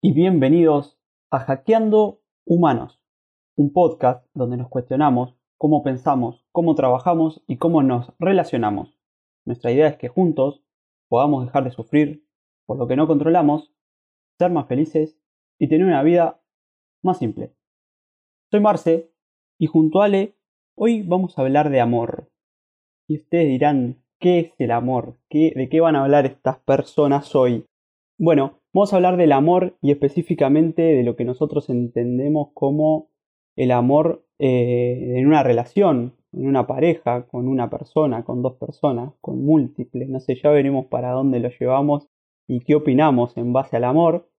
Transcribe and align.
Y 0.00 0.14
bienvenidos 0.14 0.98
a 1.30 1.38
Hackeando 1.38 2.20
Humanos, 2.44 3.00
un 3.56 3.72
podcast 3.72 4.26
donde 4.34 4.56
nos 4.56 4.68
cuestionamos 4.68 5.36
cómo 5.56 5.84
pensamos, 5.84 6.44
cómo 6.50 6.74
trabajamos 6.74 7.44
y 7.46 7.56
cómo 7.56 7.84
nos 7.84 8.12
relacionamos. 8.18 8.98
Nuestra 9.44 9.70
idea 9.70 9.86
es 9.86 9.96
que 9.96 10.08
juntos 10.08 10.64
podamos 11.08 11.46
dejar 11.46 11.62
de 11.62 11.70
sufrir 11.70 12.26
por 12.66 12.78
lo 12.78 12.88
que 12.88 12.96
no 12.96 13.06
controlamos, 13.06 13.72
ser 14.40 14.50
más 14.50 14.66
felices 14.66 15.16
y 15.56 15.68
tener 15.68 15.86
una 15.86 16.02
vida 16.02 16.42
más 17.04 17.18
simple. 17.18 17.54
Soy 18.50 18.58
Marce 18.58 19.12
y 19.56 19.68
junto 19.68 20.02
a 20.02 20.06
Ale 20.06 20.34
hoy 20.74 21.02
vamos 21.02 21.38
a 21.38 21.42
hablar 21.42 21.70
de 21.70 21.80
amor. 21.80 22.28
Y 23.06 23.18
ustedes 23.20 23.46
dirán, 23.46 24.02
¿qué 24.18 24.40
es 24.40 24.54
el 24.58 24.72
amor? 24.72 25.16
¿De 25.30 25.68
qué 25.70 25.80
van 25.80 25.94
a 25.94 26.02
hablar 26.02 26.26
estas 26.26 26.58
personas 26.58 27.36
hoy? 27.36 27.64
Bueno, 28.18 28.57
Vamos 28.74 28.92
a 28.92 28.96
hablar 28.96 29.16
del 29.16 29.32
amor 29.32 29.78
y 29.80 29.92
específicamente 29.92 30.82
de 30.82 31.02
lo 31.02 31.16
que 31.16 31.24
nosotros 31.24 31.70
entendemos 31.70 32.50
como 32.52 33.08
el 33.56 33.70
amor 33.70 34.26
eh, 34.38 35.14
en 35.16 35.26
una 35.26 35.42
relación, 35.42 36.14
en 36.32 36.46
una 36.46 36.66
pareja, 36.66 37.26
con 37.26 37.48
una 37.48 37.70
persona, 37.70 38.24
con 38.24 38.42
dos 38.42 38.56
personas, 38.56 39.14
con 39.22 39.42
múltiples. 39.42 40.10
No 40.10 40.20
sé, 40.20 40.34
ya 40.34 40.50
veremos 40.50 40.86
para 40.86 41.12
dónde 41.12 41.40
lo 41.40 41.48
llevamos 41.48 42.08
y 42.46 42.60
qué 42.60 42.74
opinamos 42.74 43.38
en 43.38 43.54
base 43.54 43.78
al 43.78 43.84
amor. 43.84 44.30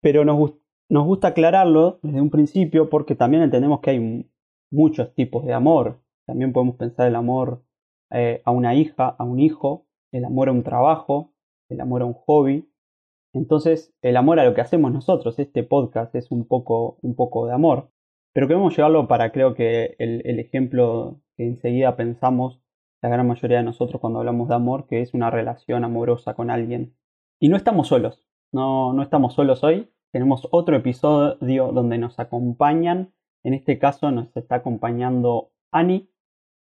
Pero 0.00 0.24
nos, 0.24 0.54
gusta 0.88 1.28
aclararlo 1.28 1.98
desde 2.02 2.22
un 2.22 2.30
principio 2.30 2.88
porque 2.88 3.14
también 3.14 3.42
entendemos 3.42 3.80
que 3.80 3.90
hay 3.90 4.30
muchos 4.70 5.14
tipos 5.14 5.44
de 5.44 5.52
amor. 5.52 6.00
También 6.26 6.54
podemos 6.54 6.76
pensar 6.76 7.08
el 7.08 7.14
amor 7.14 7.62
eh, 8.10 8.40
a 8.46 8.52
una 8.52 8.74
hija, 8.74 9.08
a 9.18 9.24
un 9.24 9.38
hijo, 9.38 9.86
el 10.12 10.24
amor 10.24 10.48
a 10.48 10.52
un 10.52 10.62
trabajo, 10.62 11.34
el 11.68 11.82
amor 11.82 12.00
a 12.00 12.06
un 12.06 12.14
hobby, 12.14 12.70
entonces, 13.36 13.94
el 14.02 14.16
amor 14.16 14.40
a 14.40 14.44
lo 14.44 14.54
que 14.54 14.60
hacemos 14.60 14.92
nosotros, 14.92 15.38
este 15.38 15.62
podcast 15.62 16.14
es 16.14 16.30
un 16.30 16.46
poco, 16.46 16.98
un 17.02 17.14
poco 17.14 17.46
de 17.46 17.52
amor, 17.52 17.90
pero 18.32 18.48
queremos 18.48 18.76
llevarlo 18.76 19.08
para 19.08 19.32
creo 19.32 19.54
que 19.54 19.94
el, 19.98 20.38
ejemplo 20.40 21.20
que 21.36 21.44
enseguida 21.44 21.96
pensamos 21.96 22.60
la 23.02 23.08
gran 23.10 23.26
mayoría 23.26 23.58
de 23.58 23.64
nosotros 23.64 24.00
cuando 24.00 24.20
hablamos 24.20 24.48
de 24.48 24.54
amor, 24.54 24.86
que 24.86 25.02
es 25.02 25.14
una 25.14 25.30
relación 25.30 25.84
amorosa 25.84 26.34
con 26.34 26.50
alguien. 26.50 26.96
Y 27.38 27.48
no 27.48 27.56
estamos 27.56 27.88
solos, 27.88 28.26
no, 28.52 28.92
no 28.92 29.02
estamos 29.02 29.34
solos 29.34 29.62
hoy, 29.64 29.90
tenemos 30.12 30.48
otro 30.50 30.76
episodio 30.76 31.72
donde 31.72 31.98
nos 31.98 32.18
acompañan, 32.18 33.12
en 33.44 33.54
este 33.54 33.78
caso 33.78 34.10
nos 34.10 34.34
está 34.36 34.56
acompañando 34.56 35.52
Ani. 35.70 36.10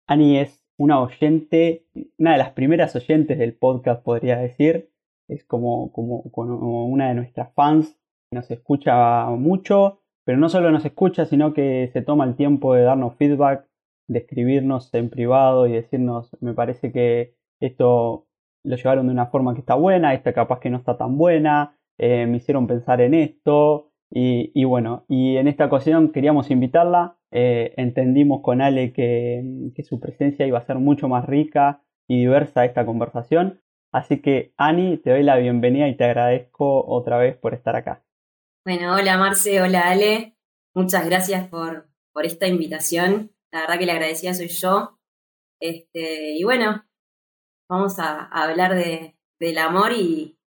Ani 0.09 0.39
es 0.39 0.67
una 0.77 1.01
oyente, 1.01 1.87
una 2.19 2.33
de 2.33 2.39
las 2.39 2.51
primeras 2.51 2.97
oyentes 2.97 3.39
del 3.39 3.55
podcast 3.55 4.03
podría 4.03 4.37
decir, 4.37 4.91
es 5.29 5.45
como, 5.45 5.93
como, 5.93 6.87
una 6.87 7.09
de 7.09 7.15
nuestras 7.15 7.53
fans, 7.55 7.99
nos 8.33 8.51
escucha 8.51 9.27
mucho, 9.31 10.01
pero 10.25 10.39
no 10.39 10.49
solo 10.49 10.71
nos 10.71 10.85
escucha, 10.85 11.27
sino 11.27 11.53
que 11.53 11.91
se 11.93 12.03
toma 12.03 12.25
el 12.25 12.37
tiempo 12.37 12.75
de 12.75 12.83
darnos 12.83 13.17
feedback, 13.17 13.67
de 14.09 14.21
escribirnos 14.21 14.93
en 14.95 15.11
privado 15.11 15.67
y 15.67 15.73
decirnos, 15.73 16.37
me 16.41 16.55
parece 16.55 16.93
que 16.93 17.35
esto 17.61 18.27
lo 18.65 18.77
llevaron 18.77 19.07
de 19.07 19.13
una 19.13 19.27
forma 19.27 19.55
que 19.55 19.61
está 19.61 19.75
buena, 19.75 20.15
esta 20.15 20.33
capaz 20.33 20.61
que 20.61 20.71
no 20.71 20.79
está 20.79 20.97
tan 20.97 21.19
buena, 21.19 21.79
eh, 21.99 22.27
me 22.27 22.39
hicieron 22.39 22.67
pensar 22.67 23.01
en 23.01 23.15
esto, 23.15 23.93
y, 24.11 24.65
bueno, 24.65 25.05
y 25.09 25.37
en 25.37 25.49
esta 25.49 25.67
ocasión 25.67 26.13
queríamos 26.13 26.51
invitarla, 26.51 27.19
eh, 27.33 27.75
entendimos 27.77 28.41
con 28.41 28.63
Ale 28.63 28.93
que, 28.93 29.73
que 29.75 29.83
su 29.83 29.99
presencia 30.01 30.47
iba 30.47 30.59
a 30.59 30.67
ser 30.67 30.79
mucho 30.79 31.09
más 31.09 31.27
rica 31.27 31.83
y 32.09 32.21
diversa 32.21 32.65
esta 32.65 32.87
conversación, 32.87 33.61
Así 33.97 34.21
que, 34.21 34.53
Ani, 34.59 34.99
te 34.99 35.09
doy 35.09 35.23
la 35.23 35.39
bienvenida 35.39 35.89
y 35.89 35.97
te 35.97 36.05
agradezco 36.05 36.85
otra 36.87 37.17
vez 37.17 37.35
por 37.39 37.55
estar 37.55 37.77
acá. 37.77 38.05
Bueno, 38.63 38.95
hola 38.95 39.17
Marce, 39.17 39.63
hola 39.63 39.89
Ale. 39.89 40.37
Muchas 40.75 41.07
gracias 41.07 41.49
por, 41.49 41.89
por 42.13 42.27
esta 42.27 42.47
invitación. 42.47 43.33
La 43.51 43.63
verdad 43.63 43.79
que 43.79 43.87
la 43.87 43.95
agradecida 43.95 44.35
soy 44.35 44.49
yo. 44.49 44.99
Este, 45.61 46.35
y 46.37 46.45
bueno, 46.45 46.85
vamos 47.71 47.99
a, 47.99 48.27
hablar 48.27 48.75
de, 48.75 49.17
del 49.41 49.57
amor 49.57 49.93
y, 49.93 50.39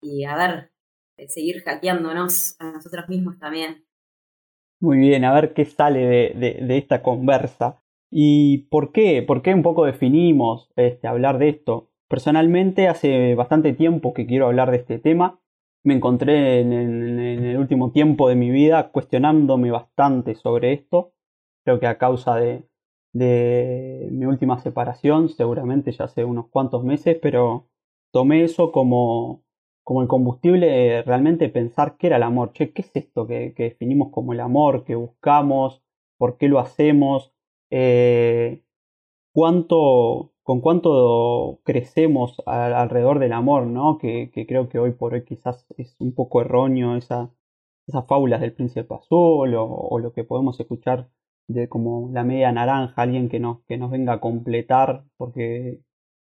y 0.00 0.24
a 0.24 0.34
ver, 0.34 0.72
seguir 1.28 1.62
hackeándonos 1.64 2.58
a 2.58 2.72
nosotros 2.72 3.10
mismos 3.10 3.38
también. 3.38 3.84
Muy 4.80 4.96
bien, 4.96 5.26
a 5.26 5.34
ver 5.34 5.52
qué 5.52 5.66
sale 5.66 6.06
de, 6.06 6.64
de, 6.66 6.78
esta 6.78 7.02
conversa. 7.02 7.82
¿Y 8.10 8.68
por 8.70 8.90
qué? 8.90 9.22
¿Por 9.22 9.42
qué 9.42 9.52
un 9.52 9.62
poco 9.62 9.84
definimos 9.84 10.70
este, 10.76 11.06
hablar 11.08 11.36
de 11.36 11.50
esto? 11.50 11.90
Personalmente 12.08 12.86
hace 12.88 13.34
bastante 13.34 13.72
tiempo 13.72 14.14
que 14.14 14.26
quiero 14.26 14.46
hablar 14.46 14.70
de 14.70 14.76
este 14.78 14.98
tema. 14.98 15.40
Me 15.82 15.94
encontré 15.94 16.60
en, 16.60 16.72
el 16.72 17.58
último 17.58 17.90
tiempo 17.90 18.28
de 18.28 18.36
mi 18.36 18.50
vida 18.50 18.90
cuestionándome 18.90 19.70
bastante 19.72 20.36
sobre 20.36 20.72
esto. 20.72 21.12
Creo 21.64 21.80
que 21.80 21.86
a 21.88 21.98
causa 21.98 22.36
de, 22.36 22.64
mi 23.12 24.24
última 24.26 24.58
separación, 24.60 25.28
seguramente 25.30 25.90
ya 25.90 26.04
hace 26.04 26.24
unos 26.24 26.48
cuantos 26.48 26.84
meses, 26.84 27.18
pero 27.20 27.68
tomé 28.12 28.44
eso 28.44 28.70
como, 28.72 29.42
como 29.82 30.02
el 30.02 30.08
combustible 30.08 30.66
de 30.66 31.02
realmente 31.02 31.48
pensar 31.48 31.96
qué 31.96 32.08
era 32.08 32.16
el 32.18 32.22
amor. 32.22 32.52
Che, 32.52 32.72
¿qué 32.72 32.82
es 32.82 32.90
esto 32.94 33.26
que, 33.26 33.52
definimos 33.56 34.10
como 34.12 34.32
el 34.32 34.40
amor, 34.40 34.84
que 34.84 34.94
buscamos, 34.94 35.82
por 36.18 36.36
qué 36.38 36.48
lo 36.48 36.60
hacemos? 36.60 37.32
Eh, 37.70 38.62
¿Cuánto 39.32 40.35
con 40.46 40.60
cuánto 40.60 41.58
crecemos 41.64 42.40
alrededor 42.46 43.18
del 43.18 43.32
amor, 43.32 43.66
¿no? 43.66 43.98
Que, 43.98 44.30
creo 44.46 44.68
que 44.68 44.78
hoy 44.78 44.92
por 44.92 45.14
hoy 45.14 45.24
quizás 45.24 45.66
es 45.76 45.96
un 45.98 46.14
poco 46.14 46.40
erróneo 46.40 46.94
esa, 46.94 47.32
esas 47.88 48.06
fábulas 48.06 48.40
del 48.40 48.52
príncipe 48.52 48.94
azul 48.94 49.56
o, 49.56 49.98
lo 49.98 50.12
que 50.12 50.22
podemos 50.22 50.60
escuchar 50.60 51.08
de 51.48 51.68
como 51.68 52.10
la 52.12 52.22
media 52.22 52.52
naranja, 52.52 53.02
alguien 53.02 53.28
que 53.28 53.40
nos, 53.40 53.64
que 53.64 53.76
nos 53.76 53.90
venga 53.90 54.12
a 54.12 54.20
completar 54.20 55.04
porque 55.16 55.80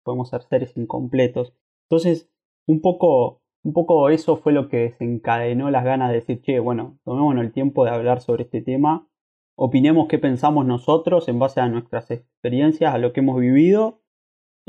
podemos 0.03 0.29
ser 0.29 0.41
seres 0.41 0.75
incompletos. 0.75 1.53
Entonces, 1.83 2.27
un 2.65 2.81
poco, 2.81 3.43
un 3.63 3.73
poco 3.73 4.09
eso 4.09 4.37
fue 4.37 4.51
lo 4.51 4.67
que 4.67 4.77
desencadenó 4.77 5.69
las 5.69 5.85
ganas 5.85 6.09
de 6.09 6.15
decir, 6.15 6.41
che, 6.41 6.59
bueno, 6.59 6.97
tomémonos 7.03 7.45
el 7.45 7.53
tiempo 7.53 7.85
de 7.85 7.91
hablar 7.91 8.21
sobre 8.21 8.45
este 8.45 8.63
tema, 8.63 9.07
opinemos 9.55 10.07
qué 10.07 10.17
pensamos 10.17 10.65
nosotros 10.65 11.27
en 11.27 11.37
base 11.37 11.61
a 11.61 11.69
nuestras 11.69 12.09
experiencias, 12.09 12.95
a 12.95 12.97
lo 12.97 13.13
que 13.13 13.19
hemos 13.19 13.39
vivido 13.39 13.99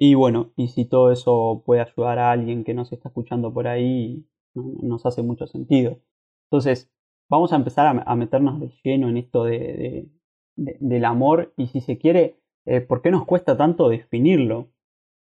y 0.00 0.14
bueno, 0.14 0.52
y 0.56 0.68
si 0.68 0.84
todo 0.84 1.10
eso 1.10 1.64
puede 1.66 1.80
ayudar 1.80 2.20
a 2.20 2.30
alguien 2.30 2.62
que 2.62 2.72
nos 2.72 2.92
está 2.92 3.08
escuchando 3.08 3.52
por 3.52 3.66
ahí, 3.66 4.24
nos 4.54 5.04
hace 5.04 5.22
mucho 5.22 5.48
sentido. 5.48 5.98
Entonces, 6.46 6.88
vamos 7.28 7.52
a 7.52 7.56
empezar 7.56 8.04
a, 8.06 8.14
meternos 8.14 8.60
de 8.60 8.70
lleno 8.84 9.08
en 9.08 9.16
esto 9.16 9.42
de, 9.42 10.08
del 10.54 11.04
amor 11.04 11.52
y 11.56 11.66
si 11.66 11.80
se 11.80 11.98
quiere, 11.98 12.36
eh, 12.64 12.80
¿por 12.80 13.02
qué 13.02 13.10
nos 13.10 13.24
cuesta 13.26 13.56
tanto 13.56 13.88
definirlo? 13.88 14.68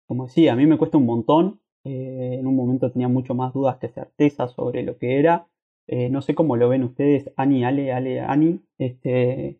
Como 0.08 0.28
decía, 0.28 0.54
a 0.54 0.56
mí 0.56 0.66
me 0.66 0.78
cuesta 0.78 0.98
un 0.98 1.06
montón. 1.06 1.60
Eh, 1.84 2.38
en 2.40 2.48
un 2.48 2.56
momento 2.56 2.92
tenía 2.92 3.10
mucho 3.10 3.36
más 3.36 3.54
dudas 3.54 3.78
que 3.78 3.90
certezas 3.90 4.54
sobre 4.54 4.84
lo 4.84 4.98
que 4.98 5.20
era. 5.20 5.50
Eh, 5.88 6.10
no 6.10 6.22
sé 6.22 6.34
cómo 6.34 6.56
lo 6.56 6.70
ven 6.70 6.86
ustedes, 6.86 7.30
Ani, 7.36 7.66
Ale, 7.66 7.92
Ale, 7.92 8.22
Ani. 8.22 8.62
Este, 8.78 9.60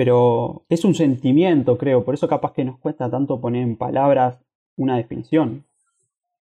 pero 0.00 0.64
es 0.70 0.82
un 0.86 0.94
sentimiento, 0.94 1.76
creo, 1.76 2.02
por 2.06 2.14
eso 2.14 2.26
capaz 2.26 2.54
que 2.54 2.64
nos 2.64 2.78
cuesta 2.78 3.10
tanto 3.10 3.38
poner 3.38 3.64
en 3.64 3.76
palabras 3.76 4.38
una 4.78 4.96
definición. 4.96 5.66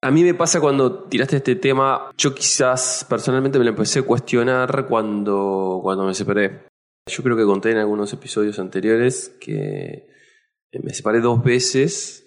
A 0.01 0.11
mí 0.11 0.23
me 0.23 0.33
pasa 0.33 0.59
cuando 0.59 1.05
tiraste 1.05 1.37
este 1.37 1.57
tema, 1.57 2.13
yo 2.17 2.35
quizás 2.35 3.05
personalmente 3.07 3.59
me 3.59 3.67
lo 3.67 3.73
empecé 3.73 3.99
a 3.99 4.05
cuestionar 4.05 4.87
cuando, 4.89 5.81
cuando 5.83 6.07
me 6.07 6.15
separé. 6.15 6.63
Yo 7.07 7.23
creo 7.23 7.37
que 7.37 7.45
conté 7.45 7.73
en 7.73 7.77
algunos 7.77 8.11
episodios 8.15 8.59
anteriores 8.59 9.37
que 9.39 10.07
me 10.83 10.95
separé 10.95 11.21
dos 11.21 11.45
veces 11.45 12.27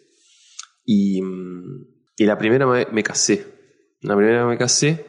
y, 0.85 1.21
y 2.17 2.25
la 2.27 2.37
primera 2.37 2.67
me, 2.67 2.85
me 2.91 3.01
casé. 3.01 3.47
La 4.01 4.15
primera 4.15 4.45
me 4.45 4.59
casé 4.59 5.07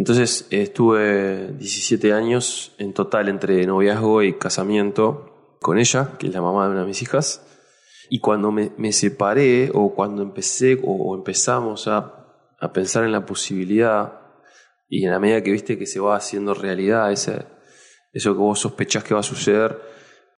entonces 0.00 0.46
estuve 0.48 1.52
17 1.58 2.14
años 2.14 2.72
en 2.78 2.94
total 2.94 3.28
entre 3.28 3.66
noviazgo 3.66 4.22
y 4.22 4.32
casamiento 4.32 5.58
con 5.60 5.78
ella, 5.78 6.12
que 6.18 6.28
es 6.28 6.32
la 6.32 6.40
mamá 6.40 6.64
de 6.64 6.70
una 6.70 6.80
de 6.80 6.86
mis 6.86 7.02
hijas. 7.02 7.46
Y 8.08 8.18
cuando 8.18 8.50
me, 8.50 8.92
separé 8.92 9.70
o 9.74 9.94
cuando 9.94 10.22
empecé 10.22 10.80
o, 10.82 11.14
empezamos 11.14 11.86
a, 11.86 12.46
a, 12.58 12.72
pensar 12.72 13.04
en 13.04 13.12
la 13.12 13.26
posibilidad 13.26 14.22
y 14.88 15.04
en 15.04 15.10
la 15.10 15.18
medida 15.18 15.42
que 15.42 15.52
viste 15.52 15.76
que 15.76 15.84
se 15.84 16.00
va 16.00 16.16
haciendo 16.16 16.54
realidad 16.54 17.12
ese, 17.12 17.44
eso 18.14 18.32
que 18.32 18.38
vos 18.38 18.58
sospechás 18.58 19.04
que 19.04 19.12
va 19.12 19.20
a 19.20 19.22
suceder, 19.22 19.82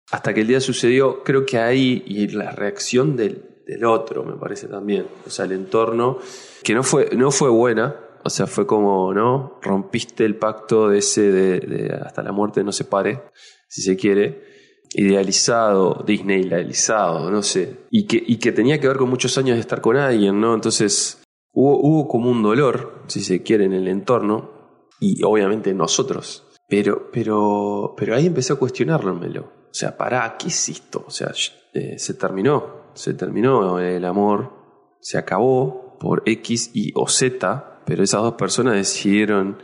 hasta 0.10 0.34
que 0.34 0.42
el 0.42 0.48
día 0.48 0.60
sucedió, 0.60 1.24
creo 1.24 1.46
que 1.46 1.60
ahí 1.60 2.04
y 2.08 2.30
la 2.30 2.50
reacción 2.50 3.16
del, 3.16 3.62
del 3.68 3.86
otro 3.86 4.24
me 4.24 4.38
parece 4.38 4.68
también, 4.68 5.06
o 5.24 5.30
sea, 5.30 5.46
el 5.46 5.52
entorno, 5.52 6.18
que 6.64 6.74
no 6.74 6.82
fue, 6.82 7.12
no 7.16 7.30
fue 7.30 7.50
buena, 7.52 8.08
o 8.24 8.30
sea, 8.30 8.48
fue 8.48 8.66
como, 8.66 9.14
¿no? 9.14 9.60
Rompiste 9.62 10.26
el 10.26 10.38
pacto 10.38 10.90
de 10.90 11.00
ese 11.00 11.32
de, 11.32 12.00
hasta 12.04 12.24
la 12.24 12.32
muerte 12.32 12.64
no 12.64 12.72
se 12.72 12.86
pare, 12.86 13.24
si 13.68 13.82
se 13.82 13.96
quiere. 13.96 14.50
Idealizado, 14.94 16.04
Disney 16.06 16.42
idealizado, 16.42 17.32
no 17.32 17.42
sé. 17.42 17.86
Y 17.90 18.08
que, 18.08 18.22
y 18.26 18.38
que 18.40 18.52
tenía 18.52 18.80
que 18.80 18.88
ver 18.88 18.98
con 18.98 19.10
muchos 19.10 19.38
años 19.38 19.56
de 19.56 19.62
estar 19.62 19.80
con 19.80 19.96
alguien, 19.96 20.42
¿no? 20.42 20.54
Entonces 20.54 21.24
hubo, 21.54 21.80
hubo 21.80 22.08
como 22.08 22.30
un 22.30 22.44
dolor, 22.44 23.04
si 23.08 23.22
se 23.22 23.42
quiere, 23.42 23.66
en 23.66 23.74
el 23.74 23.88
entorno. 23.88 24.88
y 25.00 25.24
obviamente 25.24 25.74
nosotros. 25.74 26.46
Pero, 26.72 27.12
pero, 27.12 27.96
pero 27.98 28.16
ahí 28.16 28.28
empecé 28.28 28.54
a 28.54 28.56
cuestionármelo. 28.56 29.42
O 29.72 29.74
sea, 29.74 29.98
pará, 29.98 30.38
¿qué 30.38 30.48
es 30.48 30.70
esto? 30.70 31.04
O 31.06 31.12
sea, 31.12 31.32
eh, 31.74 31.98
se 31.98 32.14
terminó, 32.14 32.92
se 32.94 33.14
terminó 33.14 33.80
el 33.80 34.04
amor, 34.06 34.54
se 35.00 35.18
acabó 35.18 35.98
por 36.00 36.24
X 36.26 36.72
y 36.74 36.92
o 36.96 37.08
Z, 37.08 37.71
pero 37.92 38.04
esas 38.04 38.22
dos 38.22 38.36
personas 38.36 38.76
decidieron 38.76 39.58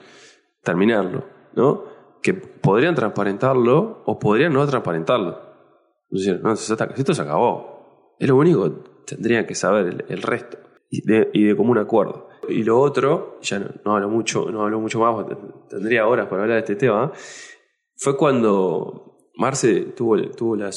terminarlo, 0.62 1.24
¿no? 1.54 1.86
Que 2.22 2.34
podrían 2.34 2.94
transparentarlo 2.94 4.04
o 4.06 4.20
podrían 4.20 4.52
no 4.52 4.68
transparentarlo. 4.68 5.40
Decir, 6.10 6.42
no, 6.44 6.52
esto 6.52 7.14
se 7.14 7.22
acabó. 7.22 8.16
Es 8.20 8.28
lo 8.28 8.36
único, 8.36 8.70
tendrían 9.06 9.46
que 9.46 9.56
saber 9.56 10.04
el, 10.10 10.22
resto 10.22 10.58
y 10.90 11.08
de, 11.08 11.56
común 11.56 11.78
acuerdo. 11.78 12.28
Y 12.50 12.66
lo 12.66 12.82
otro, 12.82 13.40
ya 13.42 13.60
no, 13.60 13.96
hablo 13.96 14.10
mucho, 14.10 14.52
no 14.52 14.64
hablo 14.64 14.82
mucho 14.82 15.00
más, 15.00 15.26
tendría 15.70 16.06
horas 16.06 16.28
para 16.28 16.42
hablar 16.42 16.56
de 16.58 16.64
este 16.64 16.76
tema, 16.76 17.14
fue 17.96 18.18
cuando 18.18 19.30
Marce 19.38 19.94
tuvo, 19.96 20.22
tuvo 20.32 20.58
la, 20.58 20.74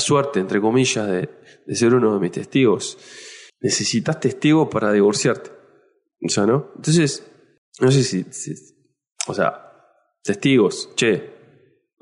suerte, 0.00 0.40
entre 0.40 0.62
comillas, 0.62 1.06
de, 1.06 1.28
de, 1.66 1.74
ser 1.74 1.92
uno 1.92 2.14
de 2.14 2.20
mis 2.20 2.32
testigos. 2.32 2.96
Necesitas 3.60 4.18
testigos 4.18 4.68
para 4.68 4.92
divorciarte. 4.92 5.57
¿No? 6.20 6.72
Entonces, 6.76 7.26
no 7.80 7.90
sé 7.90 8.02
si, 8.02 8.26
o 9.26 9.34
sea, 9.34 9.72
testigos, 10.22 10.90
che, 10.94 11.30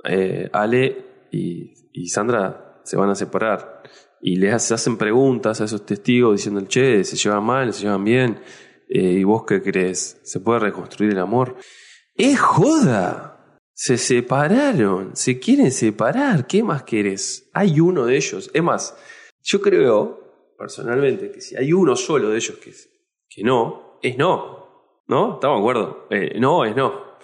eh, 0.05 0.49
Ale 0.53 1.29
y, 1.33 1.73
y 1.93 2.09
Sandra 2.09 2.81
se 2.85 2.97
van 2.97 3.11
a 3.11 3.15
separar 3.15 3.83
y 4.21 4.37
les 4.37 4.73
hacen 4.73 4.97
preguntas 4.97 5.61
a 5.61 5.65
esos 5.65 5.85
testigos 5.85 6.37
diciendo, 6.37 6.63
che, 6.67 7.05
se 7.05 7.17
llevan 7.17 7.45
mal, 7.45 7.73
se 7.73 7.83
llevan 7.83 8.05
bien, 8.05 8.41
eh, 8.89 9.01
y 9.01 9.25
vos 9.25 9.45
qué 9.47 9.63
crees, 9.63 10.21
¿se 10.23 10.41
puede 10.41 10.61
reconstruir 10.61 11.13
el 11.13 11.19
amor? 11.19 11.57
¡Es 12.15 12.41
joda! 12.41 13.59
Se 13.75 13.99
separaron, 13.99 15.15
se 15.15 15.39
quieren 15.39 15.71
separar, 15.71 16.47
¿qué 16.47 16.63
más 16.63 16.85
querés? 16.85 17.51
Hay 17.53 17.79
uno 17.79 18.07
de 18.07 18.17
ellos, 18.17 18.51
es 18.55 18.63
más, 18.63 18.97
yo 19.43 19.61
creo 19.61 20.55
personalmente 20.59 21.31
que 21.31 21.43
si 21.43 21.57
hay 21.57 21.75
uno 21.75 21.95
solo 21.95 22.31
de 22.31 22.37
ellos 22.37 22.57
que, 22.57 22.73
que 23.29 23.43
no, 23.43 23.86
es 24.03 24.17
no, 24.17 25.03
¿no? 25.09 25.35
¿Estamos 25.35 25.59
de 25.59 25.61
acuerdo? 25.61 26.07
Eh, 26.11 26.39
no 26.39 26.65
es 26.65 26.77
no. 26.77 27.17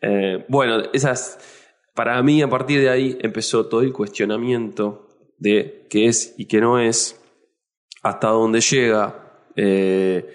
Eh, 0.00 0.44
bueno, 0.48 0.82
esas, 0.92 1.38
para 1.94 2.22
mí 2.22 2.42
a 2.42 2.48
partir 2.48 2.80
de 2.80 2.90
ahí 2.90 3.18
empezó 3.20 3.66
todo 3.66 3.82
el 3.82 3.92
cuestionamiento 3.92 5.08
de 5.38 5.86
qué 5.88 6.06
es 6.06 6.34
y 6.38 6.46
qué 6.46 6.60
no 6.60 6.78
es, 6.78 7.20
hasta 8.02 8.28
dónde 8.28 8.60
llega 8.60 9.46
eh, 9.56 10.26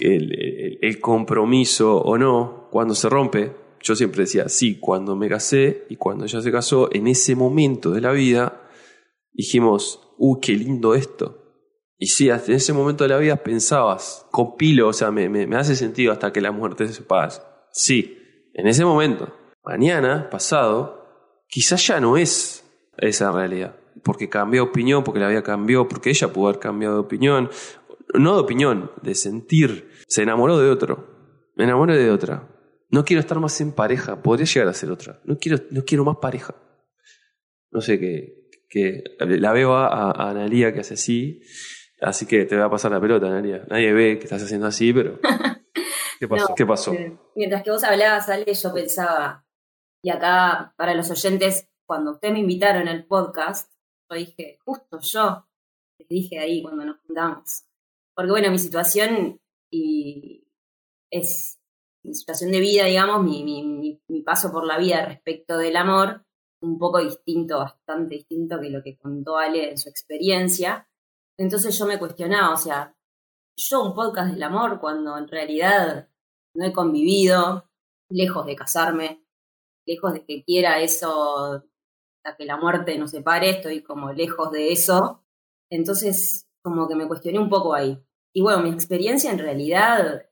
el, 0.00 1.00
compromiso 1.00 1.98
o 1.98 2.18
no, 2.18 2.68
cuando 2.70 2.94
se 2.94 3.08
rompe. 3.08 3.52
Yo 3.80 3.96
siempre 3.96 4.22
decía, 4.22 4.48
sí, 4.48 4.78
cuando 4.78 5.16
me 5.16 5.28
casé 5.28 5.86
y 5.88 5.96
cuando 5.96 6.24
ella 6.24 6.40
se 6.40 6.52
casó, 6.52 6.88
en 6.92 7.08
ese 7.08 7.34
momento 7.34 7.90
de 7.90 8.00
la 8.00 8.12
vida, 8.12 8.70
dijimos, 9.32 10.14
uh, 10.18 10.38
qué 10.38 10.52
lindo 10.52 10.94
esto. 10.94 11.41
Y 12.02 12.08
sí, 12.08 12.28
en 12.30 12.40
ese 12.48 12.72
momento 12.72 13.04
de 13.04 13.10
la 13.10 13.18
vida 13.18 13.36
pensabas, 13.36 14.26
copilo, 14.32 14.88
o 14.88 14.92
sea, 14.92 15.12
me, 15.12 15.28
me, 15.28 15.56
hace 15.56 15.76
sentido 15.76 16.10
hasta 16.10 16.32
que 16.32 16.40
la 16.40 16.50
muerte 16.50 16.88
se 16.88 17.00
paz. 17.02 17.46
Sí, 17.70 18.18
en 18.54 18.66
ese 18.66 18.84
momento. 18.84 19.32
Mañana, 19.64 20.28
pasado, 20.28 21.44
quizás 21.46 21.86
ya 21.86 22.00
no 22.00 22.16
es 22.16 22.68
esa 22.96 23.30
realidad 23.30 23.76
porque 24.02 24.28
cambió 24.28 24.64
de 24.64 24.70
opinión, 24.70 25.04
porque 25.04 25.20
la 25.20 25.28
vida 25.28 25.44
cambió, 25.44 25.86
porque 25.86 26.10
ella 26.10 26.32
pudo 26.32 26.48
haber 26.48 26.58
cambiado 26.58 26.94
de 26.94 27.00
opinión, 27.02 27.50
no 28.14 28.34
de 28.34 28.40
opinión, 28.40 28.90
de 29.00 29.14
sentir, 29.14 29.88
se 30.08 30.24
enamoró 30.24 30.58
de 30.58 30.70
otro, 30.70 31.52
me 31.54 31.62
enamoré 31.62 31.96
de 31.96 32.10
otra. 32.10 32.48
No 32.90 33.04
quiero 33.04 33.20
estar 33.20 33.38
más 33.38 33.60
en 33.60 33.70
pareja, 33.70 34.20
podría 34.24 34.46
llegar 34.46 34.66
a 34.66 34.74
ser 34.74 34.90
otra. 34.90 35.20
No 35.24 35.38
quiero, 35.38 35.58
no 35.70 35.84
quiero 35.84 36.04
más 36.04 36.16
pareja. 36.16 36.56
No 37.70 37.80
sé 37.80 38.00
qué, 38.00 38.48
que 38.68 39.04
la 39.20 39.52
veo 39.52 39.76
a, 39.76 40.30
a 40.30 40.48
que 40.48 40.80
hace 40.80 40.94
así, 40.94 41.42
así 42.02 42.26
que 42.26 42.44
te 42.44 42.56
voy 42.56 42.64
a 42.64 42.70
pasar 42.70 42.92
la 42.92 43.00
pelota, 43.00 43.26
Analia. 43.26 43.64
Nadie 43.68 43.92
ve 43.92 44.18
que 44.18 44.24
estás 44.24 44.42
haciendo 44.42 44.66
así, 44.66 44.92
pero 44.92 45.18
¿qué 46.20 46.28
pasó? 46.28 46.54
¿Qué 46.54 46.66
pasó? 46.66 46.92
Eh, 46.92 47.16
mientras 47.34 47.62
que 47.62 47.70
vos 47.70 47.84
hablabas, 47.84 48.28
Ale, 48.28 48.52
yo 48.52 48.74
pensaba, 48.74 49.44
y 50.02 50.10
acá 50.10 50.74
para 50.76 50.94
los 50.94 51.10
oyentes, 51.10 51.68
cuando 51.86 52.12
ustedes 52.12 52.34
me 52.34 52.40
invitaron 52.40 52.88
al 52.88 53.04
podcast, 53.04 53.72
dije, 54.14 54.58
justo 54.64 54.98
yo, 55.00 55.46
les 55.98 56.08
dije 56.08 56.38
ahí 56.38 56.62
cuando 56.62 56.84
nos 56.84 57.00
juntamos. 57.00 57.64
Porque 58.14 58.30
bueno, 58.30 58.50
mi 58.50 58.58
situación 58.58 59.40
y 59.70 60.46
es 61.10 61.58
mi 62.04 62.14
situación 62.14 62.50
de 62.50 62.60
vida, 62.60 62.84
digamos, 62.84 63.22
mi, 63.22 63.44
mi, 63.44 64.00
mi, 64.08 64.22
paso 64.22 64.50
por 64.50 64.66
la 64.66 64.78
vida 64.78 65.04
respecto 65.04 65.56
del 65.56 65.76
amor, 65.76 66.24
un 66.60 66.78
poco 66.78 66.98
distinto, 66.98 67.58
bastante 67.58 68.16
distinto 68.16 68.60
que 68.60 68.70
lo 68.70 68.82
que 68.82 68.96
contó 68.96 69.38
Ale 69.38 69.70
en 69.70 69.78
su 69.78 69.88
experiencia. 69.88 70.88
Entonces 71.38 71.78
yo 71.78 71.86
me 71.86 71.98
cuestionaba, 71.98 72.54
o 72.54 72.56
sea, 72.56 72.96
yo 73.56 73.82
un 73.84 73.94
podcast 73.94 74.32
del 74.32 74.42
amor 74.42 74.80
cuando 74.80 75.16
en 75.16 75.28
realidad 75.28 76.08
no 76.54 76.64
he 76.64 76.72
convivido, 76.72 77.68
lejos 78.10 78.46
de 78.46 78.56
casarme, 78.56 79.24
lejos 79.86 80.12
de 80.12 80.24
que 80.24 80.44
quiera 80.44 80.80
eso 80.80 81.64
hasta 82.24 82.36
que 82.36 82.44
la 82.44 82.56
muerte 82.56 82.96
nos 82.98 83.10
separe, 83.10 83.50
estoy 83.50 83.82
como 83.82 84.12
lejos 84.12 84.52
de 84.52 84.72
eso. 84.72 85.24
Entonces, 85.70 86.46
como 86.62 86.86
que 86.88 86.94
me 86.94 87.08
cuestioné 87.08 87.38
un 87.38 87.48
poco 87.48 87.74
ahí. 87.74 87.98
Y 88.34 88.42
bueno, 88.42 88.62
mi 88.62 88.70
experiencia 88.70 89.30
en 89.30 89.38
realidad, 89.38 90.26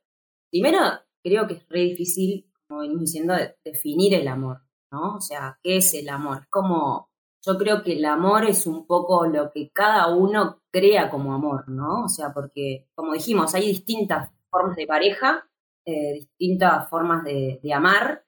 primero 0.50 0.79
creo 1.23 1.46
que 1.46 1.55
es 1.55 1.69
re 1.69 1.81
difícil, 1.81 2.50
como 2.69 2.81
venimos 2.81 3.05
diciendo, 3.05 3.35
definir 3.64 4.14
el 4.14 4.29
amor, 4.29 4.62
¿no? 4.93 5.17
O 5.17 5.20
sea, 5.20 5.58
¿qué 5.62 5.79
es 5.79 5.93
el 5.94 6.08
amor? 6.08 6.43
Es 6.43 6.49
como, 6.49 7.10
yo 7.45 7.59
creo 7.59 7.83
que 7.83 7.95
el 7.95 8.05
amor 8.05 8.45
es 8.45 8.67
un 8.67 8.87
poco 8.87 9.27
lo 9.27 9.51
que 9.51 9.71
cada 9.71 10.09
uno 10.09 10.61
crea 10.71 11.11
como 11.11 11.35
amor, 11.35 11.69
¿no? 11.69 12.05
O 12.05 12.09
sea, 12.09 12.33
porque, 12.33 12.89
como 12.95 13.15
dijimos, 13.15 13.55
hay 13.55 13.67
distintas 13.67 14.31
formas 14.51 14.77
de 14.77 14.87
pareja, 14.87 15.49
eh, 15.87 16.15
distintas 16.15 16.89
formas 16.89 17.25
de, 17.25 17.61
amar, 17.75 18.25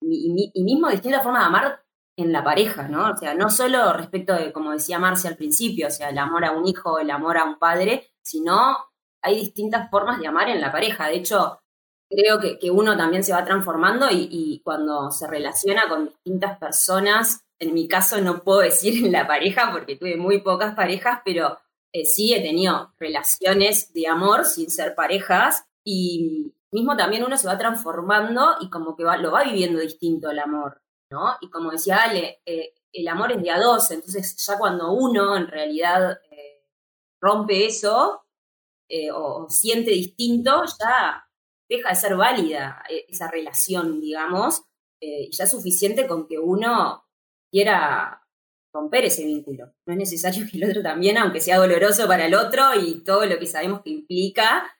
y, 0.00 0.50
y, 0.54 0.64
mismo 0.64 0.88
distintas 0.88 1.22
formas 1.22 1.42
de 1.42 1.46
amar 1.46 1.84
en 2.16 2.32
la 2.32 2.42
pareja, 2.42 2.88
¿no? 2.88 3.12
O 3.12 3.16
sea, 3.16 3.34
no 3.34 3.48
solo 3.48 3.92
respecto 3.92 4.34
de, 4.34 4.52
como 4.52 4.72
decía 4.72 4.98
Marcia 4.98 5.30
al 5.30 5.36
principio, 5.36 5.86
o 5.86 5.90
sea, 5.90 6.10
el 6.10 6.18
amor 6.18 6.44
a 6.44 6.50
un 6.50 6.66
hijo, 6.66 6.98
el 6.98 7.10
amor 7.10 7.38
a 7.38 7.44
un 7.44 7.58
padre, 7.58 8.08
sino 8.22 8.76
hay 9.22 9.36
distintas 9.36 9.88
formas 9.90 10.18
de 10.18 10.26
amar 10.26 10.48
en 10.48 10.60
la 10.60 10.72
pareja. 10.72 11.06
De 11.06 11.16
hecho, 11.16 11.60
creo 12.08 12.40
que, 12.40 12.70
uno 12.70 12.96
también 12.96 13.22
se 13.22 13.32
va 13.32 13.44
transformando 13.44 14.06
y, 14.10 14.60
cuando 14.64 15.10
se 15.10 15.26
relaciona 15.26 15.88
con 15.88 16.06
distintas 16.06 16.58
personas, 16.58 17.44
en 17.58 17.74
mi 17.74 17.88
caso 17.88 18.20
no 18.20 18.42
puedo 18.42 18.60
decir 18.60 19.04
en 19.04 19.12
la 19.12 19.26
pareja 19.26 19.70
porque 19.72 19.96
tuve 19.96 20.16
muy 20.16 20.40
pocas 20.40 20.74
parejas, 20.74 21.20
pero 21.24 21.58
eh, 21.92 22.04
sí 22.04 22.34
he 22.34 22.40
tenido 22.40 22.92
relaciones 22.98 23.92
de 23.92 24.06
amor 24.06 24.44
sin 24.44 24.70
ser 24.70 24.94
parejas 24.94 25.64
y 25.84 26.52
mismo 26.70 26.96
también 26.96 27.24
uno 27.24 27.36
se 27.36 27.46
va 27.46 27.58
transformando 27.58 28.56
y 28.60 28.68
como 28.70 28.94
que 28.94 29.04
va, 29.04 29.16
lo 29.16 29.32
va 29.32 29.44
viviendo 29.44 29.80
distinto 29.80 30.30
el 30.30 30.38
amor. 30.38 30.82
¿no? 31.10 31.36
Y 31.40 31.48
como 31.50 31.70
decía 31.70 32.02
Ale, 32.02 32.40
eh, 32.44 32.74
el 32.92 33.08
amor 33.08 33.32
es 33.32 33.42
de 33.42 33.50
a 33.50 33.58
dos, 33.58 33.90
entonces 33.90 34.36
ya 34.36 34.58
cuando 34.58 34.92
uno 34.92 35.36
en 35.36 35.46
realidad 35.46 36.20
eh, 36.30 36.66
rompe 37.20 37.66
eso 37.66 38.24
eh, 38.88 39.10
o, 39.10 39.48
siente 39.48 39.90
distinto, 39.90 40.62
ya 40.78 41.26
deja 41.68 41.90
de 41.90 41.94
ser 41.94 42.16
válida 42.16 42.82
esa 43.08 43.30
relación, 43.30 44.00
digamos, 44.00 44.62
y 45.00 45.30
ya 45.30 45.44
es 45.44 45.50
suficiente 45.50 46.06
con 46.06 46.26
que 46.26 46.38
uno 46.38 47.07
quiera 47.50 48.22
romper 48.72 49.06
ese 49.06 49.24
vínculo. 49.24 49.72
No 49.86 49.92
es 49.92 49.98
necesario 49.98 50.46
que 50.50 50.58
el 50.58 50.70
otro 50.70 50.82
también, 50.82 51.18
aunque 51.18 51.40
sea 51.40 51.58
doloroso 51.58 52.06
para 52.06 52.26
el 52.26 52.34
otro 52.34 52.74
y 52.74 53.02
todo 53.02 53.24
lo 53.26 53.38
que 53.38 53.46
sabemos 53.46 53.82
que 53.82 53.90
implica, 53.90 54.78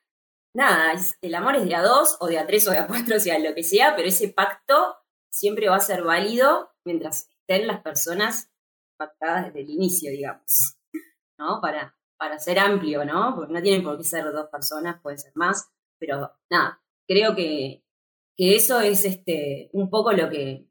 nada, 0.55 0.93
el 1.21 1.35
amor 1.35 1.57
es 1.57 1.65
de 1.65 1.75
a 1.75 1.83
dos 1.83 2.17
o 2.21 2.27
de 2.27 2.39
a 2.39 2.47
tres 2.47 2.67
o 2.69 2.71
de 2.71 2.79
a 2.79 2.87
cuatro, 2.87 3.17
o 3.17 3.21
sea, 3.21 3.39
lo 3.39 3.55
que 3.55 3.63
sea, 3.63 3.95
pero 3.97 4.09
ese 4.09 4.29
pacto 4.29 4.97
siempre 5.31 5.69
va 5.69 5.77
a 5.77 5.81
ser 5.81 6.03
válido 6.03 6.71
mientras 6.85 7.29
estén 7.41 7.67
las 7.67 7.81
personas 7.83 8.51
pactadas 8.97 9.47
desde 9.47 9.61
el 9.61 9.71
inicio, 9.71 10.11
digamos, 10.11 10.77
¿no? 11.39 11.61
Para, 11.61 11.97
para 12.17 12.39
ser 12.39 12.59
amplio, 12.59 13.05
¿no? 13.05 13.35
Porque 13.37 13.53
no 13.53 13.63
tienen 13.63 13.85
por 13.85 13.97
qué 13.97 14.05
ser 14.05 14.25
dos 14.33 14.49
personas, 14.51 15.01
puede 15.03 15.19
ser 15.19 15.33
más, 15.35 15.71
pero 15.99 16.33
nada, 16.51 16.81
creo 17.07 17.35
que, 17.35 17.85
que 18.37 18.57
eso 18.57 18.81
es 18.81 19.05
este, 19.05 19.71
un 19.73 19.89
poco 19.89 20.13
lo 20.13 20.29
que, 20.29 20.68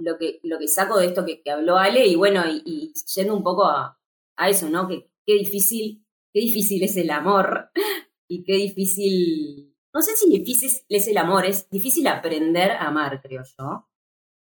lo 0.00 0.18
que, 0.18 0.40
lo 0.42 0.58
que 0.58 0.68
saco 0.68 0.98
de 0.98 1.06
esto 1.06 1.24
que, 1.24 1.42
habló 1.50 1.76
Ale, 1.76 2.06
y 2.06 2.16
bueno, 2.16 2.42
y, 2.46 2.92
yendo 3.14 3.34
un 3.34 3.42
poco 3.42 3.66
a, 3.66 3.98
a, 4.36 4.48
eso, 4.48 4.68
¿no? 4.68 4.88
Que 4.88 5.10
qué 5.26 5.34
difícil, 5.34 6.04
qué 6.32 6.40
difícil 6.40 6.82
es 6.82 6.96
el 6.96 7.10
amor, 7.10 7.70
y 8.28 8.44
qué 8.44 8.54
difícil, 8.54 9.74
no 9.94 10.02
sé 10.02 10.16
si 10.16 10.30
difícil 10.30 10.70
es 10.88 11.08
el 11.08 11.18
amor, 11.18 11.46
es 11.46 11.68
difícil 11.70 12.06
aprender 12.06 12.72
a 12.72 12.88
amar, 12.88 13.20
creo 13.22 13.42
yo 13.58 13.88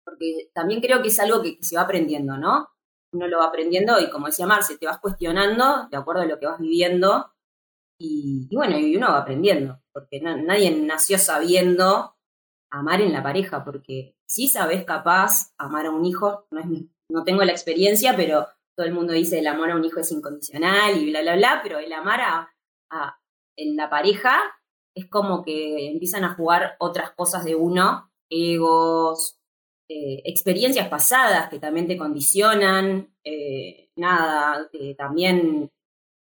porque 0.04 0.50
también 0.52 0.80
creo 0.80 1.02
que 1.02 1.08
es 1.08 1.18
algo 1.18 1.42
que, 1.42 1.58
se 1.60 1.76
va 1.76 1.82
aprendiendo, 1.82 2.36
¿no? 2.36 2.68
Uno 3.12 3.26
lo 3.28 3.38
va 3.38 3.46
aprendiendo 3.46 3.98
y 4.00 4.10
como 4.10 4.26
decía 4.26 4.46
Marce, 4.46 4.76
te 4.76 4.86
vas 4.86 5.00
cuestionando 5.00 5.88
de 5.90 5.96
acuerdo 5.96 6.22
a 6.22 6.26
lo 6.26 6.38
que 6.38 6.46
vas 6.46 6.58
viviendo 6.58 7.32
y, 7.98 8.48
bueno, 8.54 8.78
y 8.78 8.96
uno 8.96 9.08
va 9.08 9.18
aprendiendo, 9.18 9.80
porque 9.92 10.20
nadie 10.20 10.70
nació 10.72 11.18
sabiendo 11.18 12.13
amar 12.74 13.00
en 13.00 13.12
la 13.12 13.22
pareja, 13.22 13.64
porque 13.64 14.16
si 14.26 14.48
sabes 14.48 14.84
capaz 14.84 15.52
amar 15.58 15.86
a 15.86 15.90
un 15.90 16.04
hijo, 16.04 16.46
no, 16.50 16.60
es, 16.60 16.66
no 17.08 17.24
tengo 17.24 17.44
la 17.44 17.52
experiencia, 17.52 18.14
pero 18.16 18.46
todo 18.76 18.86
el 18.86 18.92
mundo 18.92 19.12
dice 19.12 19.38
el 19.38 19.46
amor 19.46 19.70
a 19.70 19.76
un 19.76 19.84
hijo 19.84 20.00
es 20.00 20.10
incondicional 20.10 20.96
y 20.96 21.10
bla, 21.10 21.22
bla, 21.22 21.36
bla, 21.36 21.60
pero 21.62 21.78
el 21.78 21.92
amar 21.92 22.20
a, 22.20 22.50
en 23.56 23.76
la 23.76 23.88
pareja 23.88 24.36
es 24.96 25.08
como 25.08 25.44
que 25.44 25.90
empiezan 25.90 26.24
a 26.24 26.34
jugar 26.34 26.76
otras 26.78 27.12
cosas 27.12 27.44
de 27.44 27.54
uno, 27.54 28.10
egos, 28.28 29.38
eh, 29.88 30.22
experiencias 30.24 30.88
pasadas 30.88 31.48
que 31.48 31.58
también 31.58 31.86
te 31.86 31.96
condicionan, 31.96 33.14
eh, 33.24 33.90
nada, 33.96 34.68
también 34.96 35.70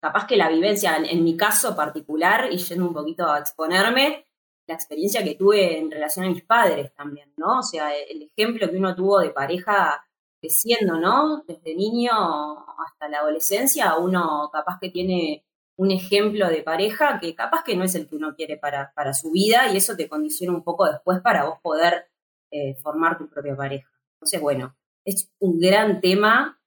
capaz 0.00 0.26
que 0.26 0.36
la 0.36 0.48
vivencia, 0.48 0.96
en, 0.96 1.22
mi 1.22 1.36
caso 1.36 1.76
particular, 1.76 2.48
y 2.50 2.58
yendo 2.58 2.86
un 2.86 2.94
poquito 2.94 3.28
a 3.28 3.38
exponerme, 3.38 4.26
la 4.66 4.74
experiencia 4.74 5.24
que 5.24 5.34
tuve 5.34 5.78
en 5.78 5.90
relación 5.90 6.26
a 6.26 6.30
mis 6.30 6.44
padres 6.44 6.94
también, 6.94 7.32
¿no? 7.36 7.58
O 7.58 7.62
sea, 7.62 7.94
el 7.94 8.22
ejemplo 8.22 8.70
que 8.70 8.76
uno 8.76 8.94
tuvo 8.94 9.20
de 9.20 9.30
pareja 9.30 10.04
creciendo, 10.40 10.98
¿no? 10.98 11.44
Desde 11.46 11.74
niño 11.74 12.12
hasta 12.12 13.08
la 13.08 13.18
adolescencia, 13.18 13.96
uno 13.96 14.50
capaz 14.52 14.78
que 14.80 14.90
tiene 14.90 15.44
un 15.76 15.90
ejemplo 15.90 16.48
de 16.48 16.62
pareja 16.62 17.18
que 17.20 17.34
capaz 17.34 17.64
que 17.64 17.76
no 17.76 17.84
es 17.84 17.94
el 17.94 18.08
que 18.08 18.16
uno 18.16 18.34
quiere 18.34 18.56
para, 18.56 18.92
para 18.94 19.14
su 19.14 19.30
vida 19.30 19.72
y 19.72 19.76
eso 19.76 19.96
te 19.96 20.08
condiciona 20.08 20.54
un 20.54 20.62
poco 20.62 20.86
después 20.86 21.20
para 21.20 21.44
vos 21.44 21.58
poder 21.62 22.08
eh, 22.50 22.74
formar 22.82 23.18
tu 23.18 23.28
propia 23.28 23.56
pareja. 23.56 23.88
Entonces, 24.16 24.40
bueno, 24.40 24.76
es 25.04 25.32
un 25.38 25.58
gran 25.58 26.00
tema, 26.00 26.60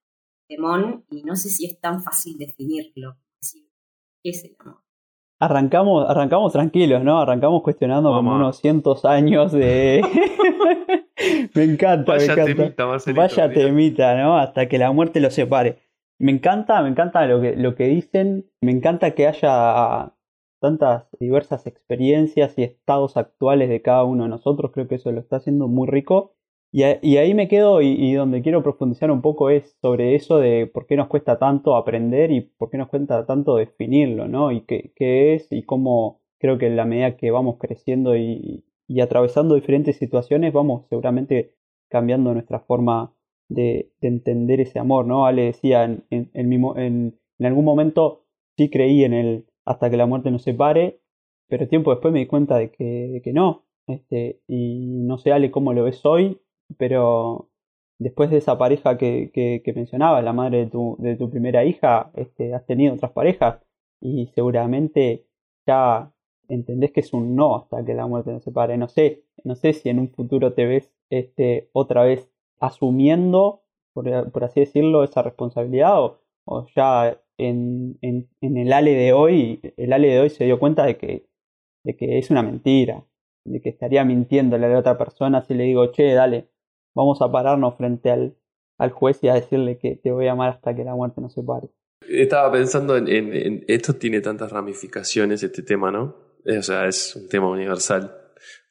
temón, 0.48 1.06
y 1.10 1.24
no 1.24 1.36
sé 1.36 1.50
si 1.50 1.66
es 1.66 1.80
tan 1.80 2.02
fácil 2.04 2.38
definirlo. 2.38 3.18
¿Qué 4.24 4.32
es 4.32 4.44
el 4.44 4.56
amor? 4.60 4.85
Arrancamos, 5.40 6.10
arrancamos 6.10 6.54
tranquilos, 6.54 7.04
¿no? 7.04 7.20
Arrancamos 7.20 7.62
cuestionando 7.62 8.14
como 8.14 8.36
unos 8.36 8.58
cientos 8.58 9.04
años 9.04 9.52
de... 9.52 10.02
me 11.56 11.64
encanta, 11.64 12.14
Vaya 12.14 12.36
me 12.36 12.52
encanta. 12.52 12.86
Vaya 13.14 13.52
temita, 13.52 14.16
¿no? 14.16 14.38
Hasta 14.38 14.68
que 14.68 14.78
la 14.78 14.92
muerte 14.92 15.20
lo 15.20 15.30
separe. 15.30 15.80
Me 16.18 16.32
encanta, 16.32 16.82
me 16.82 16.90
encanta 16.90 17.26
lo 17.26 17.42
que, 17.42 17.56
lo 17.58 17.76
que 17.76 17.88
dicen, 17.88 18.50
me 18.62 18.72
encanta 18.72 19.12
que 19.12 19.28
haya 19.28 20.14
tantas 20.62 21.08
diversas 21.20 21.68
experiencias 21.68 22.58
y 22.58 22.64
estados 22.64 23.18
actuales 23.18 23.70
de 23.70 23.82
cada 23.82 24.04
uno 24.04 24.24
de 24.24 24.30
nosotros, 24.30 24.72
creo 24.74 24.88
que 24.88 24.96
eso 24.96 25.12
lo 25.12 25.20
está 25.20 25.36
haciendo 25.38 25.68
muy 25.68 25.88
rico. 25.88 26.36
Y, 26.78 26.84
ahí 26.84 27.34
me 27.34 27.48
quedo 27.48 27.82
y, 27.82 28.14
donde 28.16 28.42
quiero 28.42 28.62
profundizar 28.62 29.10
un 29.10 29.22
poco 29.22 29.50
es 29.50 29.78
sobre 29.82 30.14
eso 30.14 30.40
de 30.40 30.68
por 30.68 30.88
qué 30.88 30.98
nos 30.98 31.08
cuesta 31.08 31.40
tanto 31.40 31.78
aprender 31.78 32.32
y 32.32 32.42
por 32.42 32.70
qué 32.70 32.78
nos 32.78 32.90
cuesta 32.90 33.26
tanto 33.26 33.56
definirlo, 33.56 34.28
¿no? 34.28 34.52
Y 34.52 34.66
qué, 34.66 34.92
es 35.36 35.48
y 35.54 35.64
cómo 35.64 36.20
creo 36.38 36.58
que 36.58 36.68
en 36.68 36.76
la 36.76 36.84
medida 36.84 37.16
que 37.16 37.32
vamos 37.32 37.60
creciendo 37.60 38.18
y, 38.18 38.66
atravesando 39.02 39.56
diferentes 39.56 39.96
situaciones 39.96 40.52
vamos 40.52 40.86
seguramente 40.90 41.56
cambiando 41.90 42.34
nuestra 42.34 42.60
forma 42.60 43.14
de, 43.48 43.94
entender 44.02 44.60
ese 44.60 44.78
amor, 44.78 45.06
¿no? 45.06 45.26
Ale 45.26 45.44
decía, 45.44 45.86
en, 45.86 46.04
en, 46.10 46.30
en, 46.34 47.20
algún 47.40 47.64
momento 47.64 48.26
sí 48.58 48.70
creí 48.70 49.06
en 49.06 49.14
el 49.14 49.46
hasta 49.64 49.90
que 49.90 49.96
la 49.96 50.08
muerte 50.08 50.30
nos 50.30 50.44
separe, 50.44 51.00
pero 51.48 51.70
tiempo 51.70 51.92
después 51.92 52.14
me 52.14 52.20
di 52.20 52.26
cuenta 52.28 52.58
de 52.58 52.70
que, 52.70 53.22
que 53.24 53.32
no. 53.32 53.64
Este, 53.88 54.42
y 54.48 54.88
no 54.88 55.18
sé, 55.18 55.32
Ale, 55.32 55.52
cómo 55.52 55.72
lo 55.72 55.84
ves 55.84 56.06
hoy, 56.06 56.42
pero 56.78 57.50
después 58.00 58.30
de 58.30 58.38
esa 58.38 58.58
pareja 58.58 58.98
que, 58.98 59.32
que, 59.34 59.62
que 59.64 59.74
mencionabas, 59.74 60.24
la 60.24 60.34
madre 60.34 60.66
de 60.66 60.68
tu, 60.68 60.96
de 61.00 61.16
tu 61.16 61.30
primera 61.30 61.66
hija, 61.66 62.12
este, 62.16 62.54
has 62.54 62.66
tenido 62.66 62.94
otras 62.94 63.12
parejas 63.12 63.60
y 64.02 64.28
seguramente 64.36 65.26
ya 65.66 66.12
entendés 66.50 66.92
que 66.92 67.00
es 67.02 67.14
un 67.14 67.36
no 67.36 67.56
hasta 67.56 67.84
que 67.86 67.94
la 67.94 68.08
muerte 68.08 68.32
nos 68.32 68.44
separe. 68.44 68.78
No 68.78 68.88
sé, 68.88 69.24
no 69.44 69.56
sé 69.56 69.74
si 69.74 69.90
en 69.90 70.00
un 70.00 70.10
futuro 70.10 70.54
te 70.54 70.66
ves 70.66 70.92
este, 71.10 71.70
otra 71.74 72.04
vez 72.04 72.30
asumiendo, 72.60 73.64
por, 73.94 74.32
por 74.32 74.44
así 74.44 74.62
decirlo, 74.62 75.04
esa 75.04 75.22
responsabilidad 75.22 76.02
o, 76.04 76.20
o 76.46 76.66
ya 76.76 77.20
en, 77.38 77.98
en, 78.02 78.30
en, 78.42 78.58
el 78.58 78.74
Ale 78.74 78.92
de 78.92 79.14
hoy, 79.14 79.62
el 79.78 79.94
Ale 79.94 80.10
de 80.10 80.20
hoy 80.20 80.30
se 80.30 80.46
dio 80.46 80.60
cuenta 80.60 80.86
de 80.86 80.98
que, 80.98 81.28
de 81.84 81.96
que 81.96 82.18
es 82.18 82.30
una 82.32 82.44
mentira, 82.44 83.06
de 83.46 83.62
que 83.62 83.70
estaría 83.70 84.04
mintiéndole 84.06 84.74
a 84.74 84.80
otra 84.80 84.98
persona 84.98 85.42
si 85.42 85.54
le 85.54 85.66
digo, 85.66 85.88
che, 85.92 86.14
dale, 86.14 86.50
vamos 86.96 87.22
a 87.22 87.32
pararnos 87.32 87.76
frente 87.76 88.10
al, 88.10 88.36
al 88.78 88.92
juez 88.92 89.20
y 89.22 89.28
a 89.28 89.36
decirle 89.36 89.78
que 89.78 89.96
te 89.96 90.12
voy 90.12 90.28
a 90.28 90.32
amar 90.32 90.50
hasta 90.50 90.76
que 90.76 90.84
la 90.84 90.96
muerte 90.96 91.22
nos 91.22 91.34
separe. 91.34 91.70
Estaba 92.08 92.52
pensando 92.52 92.98
en, 92.98 93.08
en, 93.08 93.66
esto 93.68 93.94
tiene 93.94 94.22
tantas 94.22 94.52
ramificaciones 94.52 95.44
este 95.44 95.62
tema, 95.62 95.92
¿no? 95.92 96.16
O 96.46 96.62
sea, 96.62 96.88
es 96.88 97.16
un 97.16 97.28
tema 97.28 97.50
universal 97.50 98.16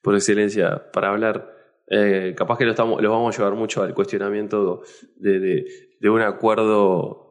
por 0.02 0.14
excelencia 0.14 0.90
para 0.92 1.10
hablar. 1.10 1.52
Eh, 1.88 2.34
capaz 2.36 2.58
que 2.58 2.64
lo, 2.64 2.70
estamos, 2.70 3.02
lo 3.02 3.10
vamos 3.10 3.34
a 3.34 3.38
llevar 3.38 3.58
mucho 3.58 3.82
al 3.82 3.94
cuestionamiento 3.94 4.82
de, 5.16 5.38
de, 5.38 5.64
de 6.00 6.10
un 6.10 6.22
acuerdo 6.22 7.24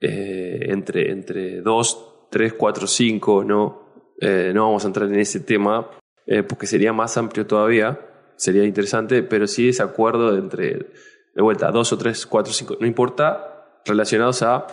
eh, 0.00 0.66
entre, 0.68 1.10
entre 1.10 1.62
2, 1.62 2.28
3, 2.30 2.52
4, 2.52 2.86
5, 2.86 3.44
no, 3.44 4.12
eh, 4.20 4.52
no 4.54 4.64
vamos 4.64 4.84
a 4.84 4.88
entrar 4.88 5.08
en 5.08 5.18
ese 5.18 5.40
tema 5.40 5.90
eh, 6.26 6.42
porque 6.42 6.66
sería 6.66 6.92
más 6.92 7.16
amplio 7.16 7.46
todavía, 7.46 7.98
sería 8.36 8.64
interesante, 8.64 9.22
pero 9.22 9.46
sí 9.46 9.68
ese 9.68 9.82
acuerdo 9.82 10.36
entre, 10.36 10.90
de 11.34 11.42
vuelta, 11.42 11.70
2 11.70 11.92
o 11.92 11.98
3, 11.98 12.26
4, 12.26 12.52
5, 12.52 12.76
no 12.80 12.86
importa, 12.86 13.80
relacionados 13.84 14.42
a 14.42 14.66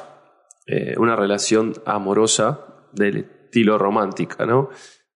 una 0.98 1.15
relación 1.17 1.74
amorosa 1.86 2.62
del 2.93 3.17
estilo 3.17 3.77
romántica, 3.77 4.46
¿no? 4.46 4.70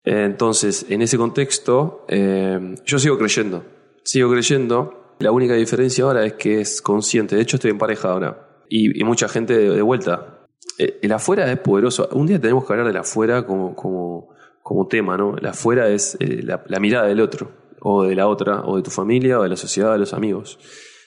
entonces, 0.04 0.86
en 0.88 1.02
ese 1.02 1.18
contexto, 1.18 2.06
yo 2.08 2.98
sigo 2.98 3.18
creyendo, 3.18 3.64
sigo 4.02 4.30
creyendo. 4.30 5.16
La 5.20 5.32
única 5.32 5.54
diferencia 5.54 6.04
ahora 6.04 6.24
es 6.24 6.34
que 6.34 6.60
es 6.60 6.82
consciente. 6.82 7.36
De 7.36 7.42
hecho, 7.42 7.56
estoy 7.56 7.70
en 7.70 7.78
pareja 7.78 8.10
ahora 8.10 8.44
y, 8.68 9.04
mucha 9.04 9.28
gente 9.28 9.56
de, 9.56 9.82
vuelta. 9.82 10.46
Eh, 10.78 10.98
el 11.02 11.12
afuera 11.12 11.50
es 11.50 11.58
poderoso. 11.58 12.08
Un 12.12 12.26
día 12.26 12.40
tenemos 12.40 12.64
que 12.64 12.72
hablar 12.72 12.86
del 12.86 12.96
afuera 12.96 13.46
como, 13.46 13.74
como, 13.74 14.30
como 14.62 14.86
tema, 14.88 15.16
¿no? 15.16 15.36
El 15.36 15.46
afuera 15.46 15.88
es 15.88 16.16
eh, 16.20 16.42
la, 16.42 16.80
mirada 16.80 17.06
del 17.06 17.20
otro, 17.20 17.50
o 17.86 18.04
de 18.04 18.14
la 18.16 18.26
otra, 18.28 18.62
o 18.64 18.76
de 18.76 18.82
tu 18.82 18.90
familia, 18.90 19.38
o 19.38 19.42
de 19.42 19.50
la 19.50 19.56
sociedad, 19.56 19.92
de 19.92 19.98
los 19.98 20.14
amigos. 20.14 20.58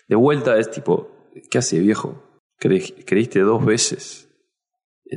De 0.07 0.15
vuelta 0.15 0.57
es 0.57 0.69
tipo, 0.69 1.09
¿qué 1.49 1.57
hace 1.57 1.79
viejo? 1.79 2.23
creíste 2.59 3.39
dos 3.41 3.65
veces, 3.65 4.29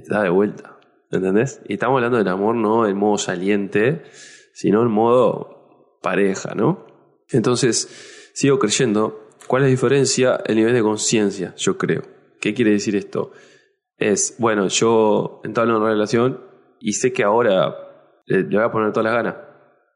da 0.09 0.23
de 0.23 0.31
vuelta, 0.31 0.79
¿entendés? 1.11 1.63
Y 1.69 1.75
estamos 1.75 1.97
hablando 1.97 2.19
del 2.19 2.29
amor 2.29 2.55
no 2.55 2.87
en 2.87 2.97
modo 2.97 3.19
saliente, 3.19 4.03
sino 4.53 4.83
en 4.83 4.91
modo 4.91 5.99
pareja, 6.03 6.55
¿no? 6.55 6.87
Entonces, 7.31 8.31
sigo 8.35 8.59
creyendo. 8.59 9.29
¿Cuál 9.47 9.63
es 9.63 9.67
la 9.67 9.71
diferencia? 9.71 10.41
El 10.47 10.57
nivel 10.57 10.75
de 10.75 10.83
conciencia, 10.83 11.55
yo 11.57 11.77
creo. 11.77 12.03
¿Qué 12.41 12.55
quiere 12.55 12.71
decir 12.73 12.97
esto? 12.97 13.33
Es, 13.99 14.37
bueno, 14.39 14.69
yo 14.69 15.41
entablo 15.45 15.77
una 15.77 15.91
relación 15.91 16.41
y 16.79 16.95
sé 16.95 17.13
que 17.13 17.23
ahora 17.23 17.75
le, 18.27 18.45
voy 18.45 18.63
a 18.63 18.71
poner 18.71 18.93
todas 18.93 19.13
las 19.13 19.15
ganas. 19.15 19.50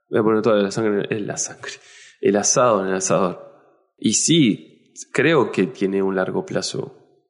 Voy 0.08 0.20
a 0.20 0.22
poner 0.22 0.42
toda 0.42 0.62
la 0.62 0.70
sangre 0.70 1.06
en 1.10 1.26
la 1.26 1.36
sangre. 1.36 1.72
El 2.20 2.36
asado 2.36 2.82
en 2.82 2.88
el 2.88 2.94
asador. 2.94 3.54
Y 3.98 4.14
sí, 4.14 4.92
creo 5.12 5.50
que 5.50 5.66
tiene 5.68 6.02
un 6.02 6.14
largo 6.14 6.44
plazo. 6.44 7.22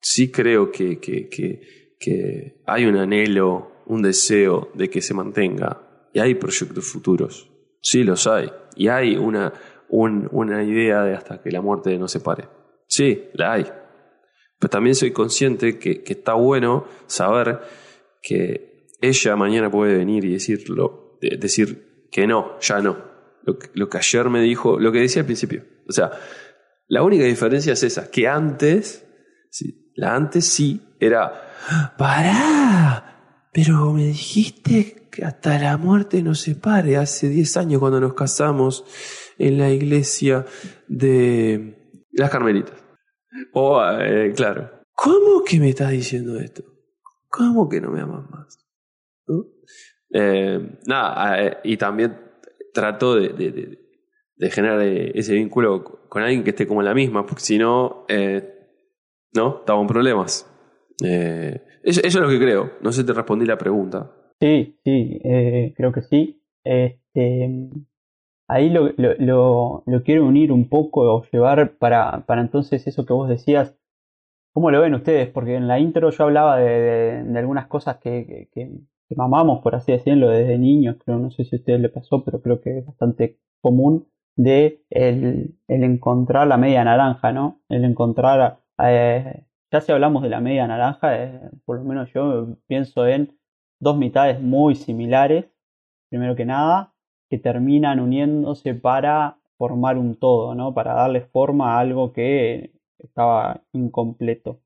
Sí 0.00 0.30
creo 0.30 0.70
que, 0.70 0.98
que, 0.98 1.28
que, 1.28 1.94
que 1.98 2.62
hay 2.66 2.84
un 2.86 2.96
anhelo, 2.96 3.82
un 3.86 4.02
deseo 4.02 4.70
de 4.74 4.88
que 4.90 5.00
se 5.00 5.14
mantenga. 5.14 6.08
Y 6.12 6.20
hay 6.20 6.34
proyectos 6.34 6.84
futuros. 6.84 7.50
Sí, 7.80 8.04
los 8.04 8.26
hay. 8.26 8.50
Y 8.76 8.88
hay 8.88 9.16
una, 9.16 9.52
una 9.88 10.62
idea 10.64 11.02
de 11.02 11.14
hasta 11.14 11.42
que 11.42 11.50
la 11.50 11.60
muerte 11.60 11.96
nos 11.98 12.12
separe. 12.12 12.48
Sí, 12.86 13.28
la 13.34 13.52
hay. 13.54 13.64
Pero 14.58 14.70
también 14.70 14.94
soy 14.94 15.12
consciente 15.12 15.78
que, 15.78 16.02
que 16.02 16.12
está 16.14 16.34
bueno 16.34 16.86
saber 17.06 17.60
que 18.22 18.88
ella 19.00 19.36
mañana 19.36 19.70
puede 19.70 19.96
venir 19.96 20.24
y 20.24 20.32
decirlo, 20.32 21.18
decir 21.20 21.93
que 22.14 22.28
no, 22.28 22.60
ya 22.60 22.80
no. 22.80 22.96
Lo 23.42 23.88
que, 23.88 23.98
ayer 23.98 24.30
me 24.30 24.40
dijo, 24.40 24.78
lo 24.78 24.92
que 24.92 25.00
decía 25.00 25.22
al 25.22 25.26
principio. 25.26 25.64
O 25.88 25.92
sea, 25.92 26.12
la 26.86 27.02
única 27.02 27.24
diferencia 27.24 27.72
es 27.72 27.82
esa, 27.82 28.08
que 28.08 28.28
antes, 28.28 29.04
sí, 29.50 29.92
la 29.96 30.14
antes 30.14 30.46
sí 30.46 30.80
era, 31.00 31.50
pará, 31.98 33.48
pero 33.52 33.92
me 33.92 34.04
dijiste 34.04 35.08
que 35.10 35.24
hasta 35.24 35.58
la 35.58 35.76
muerte 35.76 36.22
nos 36.22 36.38
separe 36.38 36.96
hace 36.96 37.28
10 37.28 37.56
años 37.56 37.80
cuando 37.80 38.00
nos 38.00 38.14
casamos 38.14 38.84
en 39.36 39.58
la 39.58 39.70
iglesia 39.70 40.46
de 40.86 41.98
las 42.12 42.30
Carmelitas. 42.30 42.76
O, 43.52 43.82
eh, 44.00 44.32
claro, 44.36 44.70
¿cómo 44.92 45.42
que 45.42 45.58
me 45.58 45.70
estás 45.70 45.90
diciendo 45.90 46.38
esto? 46.38 46.62
¿Cómo 47.28 47.68
que 47.68 47.80
no 47.80 47.90
me 47.90 48.02
amas 48.02 48.30
más? 48.30 48.63
Eh, 50.16 50.60
nada, 50.86 51.42
eh, 51.42 51.58
y 51.64 51.76
también 51.76 52.16
trato 52.72 53.16
de, 53.16 53.30
de, 54.36 54.50
generar 54.50 54.80
ese 54.80 55.34
vínculo 55.34 55.82
con 56.08 56.22
alguien 56.22 56.44
que 56.44 56.50
esté 56.50 56.66
como 56.66 56.82
la 56.82 56.94
misma, 56.94 57.26
porque 57.26 57.42
si 57.42 57.58
no, 57.58 58.06
no, 59.34 59.58
estamos 59.58 59.82
en 59.82 59.86
problemas. 59.88 60.50
Eso, 61.82 62.00
es 62.04 62.14
lo 62.14 62.28
que 62.28 62.38
creo. 62.38 62.72
No 62.80 62.92
sé 62.92 63.00
si 63.00 63.06
te 63.06 63.12
respondí 63.12 63.44
la 63.44 63.58
pregunta. 63.58 64.12
Sí, 64.40 64.78
sí, 64.84 65.20
creo 65.76 65.92
que 65.92 66.02
sí. 66.02 66.42
Este, 66.62 67.70
ahí 68.48 68.70
lo, 68.70 68.90
lo, 68.96 70.02
quiero 70.04 70.26
unir 70.26 70.52
un 70.52 70.68
poco 70.68 71.00
o 71.02 71.24
llevar 71.30 71.76
para, 71.78 72.24
para 72.26 72.40
entonces 72.40 72.86
eso 72.86 73.06
que 73.06 73.12
vos 73.12 73.28
decías. 73.28 73.76
¿Cómo 74.52 74.70
lo 74.70 74.80
ven 74.80 74.94
ustedes? 74.94 75.28
Porque 75.28 75.56
en 75.56 75.66
la 75.66 75.80
intro 75.80 76.10
yo 76.10 76.24
hablaba 76.24 76.58
de, 76.58 77.24
de, 77.24 77.38
algunas 77.38 77.66
cosas 77.66 77.96
que, 77.96 78.48
que, 79.08 79.14
mamamos, 79.16 79.62
por 79.62 79.74
así 79.74 79.92
decirlo, 79.92 80.28
desde 80.28 80.58
niños. 80.58 80.96
Creo, 81.04 81.18
no 81.18 81.30
sé 81.30 81.44
si 81.44 81.56
a 81.56 81.58
ustedes 81.58 81.80
le 81.80 81.88
pasó, 81.88 82.24
pero 82.24 82.42
creo 82.42 82.60
que 82.60 82.78
es 82.78 82.86
bastante 82.86 83.38
común 83.60 84.08
de 84.36 84.84
el, 84.90 85.56
el 85.68 85.84
encontrar 85.84 86.46
la 86.48 86.56
media 86.56 86.84
naranja, 86.84 87.32
¿no? 87.32 87.60
El 87.68 87.84
encontrar, 87.84 88.58
eh, 88.82 89.44
ya 89.72 89.80
si 89.80 89.92
hablamos 89.92 90.22
de 90.22 90.28
la 90.30 90.40
media 90.40 90.66
naranja, 90.66 91.22
eh, 91.22 91.40
por 91.64 91.78
lo 91.78 91.84
menos 91.84 92.12
yo 92.12 92.56
pienso 92.66 93.06
en 93.06 93.38
dos 93.80 93.96
mitades 93.96 94.40
muy 94.40 94.74
similares, 94.74 95.46
primero 96.10 96.36
que 96.36 96.44
nada, 96.46 96.94
que 97.30 97.38
terminan 97.38 98.00
uniéndose 98.00 98.74
para 98.74 99.38
formar 99.58 99.98
un 99.98 100.16
todo, 100.16 100.54
¿no? 100.54 100.74
Para 100.74 100.94
darle 100.94 101.22
forma 101.22 101.76
a 101.76 101.80
algo 101.80 102.12
que 102.12 102.72
estaba 102.98 103.62
incompleto. 103.72 104.60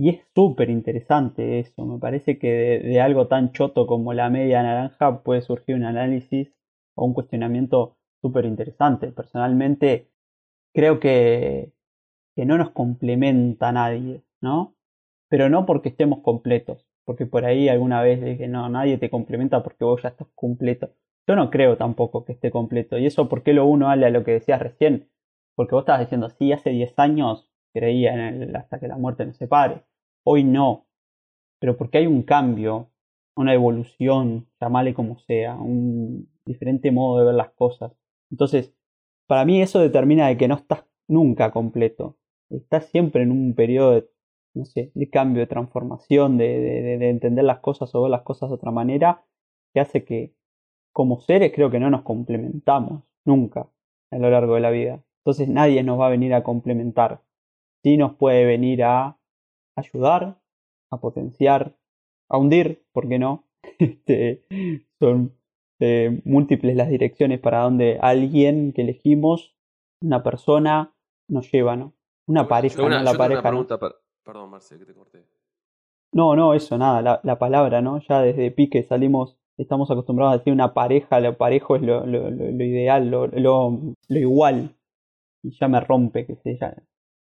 Y 0.00 0.08
es 0.08 0.20
súper 0.34 0.70
interesante 0.70 1.58
eso, 1.58 1.84
me 1.84 1.98
parece 1.98 2.38
que 2.38 2.48
de, 2.82 3.00
algo 3.02 3.26
tan 3.28 3.52
choto 3.52 3.86
como 3.86 4.14
la 4.14 4.30
media 4.30 4.62
naranja 4.62 5.22
puede 5.22 5.42
surgir 5.42 5.74
un 5.74 5.84
análisis 5.84 6.54
o 6.94 7.04
un 7.04 7.12
cuestionamiento 7.12 7.98
súper 8.22 8.46
interesante. 8.46 9.12
Personalmente 9.12 10.08
creo 10.72 11.00
que, 11.00 11.74
que 12.34 12.46
no 12.46 12.56
nos 12.56 12.70
complementa 12.70 13.72
nadie, 13.72 14.22
¿no? 14.40 14.74
Pero 15.28 15.50
no 15.50 15.66
porque 15.66 15.90
estemos 15.90 16.20
completos, 16.20 16.86
porque 17.04 17.26
por 17.26 17.44
ahí 17.44 17.68
alguna 17.68 18.00
vez 18.00 18.24
dije, 18.24 18.48
no, 18.48 18.70
nadie 18.70 18.96
te 18.96 19.10
complementa 19.10 19.62
porque 19.62 19.84
vos 19.84 20.02
ya 20.02 20.08
estás 20.08 20.28
completo. 20.34 20.94
Yo 21.26 21.36
no 21.36 21.50
creo 21.50 21.76
tampoco 21.76 22.24
que 22.24 22.32
esté 22.32 22.50
completo. 22.50 22.96
¿Y 22.96 23.04
eso 23.04 23.28
por 23.28 23.42
qué 23.42 23.52
lo 23.52 23.66
uno 23.66 23.90
habla 23.90 24.06
a 24.06 24.10
lo 24.10 24.24
que 24.24 24.32
decías 24.32 24.60
recién? 24.60 25.10
Porque 25.54 25.74
vos 25.74 25.82
estabas 25.82 26.00
diciendo, 26.00 26.30
sí, 26.30 26.52
hace 26.52 26.70
10 26.70 26.98
años 26.98 27.52
creía 27.74 28.14
en 28.14 28.42
el 28.44 28.56
hasta 28.56 28.80
que 28.80 28.88
la 28.88 28.96
muerte 28.96 29.26
nos 29.26 29.36
separe. 29.36 29.89
Hoy 30.24 30.44
no. 30.44 30.86
Pero 31.58 31.76
porque 31.76 31.98
hay 31.98 32.06
un 32.06 32.22
cambio, 32.22 32.90
una 33.36 33.54
evolución, 33.54 34.48
llamale 34.60 34.94
como 34.94 35.18
sea, 35.18 35.54
un 35.56 36.28
diferente 36.44 36.90
modo 36.90 37.20
de 37.20 37.26
ver 37.26 37.34
las 37.34 37.50
cosas. 37.50 37.92
Entonces, 38.30 38.74
para 39.26 39.44
mí 39.44 39.62
eso 39.62 39.80
determina 39.80 40.28
de 40.28 40.36
que 40.36 40.48
no 40.48 40.56
estás 40.56 40.84
nunca 41.08 41.50
completo. 41.50 42.18
Estás 42.50 42.86
siempre 42.86 43.22
en 43.22 43.30
un 43.30 43.54
periodo 43.54 43.92
de, 43.92 44.08
no 44.54 44.64
sé, 44.64 44.90
de 44.94 45.10
cambio, 45.10 45.40
de 45.40 45.46
transformación, 45.46 46.38
de, 46.38 46.60
de, 46.60 46.98
de 46.98 47.10
entender 47.10 47.44
las 47.44 47.60
cosas 47.60 47.94
o 47.94 48.02
ver 48.02 48.10
las 48.10 48.22
cosas 48.22 48.50
de 48.50 48.56
otra 48.56 48.70
manera, 48.70 49.24
que 49.72 49.80
hace 49.80 50.04
que 50.04 50.34
como 50.92 51.20
seres 51.20 51.52
creo 51.54 51.70
que 51.70 51.78
no 51.78 51.90
nos 51.90 52.02
complementamos 52.02 53.04
nunca 53.24 53.68
a 54.10 54.18
lo 54.18 54.30
largo 54.30 54.54
de 54.54 54.60
la 54.60 54.70
vida. 54.70 55.04
Entonces 55.18 55.48
nadie 55.48 55.82
nos 55.82 56.00
va 56.00 56.06
a 56.06 56.10
venir 56.10 56.34
a 56.34 56.42
complementar. 56.42 57.22
Sí 57.82 57.96
nos 57.96 58.16
puede 58.16 58.44
venir 58.44 58.82
a 58.82 59.19
ayudar, 59.80 60.40
a 60.90 61.00
potenciar, 61.00 61.76
a 62.28 62.38
hundir, 62.38 62.84
¿por 62.92 63.08
qué 63.08 63.18
no? 63.18 63.44
Este, 63.78 64.42
son 64.98 65.34
eh, 65.80 66.20
múltiples 66.24 66.76
las 66.76 66.88
direcciones 66.88 67.40
para 67.40 67.62
donde 67.62 67.98
alguien 68.00 68.72
que 68.72 68.82
elegimos, 68.82 69.56
una 70.02 70.22
persona, 70.22 70.94
nos 71.28 71.50
lleva, 71.50 71.76
¿no? 71.76 71.94
Una 72.26 72.46
pareja, 72.46 72.82
¿no? 72.82 72.88
La 72.88 73.14
pareja. 73.14 73.42
pregunta, 73.42 73.78
Perdón, 74.24 74.50
Marce, 74.50 74.78
que 74.78 74.84
te 74.84 74.94
corté. 74.94 75.26
No, 76.12 76.36
no, 76.36 76.54
eso, 76.54 76.76
nada, 76.76 77.02
la, 77.02 77.20
la, 77.22 77.38
palabra, 77.38 77.80
¿no? 77.80 78.00
Ya 78.00 78.20
desde 78.20 78.50
pique 78.50 78.82
salimos, 78.82 79.38
estamos 79.56 79.90
acostumbrados 79.90 80.34
a 80.34 80.38
decir 80.38 80.52
una 80.52 80.74
pareja, 80.74 81.20
lo 81.20 81.36
parejo 81.36 81.76
es 81.76 81.82
lo, 81.82 82.04
lo, 82.04 82.30
lo 82.30 82.64
ideal, 82.64 83.10
lo, 83.10 83.26
lo, 83.28 83.78
igual. 84.08 84.76
Y 85.42 85.52
ya 85.58 85.68
me 85.68 85.80
rompe 85.80 86.26
que 86.26 86.36
se, 86.36 86.58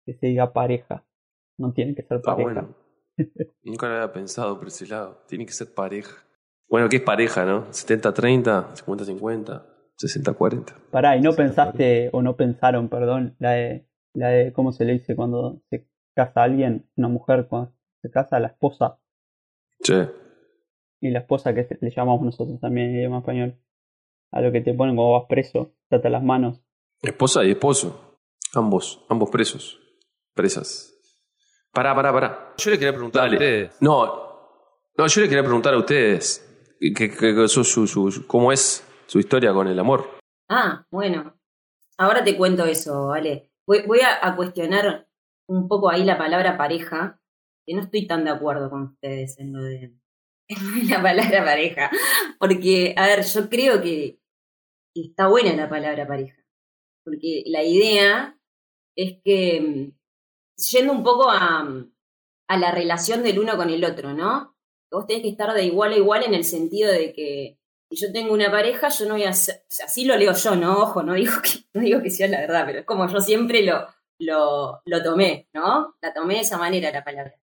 que 0.04 0.14
se 0.14 0.26
diga 0.26 0.52
pareja. 0.52 1.04
No 1.59 1.73
tiene 1.73 1.95
que 1.95 2.03
ser 2.03 2.21
pareja. 2.21 2.51
Ah, 2.51 2.55
bueno. 2.55 2.77
Nunca 3.62 3.88
lo 3.88 3.95
había 3.95 4.12
pensado 4.12 4.59
por 4.59 4.69
ese 4.69 4.87
lado. 4.87 5.23
Tiene 5.27 5.47
que 5.47 5.53
ser 5.53 5.73
pareja. 5.73 6.27
Bueno, 6.69 6.88
¿qué 6.88 6.97
es 6.97 7.03
pareja, 7.03 7.45
no? 7.45 7.66
70-30, 7.69 8.75
50-50, 8.75 9.64
60-40. 9.97 10.75
Pará, 10.90 11.16
¿y 11.16 11.21
no 11.21 11.33
pensaste, 11.33 12.11
o 12.12 12.23
no 12.23 12.37
pensaron, 12.37 12.88
perdón, 12.88 13.37
la 13.38 13.53
de, 13.53 13.88
la 14.14 14.29
de, 14.29 14.53
¿cómo 14.53 14.73
se 14.73 14.85
le 14.85 14.95
dice 14.95 15.14
cuando 15.14 15.62
se 15.71 15.88
casa 16.14 16.42
alguien? 16.42 16.90
Una 16.97 17.09
mujer 17.09 17.47
cuando 17.49 17.73
se 18.03 18.11
casa, 18.11 18.40
la 18.40 18.49
esposa. 18.49 18.99
Sí. 19.81 19.95
Y 21.01 21.11
la 21.11 21.21
esposa 21.21 21.55
que 21.55 21.69
le 21.81 21.90
llamamos 21.90 22.23
nosotros 22.23 22.61
también 22.61 22.90
en 22.90 22.97
idioma 22.97 23.19
español. 23.19 23.61
A 24.33 24.40
lo 24.40 24.51
que 24.51 24.61
te 24.61 24.75
ponen 24.75 24.97
cuando 24.97 25.12
vas 25.12 25.27
preso, 25.29 25.73
trata 25.88 26.11
las 26.11 26.23
manos. 26.23 26.61
Esposa 27.03 27.45
y 27.45 27.53
esposo. 27.53 28.19
Ambos, 28.55 29.05
ambos 29.09 29.31
presos. 29.31 29.79
Presas. 30.35 30.95
Pará, 31.76 31.94
pará, 31.94 32.10
pará. 32.10 32.54
Yo 32.56 32.70
le 32.70 32.78
quería 32.78 32.94
preguntar 32.94 33.24
Dale. 33.24 33.34
a 33.34 33.36
ustedes. 33.36 33.82
No, 33.82 34.06
no, 34.96 35.06
yo 35.06 35.20
le 35.20 35.28
quería 35.28 35.42
preguntar 35.42 35.74
a 35.74 35.76
ustedes 35.78 36.74
que, 36.80 36.94
que, 36.94 37.10
que 37.10 37.48
su, 37.48 37.64
su, 37.64 37.86
su, 37.86 38.26
cómo 38.26 38.50
es 38.50 38.82
su 39.04 39.18
historia 39.18 39.52
con 39.52 39.68
el 39.68 39.78
amor. 39.78 40.08
Ah, 40.48 40.86
bueno. 40.90 41.38
Ahora 41.98 42.24
te 42.24 42.34
cuento 42.34 42.64
eso, 42.64 43.08
¿vale? 43.08 43.52
Voy, 43.66 43.82
voy 43.86 44.00
a, 44.00 44.26
a, 44.26 44.36
cuestionar 44.36 45.06
un 45.46 45.68
poco 45.68 45.90
ahí 45.90 46.02
la 46.02 46.16
palabra 46.16 46.56
pareja, 46.56 47.20
que 47.66 47.74
no 47.74 47.82
estoy 47.82 48.06
tan 48.06 48.24
de 48.24 48.30
acuerdo 48.30 48.70
con 48.70 48.82
ustedes 48.84 49.38
en 49.38 49.52
lo 49.52 49.62
de, 49.62 49.92
en 50.48 50.88
la 50.88 51.02
palabra 51.02 51.44
pareja. 51.44 51.90
Porque, 52.38 52.94
a 52.96 53.06
ver, 53.06 53.22
yo 53.22 53.50
creo 53.50 53.82
que, 53.82 54.18
que 54.94 55.02
está 55.02 55.28
buena 55.28 55.54
la 55.54 55.68
palabra 55.68 56.06
pareja. 56.08 56.42
Porque 57.04 57.42
la 57.44 57.62
idea 57.64 58.38
es 58.96 59.18
que, 59.22 59.92
yendo 60.57 60.92
un 60.92 61.03
poco 61.03 61.31
a, 61.31 61.66
a 62.49 62.57
la 62.59 62.71
relación 62.71 63.23
del 63.23 63.38
uno 63.38 63.57
con 63.57 63.71
el 63.71 63.85
otro, 63.85 64.14
¿no? 64.14 64.57
Vos 64.90 65.07
tenés 65.07 65.23
que 65.23 65.29
estar 65.31 65.53
de 65.53 65.64
igual 65.64 65.92
a 65.92 65.97
igual 65.97 66.23
en 66.25 66.35
el 66.35 66.45
sentido 66.45 66.90
de 66.90 67.12
que 67.12 67.59
si 67.90 67.97
yo 67.97 68.12
tengo 68.12 68.33
una 68.33 68.51
pareja, 68.51 68.88
yo 68.88 69.07
no 69.07 69.14
voy 69.14 69.25
a 69.25 69.33
ser, 69.33 69.64
así 69.85 70.05
lo 70.05 70.16
leo 70.16 70.33
yo, 70.33 70.57
no, 70.57 70.79
ojo, 70.79 71.03
no 71.03 71.14
digo 71.14 71.33
que, 71.42 71.51
no 71.75 71.83
digo 71.83 72.03
que 72.03 72.11
sea 72.11 72.29
la 72.29 72.40
verdad, 72.40 72.64
pero 72.66 72.81
es 72.81 72.87
como 72.87 73.09
yo 73.09 73.21
siempre 73.21 73.62
lo, 73.62 73.87
lo, 74.19 74.81
lo 74.85 75.03
tomé, 75.03 75.49
¿no? 75.53 75.97
La 76.01 76.12
tomé 76.12 76.35
de 76.35 76.40
esa 76.40 76.59
manera 76.59 76.90
la 76.90 77.05
palabra. 77.05 77.35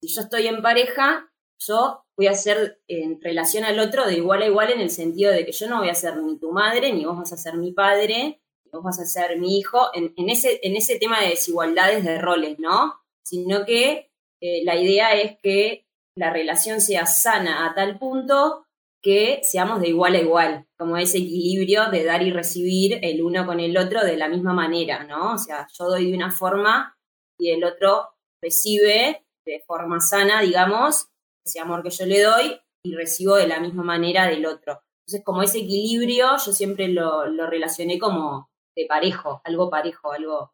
Si 0.00 0.08
yo 0.08 0.22
estoy 0.22 0.46
en 0.46 0.62
pareja, 0.62 1.30
yo 1.58 2.04
voy 2.16 2.26
a 2.26 2.34
ser 2.34 2.80
en 2.88 3.20
relación 3.20 3.64
al 3.64 3.78
otro 3.78 4.06
de 4.06 4.16
igual 4.16 4.42
a 4.42 4.46
igual 4.46 4.70
en 4.70 4.80
el 4.80 4.90
sentido 4.90 5.32
de 5.32 5.44
que 5.44 5.52
yo 5.52 5.68
no 5.68 5.78
voy 5.78 5.88
a 5.88 5.94
ser 5.94 6.16
ni 6.18 6.38
tu 6.38 6.52
madre, 6.52 6.92
ni 6.92 7.04
vos 7.04 7.16
vas 7.16 7.32
a 7.32 7.36
ser 7.36 7.54
mi 7.56 7.72
padre, 7.72 8.40
vos 8.72 8.82
vas 8.82 9.00
a 9.00 9.04
ser 9.04 9.38
mi 9.38 9.58
hijo, 9.58 9.88
en, 9.94 10.12
ese, 10.28 10.60
en 10.62 10.76
ese 10.76 10.98
tema 10.98 11.20
de 11.20 11.30
desigualdades 11.30 12.04
de 12.04 12.18
roles, 12.18 12.58
¿no? 12.58 12.94
Sino 13.24 13.64
que 13.64 14.10
eh, 14.40 14.64
la 14.64 14.76
idea 14.76 15.14
es 15.14 15.36
que 15.42 15.86
la 16.16 16.32
relación 16.32 16.80
sea 16.80 17.06
sana 17.06 17.66
a 17.66 17.74
tal 17.74 17.98
punto 17.98 18.66
que 19.02 19.40
seamos 19.42 19.80
de 19.80 19.88
igual 19.88 20.14
a 20.14 20.20
igual, 20.20 20.66
como 20.76 20.96
ese 20.96 21.18
equilibrio 21.18 21.90
de 21.90 22.04
dar 22.04 22.22
y 22.22 22.32
recibir 22.32 22.98
el 23.02 23.22
uno 23.22 23.46
con 23.46 23.60
el 23.60 23.76
otro 23.76 24.04
de 24.04 24.16
la 24.16 24.28
misma 24.28 24.52
manera, 24.52 25.04
¿no? 25.04 25.34
O 25.34 25.38
sea, 25.38 25.68
yo 25.78 25.84
doy 25.84 26.10
de 26.10 26.16
una 26.16 26.32
forma 26.32 26.96
y 27.38 27.50
el 27.50 27.62
otro 27.62 28.08
recibe 28.42 29.24
de 29.44 29.62
forma 29.66 30.00
sana, 30.00 30.40
digamos, 30.40 31.08
ese 31.44 31.60
amor 31.60 31.82
que 31.82 31.90
yo 31.90 32.04
le 32.06 32.22
doy 32.22 32.60
y 32.82 32.94
recibo 32.94 33.36
de 33.36 33.46
la 33.46 33.60
misma 33.60 33.84
manera 33.84 34.26
del 34.26 34.44
otro. 34.46 34.82
Entonces, 35.06 35.24
como 35.24 35.42
ese 35.42 35.58
equilibrio, 35.58 36.36
yo 36.44 36.52
siempre 36.52 36.88
lo, 36.88 37.26
lo 37.26 37.46
relacioné 37.46 37.98
como 37.98 38.50
de 38.76 38.86
parejo, 38.86 39.40
algo 39.44 39.70
parejo, 39.70 40.12
algo... 40.12 40.52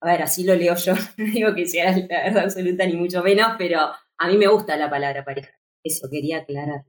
A 0.00 0.06
ver, 0.06 0.22
así 0.22 0.44
lo 0.44 0.54
leo 0.54 0.74
yo, 0.76 0.94
no 1.18 1.24
digo 1.24 1.54
que 1.54 1.66
sea 1.66 1.90
la 1.90 2.24
verdad 2.24 2.44
absoluta 2.44 2.86
ni 2.86 2.96
mucho 2.96 3.22
menos, 3.22 3.52
pero 3.58 3.80
a 4.18 4.28
mí 4.28 4.36
me 4.36 4.46
gusta 4.46 4.76
la 4.76 4.90
palabra 4.90 5.24
pareja. 5.24 5.50
Eso 5.84 6.08
quería 6.10 6.38
aclarar. 6.38 6.84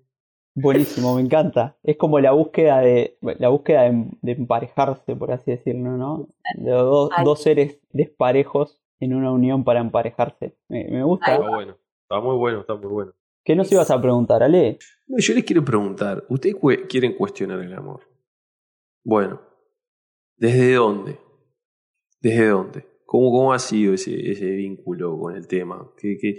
Buenísimo, 0.55 1.15
me 1.15 1.21
encanta. 1.21 1.77
Es 1.83 1.97
como 1.97 2.19
la 2.19 2.31
búsqueda 2.31 2.79
de 2.79 3.17
la 3.21 3.49
búsqueda 3.49 3.83
de, 3.83 4.07
de 4.21 4.31
emparejarse, 4.33 5.15
por 5.15 5.31
así 5.31 5.51
decirlo, 5.51 5.91
¿no? 5.91 6.27
De 6.55 6.71
dos, 6.71 7.09
dos, 7.23 7.41
seres 7.41 7.79
desparejos 7.91 8.81
en 8.99 9.13
una 9.13 9.31
unión 9.31 9.63
para 9.63 9.79
emparejarse. 9.79 10.57
Me, 10.67 10.85
me 10.85 11.03
gusta. 11.03 11.35
Está 11.35 11.49
bueno, 11.49 11.77
está 12.01 12.19
muy 12.19 12.35
bueno, 12.35 12.59
está 12.61 12.75
muy 12.75 12.91
bueno. 12.91 13.13
¿Qué 13.43 13.55
nos 13.55 13.71
ibas 13.71 13.89
a 13.89 14.01
preguntar, 14.01 14.43
Ale? 14.43 14.79
No, 15.07 15.17
yo 15.19 15.33
les 15.33 15.43
quiero 15.43 15.63
preguntar, 15.63 16.25
¿ustedes 16.29 16.55
quieren 16.89 17.15
cuestionar 17.15 17.59
el 17.59 17.73
amor? 17.73 18.01
Bueno, 19.03 19.41
¿desde 20.39 20.73
dónde? 20.73 21.19
¿Desde 22.21 22.47
dónde? 22.47 22.85
¿Cómo, 23.05 23.31
cómo 23.31 23.53
ha 23.53 23.59
sido 23.59 23.93
ese, 23.93 24.31
ese 24.31 24.45
vínculo 24.51 25.17
con 25.17 25.35
el 25.35 25.47
tema? 25.47 25.91
¿Qué, 25.97 26.17
qué, 26.17 26.37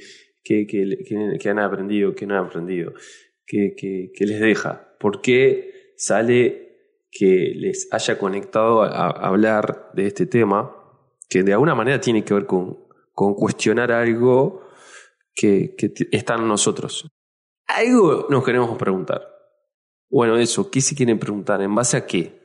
qué, 0.66 1.36
qué, 1.38 1.48
han 1.48 1.58
aprendido? 1.58 2.14
¿Qué 2.14 2.26
no 2.26 2.38
han 2.38 2.46
aprendido? 2.46 2.92
¿Qué, 3.46 3.74
qué, 3.76 4.26
les 4.26 4.40
deja? 4.40 4.96
¿Por 4.98 5.20
qué 5.20 5.92
sale 5.96 6.68
que 7.10 7.52
les 7.56 7.88
haya 7.92 8.18
conectado 8.18 8.82
a, 8.82 8.88
a, 8.88 9.10
hablar 9.28 9.90
de 9.94 10.06
este 10.06 10.26
tema 10.26 10.76
que 11.28 11.42
de 11.42 11.52
alguna 11.52 11.74
manera 11.74 12.00
tiene 12.00 12.24
que 12.24 12.34
ver 12.34 12.46
con, 12.46 12.78
con 13.12 13.34
cuestionar 13.34 13.90
algo 13.90 14.62
que, 15.34 15.74
que 15.76 15.92
está 16.12 16.36
en 16.36 16.46
nosotros? 16.46 17.08
Algo 17.66 18.26
nos 18.30 18.44
queremos 18.44 18.76
preguntar. 18.78 19.22
Bueno, 20.08 20.36
eso, 20.36 20.70
¿qué 20.70 20.80
se 20.80 20.96
quieren 20.96 21.18
preguntar? 21.18 21.62
¿En 21.62 21.74
base 21.74 21.96
a 21.96 22.06
qué? 22.06 22.39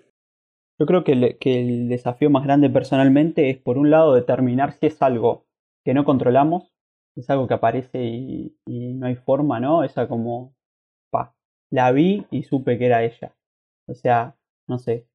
Yo 0.77 0.85
creo 0.85 1.03
que, 1.03 1.13
el 1.13 1.87
desafío 1.89 2.29
más 2.29 2.43
grande 2.43 2.69
personalmente 2.69 3.49
es, 3.49 3.57
por 3.57 3.77
un 3.77 3.89
lado, 3.91 4.13
determinar 4.13 4.73
si 4.73 4.87
es 4.87 5.01
algo 5.01 5.45
que 5.85 5.93
no 5.93 6.03
controlamos, 6.03 6.73
es 7.15 7.29
algo 7.29 7.47
que 7.47 7.53
aparece 7.53 8.03
y, 8.03 8.57
no 8.65 9.07
hay 9.07 9.15
forma, 9.15 9.59
¿no? 9.59 9.83
Esa 9.83 10.07
como, 10.07 10.53
pa, 11.11 11.35
la 11.71 11.91
vi 11.91 12.25
y 12.31 12.43
supe 12.43 12.77
que 12.77 12.87
era 12.87 13.03
ella. 13.03 13.35
O 13.87 13.93
sea, 13.93 14.35
no 14.67 14.79
sé. 14.79 15.07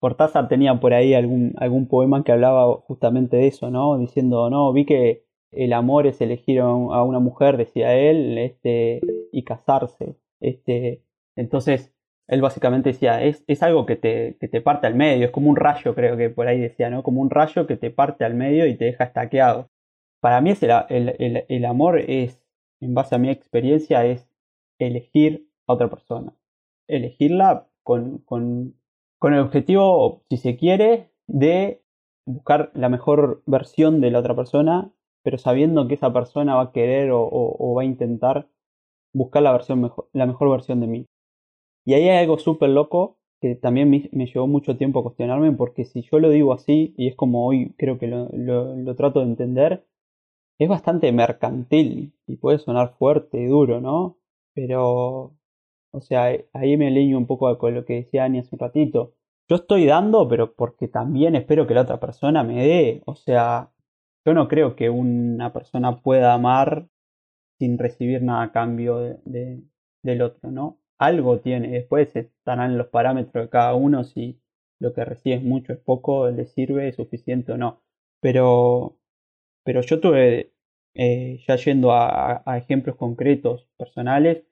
Cortázar 0.00 0.48
tenía 0.48 0.78
por 0.80 0.92
ahí 0.94 1.14
algún, 1.14 1.54
algún 1.58 1.88
poema 1.88 2.22
que 2.24 2.32
hablaba 2.32 2.74
justamente 2.82 3.36
de 3.38 3.48
eso, 3.48 3.70
¿no? 3.70 3.98
Diciendo, 3.98 4.50
no, 4.50 4.72
vi 4.72 4.84
que 4.86 5.24
el 5.50 5.72
amor 5.72 6.06
es 6.06 6.20
elegir 6.20 6.60
a 6.60 6.66
una 6.74 7.20
mujer, 7.20 7.56
decía 7.56 7.94
él, 7.94 8.36
este, 8.38 9.00
y 9.32 9.44
casarse. 9.44 10.16
Este, 10.40 11.02
entonces, 11.36 11.95
él 12.28 12.42
básicamente 12.42 12.90
decía, 12.90 13.22
es, 13.22 13.44
es 13.46 13.62
algo 13.62 13.86
que 13.86 13.96
te, 13.96 14.36
que 14.40 14.48
te 14.48 14.60
parte 14.60 14.86
al 14.86 14.94
medio, 14.94 15.26
es 15.26 15.30
como 15.30 15.50
un 15.50 15.56
rayo, 15.56 15.94
creo 15.94 16.16
que 16.16 16.30
por 16.30 16.48
ahí 16.48 16.60
decía, 16.60 16.90
¿no? 16.90 17.02
Como 17.02 17.20
un 17.20 17.30
rayo 17.30 17.66
que 17.66 17.76
te 17.76 17.90
parte 17.90 18.24
al 18.24 18.34
medio 18.34 18.66
y 18.66 18.76
te 18.76 18.86
deja 18.86 19.04
estaqueado. 19.04 19.70
Para 20.20 20.40
mí 20.40 20.50
es 20.50 20.62
el, 20.62 20.70
el, 20.88 21.44
el, 21.48 21.64
amor 21.64 22.00
es, 22.00 22.42
en 22.80 22.94
base 22.94 23.14
a 23.14 23.18
mi 23.18 23.30
experiencia, 23.30 24.04
es 24.06 24.28
elegir 24.78 25.48
a 25.66 25.74
otra 25.74 25.88
persona. 25.88 26.34
Elegirla 26.88 27.68
con, 27.82 28.18
con, 28.18 28.74
con 29.18 29.34
el 29.34 29.40
objetivo, 29.40 30.24
si 30.28 30.36
se 30.38 30.56
quiere, 30.56 31.10
de 31.26 31.82
buscar 32.26 32.70
la 32.74 32.88
mejor 32.88 33.42
versión 33.46 34.00
de 34.00 34.10
la 34.10 34.18
otra 34.18 34.34
persona, 34.34 34.90
pero 35.22 35.38
sabiendo 35.38 35.86
que 35.86 35.94
esa 35.94 36.12
persona 36.12 36.56
va 36.56 36.62
a 36.62 36.72
querer 36.72 37.10
o, 37.12 37.28
o, 37.30 37.74
va 37.74 37.82
a 37.82 37.84
intentar 37.84 38.48
buscar 39.12 39.42
la, 39.42 39.52
versión 39.52 39.80
mejor, 39.80 40.08
la 40.12 40.26
mejor 40.26 40.50
versión 40.50 40.80
de 40.80 40.86
mí. 40.86 41.06
Y 41.86 41.94
ahí 41.94 42.08
hay 42.08 42.18
algo 42.18 42.38
súper 42.38 42.70
loco 42.70 43.18
que 43.40 43.54
también 43.54 43.90
me, 43.90 44.26
llevó 44.26 44.46
mucho 44.46 44.76
tiempo 44.76 45.00
a 45.00 45.02
cuestionarme, 45.04 45.52
porque 45.52 45.84
si 45.84 46.02
yo 46.02 46.18
lo 46.18 46.30
digo 46.30 46.52
así, 46.52 46.94
y 46.96 47.08
es 47.08 47.14
como 47.16 47.46
hoy 47.46 47.74
creo 47.78 47.98
que 47.98 48.08
lo, 48.08 48.28
lo, 48.32 48.96
trato 48.96 49.20
de 49.20 49.26
entender, 49.26 49.86
es 50.58 50.68
bastante 50.68 51.12
mercantil 51.12 52.14
y 52.26 52.36
puede 52.36 52.58
sonar 52.58 52.94
fuerte 52.98 53.38
y 53.40 53.46
duro, 53.46 53.80
¿no? 53.80 54.18
Pero, 54.54 55.36
o 55.92 56.00
sea, 56.00 56.30
ahí 56.54 56.76
me 56.76 56.88
alineo 56.88 57.18
un 57.18 57.26
poco 57.26 57.56
con 57.58 57.74
lo 57.74 57.84
que 57.84 57.94
decía 57.94 58.24
Ani 58.24 58.40
hace 58.40 58.56
un 58.56 58.60
ratito. 58.60 59.14
Yo 59.48 59.56
estoy 59.56 59.86
dando, 59.86 60.28
pero 60.28 60.54
porque 60.54 60.88
también 60.88 61.36
espero 61.36 61.66
que 61.66 61.74
la 61.74 61.82
otra 61.82 62.00
persona 62.00 62.42
me 62.44 62.66
dé. 62.66 63.02
O 63.06 63.14
sea, 63.16 63.70
yo 64.24 64.34
no 64.34 64.48
creo 64.48 64.76
que 64.76 64.90
una 64.90 65.52
persona 65.52 66.02
pueda 66.02 66.34
amar 66.34 66.88
sin 67.58 67.78
recibir 67.78 68.22
nada 68.22 68.44
a 68.44 68.52
cambio 68.52 68.98
de, 68.98 69.62
del 70.02 70.22
otro, 70.22 70.50
¿no? 70.50 70.78
Algo 70.98 71.40
tiene. 71.40 71.70
Después 71.70 72.14
estarán 72.16 72.78
los 72.78 72.88
parámetros 72.88 73.46
de 73.46 73.50
cada 73.50 73.74
uno 73.74 74.04
si 74.04 74.40
lo 74.78 74.92
que 74.92 75.04
recibe 75.04 75.36
es 75.36 75.42
mucho, 75.42 75.72
es 75.72 75.78
poco, 75.78 76.30
le 76.30 76.46
sirve, 76.46 76.88
es 76.88 76.96
suficiente 76.96 77.52
o 77.52 77.56
no. 77.58 77.82
Pero, 78.20 78.98
pero 79.64 79.80
yo 79.82 80.00
tuve, 80.00 80.52
eh, 80.94 81.40
ya 81.46 81.56
yendo 81.56 81.92
a, 81.92 82.42
ejemplos 82.56 82.96
concretos, 82.96 83.68
personales, 83.76 84.44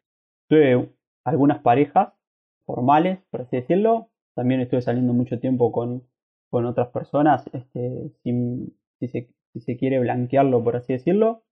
tuve 0.48 0.90
algunas 1.24 1.60
parejas 1.60 2.12
formales, 2.66 3.20
por 3.30 3.42
así 3.42 3.56
decirlo. 3.56 4.10
También 4.34 4.60
estuve 4.60 4.82
saliendo 4.82 5.12
mucho 5.12 5.38
tiempo 5.40 5.72
con, 5.72 6.06
con 6.50 6.66
otras 6.66 6.88
personas, 6.88 7.48
este, 7.52 8.10
sin, 8.22 8.76
si, 8.98 9.08
se, 9.08 9.30
si 9.52 9.60
se 9.60 9.76
quiere 9.76 10.00
blanquearlo, 10.00 10.62
por 10.64 10.76
así 10.76 10.92
decirlo. 10.94 11.44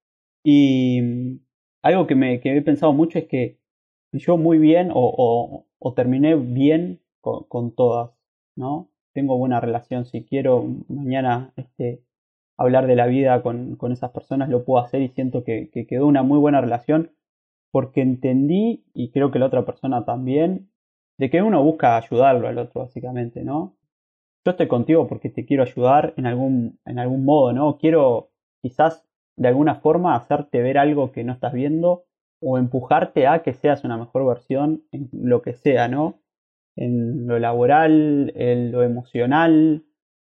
Y 0.45 1.41
algo 1.83 2.07
que, 2.07 2.15
me, 2.15 2.41
que 2.41 2.57
he 2.57 2.63
pensado 2.63 2.93
mucho 2.93 3.19
es 3.19 3.27
que 3.27 3.62
yo 4.13 4.37
muy 4.37 4.59
bien 4.59 4.91
o, 4.93 5.67
o, 5.79 5.95
terminé 5.95 6.37
bien 6.37 7.01
con, 7.21 7.75
todas, 7.75 8.11
¿no? 8.57 8.91
Tengo 9.13 9.39
buena 9.39 9.61
relación, 9.61 10.05
si 10.07 10.25
quiero 10.25 10.65
mañana 10.89 11.53
este, 11.57 12.03
hablar 12.57 12.87
de 12.87 12.97
la 12.97 13.07
vida 13.07 13.43
con, 13.43 13.77
con 13.77 13.93
esas 13.93 14.11
personas, 14.11 14.49
lo 14.49 14.65
puedo 14.65 14.85
hacer 14.85 15.03
y 15.03 15.09
siento 15.09 15.45
que, 15.45 15.71
que, 15.71 15.87
quedó 15.87 16.07
una 16.07 16.23
muy 16.23 16.39
buena 16.39 16.61
relación 16.61 17.13
porque 17.71 18.03
entendí, 18.03 18.85
y 18.93 19.11
creo 19.13 19.31
que 19.31 19.39
la 19.39 19.47
otra 19.47 19.65
persona 19.65 20.05
también, 20.05 20.71
de 21.19 21.31
que 21.31 21.43
uno 21.43 21.63
busca 21.63 21.97
ayudarlo 21.97 22.49
al 22.49 22.59
otro, 22.59 22.83
básicamente, 22.83 23.43
¿no? 23.45 23.77
Yo 24.45 24.51
estoy 24.51 24.69
contigo 24.69 25.07
porque 25.07 25.31
te 25.31 25.47
quiero 25.47 25.63
ayudar 25.63 26.15
en 26.17 26.27
algún, 26.27 26.81
en 26.85 26.99
algún 26.99 27.25
modo, 27.25 27.53
¿no? 27.53 27.79
Quiero 27.79 28.31
quizás 28.61 29.07
de 29.37 29.49
alguna 29.49 29.77
forma 29.77 30.17
hacerte 30.17 30.61
ver 30.61 30.79
algo 30.79 31.13
que 31.13 31.25
no 31.25 31.33
estás 31.33 31.53
viendo 31.53 32.05
o 32.43 32.59
empujarte 32.59 33.27
a 33.27 33.43
que 33.43 33.55
seas 33.55 33.85
una 33.85 33.97
mejor 33.97 34.27
versión 34.27 34.83
en 34.91 35.09
lo 35.13 35.43
que 35.43 35.55
sea, 35.55 35.89
¿no? 35.89 36.21
En 36.77 37.27
lo 37.27 37.39
laboral, 37.39 38.33
en 38.35 38.73
lo 38.73 38.83
emocional, 38.83 39.85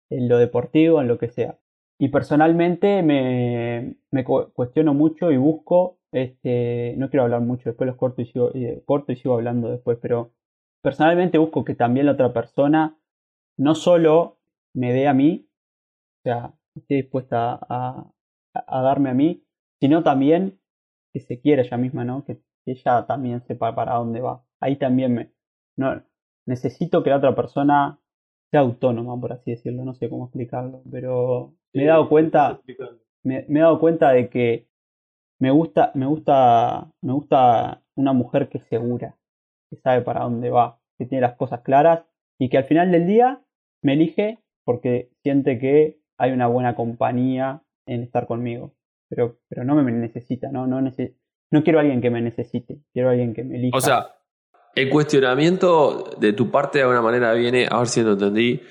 en 0.10 0.30
lo 0.30 0.38
deportivo, 0.38 1.02
en 1.02 1.08
lo 1.08 1.18
que 1.18 1.30
sea. 1.30 1.58
Y 1.98 2.10
personalmente 2.10 3.02
me, 3.02 3.98
me 4.12 4.24
cuestiono 4.24 4.94
mucho 4.94 5.32
y 5.32 5.38
busco, 5.38 5.98
este, 6.12 6.94
no 6.98 7.10
quiero 7.10 7.24
hablar 7.24 7.42
mucho, 7.42 7.70
después 7.70 7.88
los 7.88 7.98
corto 7.98 8.22
y, 8.22 8.26
sigo, 8.26 8.52
corto 8.86 9.12
y 9.12 9.16
sigo 9.16 9.34
hablando 9.34 9.72
después, 9.72 9.98
pero 10.02 10.32
personalmente 10.82 11.38
busco 11.38 11.66
que 11.66 11.74
también 11.74 12.06
la 12.06 12.12
otra 12.12 12.34
persona 12.34 12.98
no 13.58 13.74
solo 13.74 14.38
me 14.74 14.94
dé 14.94 15.08
a 15.08 15.14
mí, 15.14 15.50
o 16.20 16.22
sea, 16.24 16.54
esté 16.76 16.96
dispuesta 16.96 17.60
a, 17.68 18.12
a 18.54 18.82
darme 18.82 19.10
a 19.10 19.14
mí, 19.14 19.44
sino 19.80 20.04
también 20.04 20.60
que 21.16 21.22
se 21.22 21.40
quiera 21.40 21.62
ella 21.62 21.78
misma, 21.78 22.04
¿no? 22.04 22.26
Que, 22.26 22.42
ella 22.66 23.06
también 23.08 23.42
sepa 23.46 23.74
para 23.74 23.94
dónde 23.94 24.20
va. 24.20 24.44
Ahí 24.60 24.76
también 24.76 25.14
me... 25.14 25.32
No, 25.78 26.04
necesito 26.46 27.04
que 27.04 27.12
la 27.12 27.18
otra 27.18 27.36
persona 27.36 28.02
sea 28.52 28.62
autónoma, 28.62 29.20
por 29.22 29.32
así 29.32 29.52
decirlo, 29.52 29.86
no 29.86 29.94
sé 29.94 30.10
cómo 30.10 30.26
explicarlo, 30.26 30.82
pero 30.92 31.54
me 31.74 31.84
he 31.84 31.86
dado 31.86 32.10
cuenta, 32.10 32.60
me, 33.24 33.46
he 33.48 33.60
dado 33.60 33.80
cuenta 33.80 34.12
de 34.12 34.30
que 34.30 34.68
me 35.40 35.52
gusta, 35.52 35.92
me 35.94 36.06
gusta, 36.06 36.92
me 37.02 37.14
gusta 37.14 37.84
una 37.96 38.14
mujer 38.14 38.50
que 38.50 38.58
es 38.58 38.66
segura, 38.66 39.16
que 39.70 39.78
sabe 39.78 40.02
para 40.02 40.24
dónde 40.24 40.50
va, 40.50 40.80
que 40.98 41.06
tiene 41.06 41.22
las 41.22 41.36
cosas 41.36 41.62
claras 41.62 42.04
y 42.40 42.50
que 42.50 42.58
al 42.58 42.66
final 42.66 42.92
del 42.92 43.08
día 43.08 43.42
me 43.82 43.94
elige 43.94 44.40
porque 44.66 45.12
siente 45.24 45.60
que 45.60 46.02
hay 46.18 46.32
una 46.32 46.48
buena 46.48 46.76
compañía 46.76 47.62
en 47.86 48.02
estar 48.02 48.28
conmigo 48.28 48.74
pero, 49.16 49.40
pero 49.48 49.64
no 49.64 49.76
me 49.76 49.92
necesita, 49.92 50.52
¿no? 50.52 50.68
No, 50.68 50.82
no 50.82 51.64
quiero 51.64 51.80
a 51.80 51.82
alguien 51.82 52.02
que 52.02 52.10
me 52.10 52.22
necesite, 52.22 52.82
quiero 52.92 53.10
a 53.10 53.12
alguien 53.12 53.34
que 53.34 53.44
me 53.44 53.58
elija. 53.58 53.78
O 53.78 53.82
sea, 53.82 54.08
el 54.76 54.90
cuestionamiento 54.90 56.10
de 56.20 56.34
tu 56.34 56.52
parte 56.52 56.80
de 56.80 56.84
alguna 56.84 57.02
manera 57.02 57.34
viene, 57.34 57.66
a 57.70 57.78
ver 57.78 57.88
si 57.88 58.02
lo 58.02 58.14
entendí, 58.14 58.62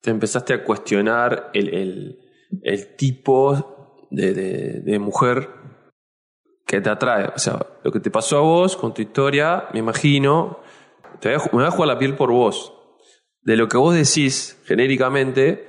te 0.00 0.10
empezaste 0.10 0.54
a 0.54 0.64
cuestionar 0.64 1.50
el, 1.52 1.74
el, 1.74 2.18
el 2.62 2.96
tipo 2.96 4.06
de, 4.10 4.32
de, 4.80 4.98
mujer 4.98 5.48
que 6.66 6.80
te 6.80 6.88
atrae. 6.90 7.26
O 7.34 7.38
sea, 7.38 7.58
lo 7.84 7.92
que 7.92 8.00
te 8.00 8.10
pasó 8.10 8.38
a 8.38 8.40
vos 8.40 8.76
con 8.76 8.94
tu 8.94 9.02
historia, 9.02 9.68
me 9.72 9.80
imagino, 9.80 10.60
me 11.22 11.36
voy 11.52 11.64
a 11.64 11.70
jugar 11.70 11.88
la 11.88 11.98
piel 11.98 12.16
por 12.16 12.32
vos. 12.32 12.72
De 13.42 13.56
lo 13.56 13.68
que 13.68 13.76
vos 13.76 13.94
decís 13.94 14.60
genéricamente 14.64 15.66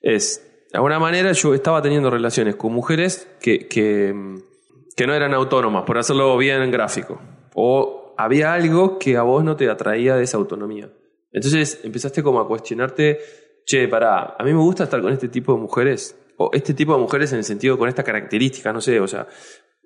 es 0.00 0.45
de 0.76 0.78
alguna 0.78 0.98
manera 0.98 1.32
yo 1.32 1.54
estaba 1.54 1.80
teniendo 1.80 2.10
relaciones 2.10 2.54
con 2.56 2.70
mujeres 2.70 3.34
que, 3.40 3.66
que, 3.66 4.12
no 4.12 5.14
eran 5.14 5.32
autónomas, 5.32 5.84
por 5.84 5.96
hacerlo 5.96 6.36
bien 6.36 6.60
en 6.60 6.70
gráfico. 6.70 7.18
O 7.54 8.14
había 8.18 8.52
algo 8.52 8.98
que 8.98 9.16
a 9.16 9.22
vos 9.22 9.42
no 9.42 9.56
te 9.56 9.70
atraía 9.70 10.16
de 10.16 10.24
esa 10.24 10.36
autonomía. 10.36 10.90
Entonces 11.32 11.80
empezaste 11.82 12.22
como 12.22 12.40
a 12.40 12.46
cuestionarte, 12.46 13.20
che, 13.64 13.88
pará, 13.88 14.36
a 14.38 14.44
mí 14.44 14.52
me 14.52 14.60
gusta 14.60 14.84
estar 14.84 15.00
con 15.00 15.14
este 15.14 15.28
tipo 15.28 15.54
de 15.54 15.60
mujeres, 15.60 16.14
o 16.36 16.50
este 16.52 16.74
tipo 16.74 16.92
de 16.92 16.98
mujeres 16.98 17.32
en 17.32 17.38
el 17.38 17.44
sentido 17.44 17.78
con 17.78 17.88
esta 17.88 18.04
característica, 18.04 18.70
no 18.70 18.82
sé, 18.82 19.00
o 19.00 19.08
sea, 19.08 19.26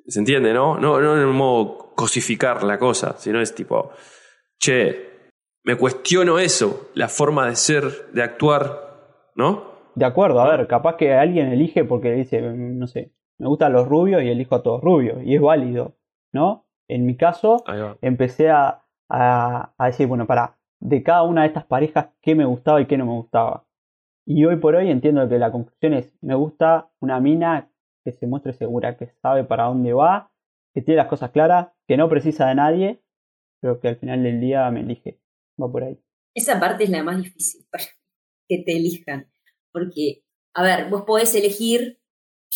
se 0.09 0.19
entiende, 0.19 0.53
¿no? 0.53 0.77
No, 0.77 1.01
no 1.01 1.17
en 1.17 1.25
un 1.25 1.37
modo 1.37 1.93
cosificar 1.95 2.65
la 2.65 2.81
cosa, 2.81 3.15
sino 3.17 3.41
es 3.41 3.55
tipo, 3.55 3.93
che, 4.59 5.31
me 5.63 5.77
cuestiono 5.77 6.41
eso, 6.41 6.91
la 6.95 7.07
forma 7.07 7.49
de 7.49 7.55
ser, 7.55 8.11
de 8.13 8.25
actuar, 8.25 9.31
¿no? 9.37 9.70
De 9.95 10.05
acuerdo, 10.05 10.41
a 10.41 10.57
ver, 10.57 10.67
capaz 10.67 10.97
que 10.97 11.15
alguien 11.15 11.49
elige 11.49 11.85
porque 11.85 12.13
dice, 12.13 12.41
no 12.43 12.87
sé, 12.87 13.13
me 13.39 13.49
gustan 13.49 13.73
los 13.73 13.89
rubios 13.89 14.23
y 14.23 14.29
elijo 14.29 14.55
a 14.55 14.63
todos 14.63 14.81
rubios, 14.81 15.23
y 15.25 15.35
es 15.35 15.41
válido, 15.41 15.97
¿no? 16.33 16.67
En 16.89 17.07
mi 17.07 17.17
caso, 17.17 17.63
empecé 18.01 18.51
a, 18.51 18.83
a, 19.09 19.73
decir, 19.87 20.07
bueno, 20.07 20.27
para, 20.27 20.59
de 20.81 21.03
cada 21.03 21.23
una 21.23 21.43
de 21.43 21.49
estas 21.49 21.65
parejas, 21.65 22.11
qué 22.21 22.35
me 22.35 22.45
gustaba 22.45 22.81
y 22.81 22.87
qué 22.87 22.99
no 22.99 23.07
me 23.07 23.13
gustaba. 23.13 23.67
Y 24.27 24.45
hoy 24.45 24.57
por 24.57 24.75
hoy 24.75 24.91
entiendo 24.91 25.29
que 25.29 25.39
la 25.39 25.51
conclusión 25.51 25.95
es, 25.95 26.17
me 26.23 26.35
gusta 26.35 26.91
una 27.01 27.21
mina 27.21 27.71
que 28.05 28.13
se 28.13 28.27
muestre 28.27 28.53
segura, 28.53 28.97
que 28.97 29.07
sabe 29.23 29.45
para 29.45 29.65
dónde 29.65 29.93
va, 29.93 30.31
que 30.75 30.83
tiene 30.83 30.99
las 30.99 31.09
cosas 31.09 31.31
claras, 31.31 31.69
que 31.87 31.97
no 31.97 32.09
precisa 32.09 32.49
de 32.49 32.55
nadie, 32.55 33.03
pero 33.61 33.81
que 33.81 33.89
al 33.89 33.97
final 33.97 34.23
del 34.23 34.41
día 34.41 34.71
me 34.71 34.81
elige. 34.81 35.21
Va 35.61 35.71
por 35.71 35.85
ahí. 35.85 36.01
Esa 36.35 36.59
parte 36.61 36.85
es 36.85 36.91
la 36.91 37.03
más 37.03 37.19
difícil, 37.19 37.67
para 37.71 37.85
que 38.49 38.63
te 38.65 38.77
elijan. 38.77 39.30
Porque, 39.73 40.25
a 40.55 40.63
ver, 40.63 40.89
vos 40.89 41.03
podés 41.03 41.35
elegir, 41.35 42.01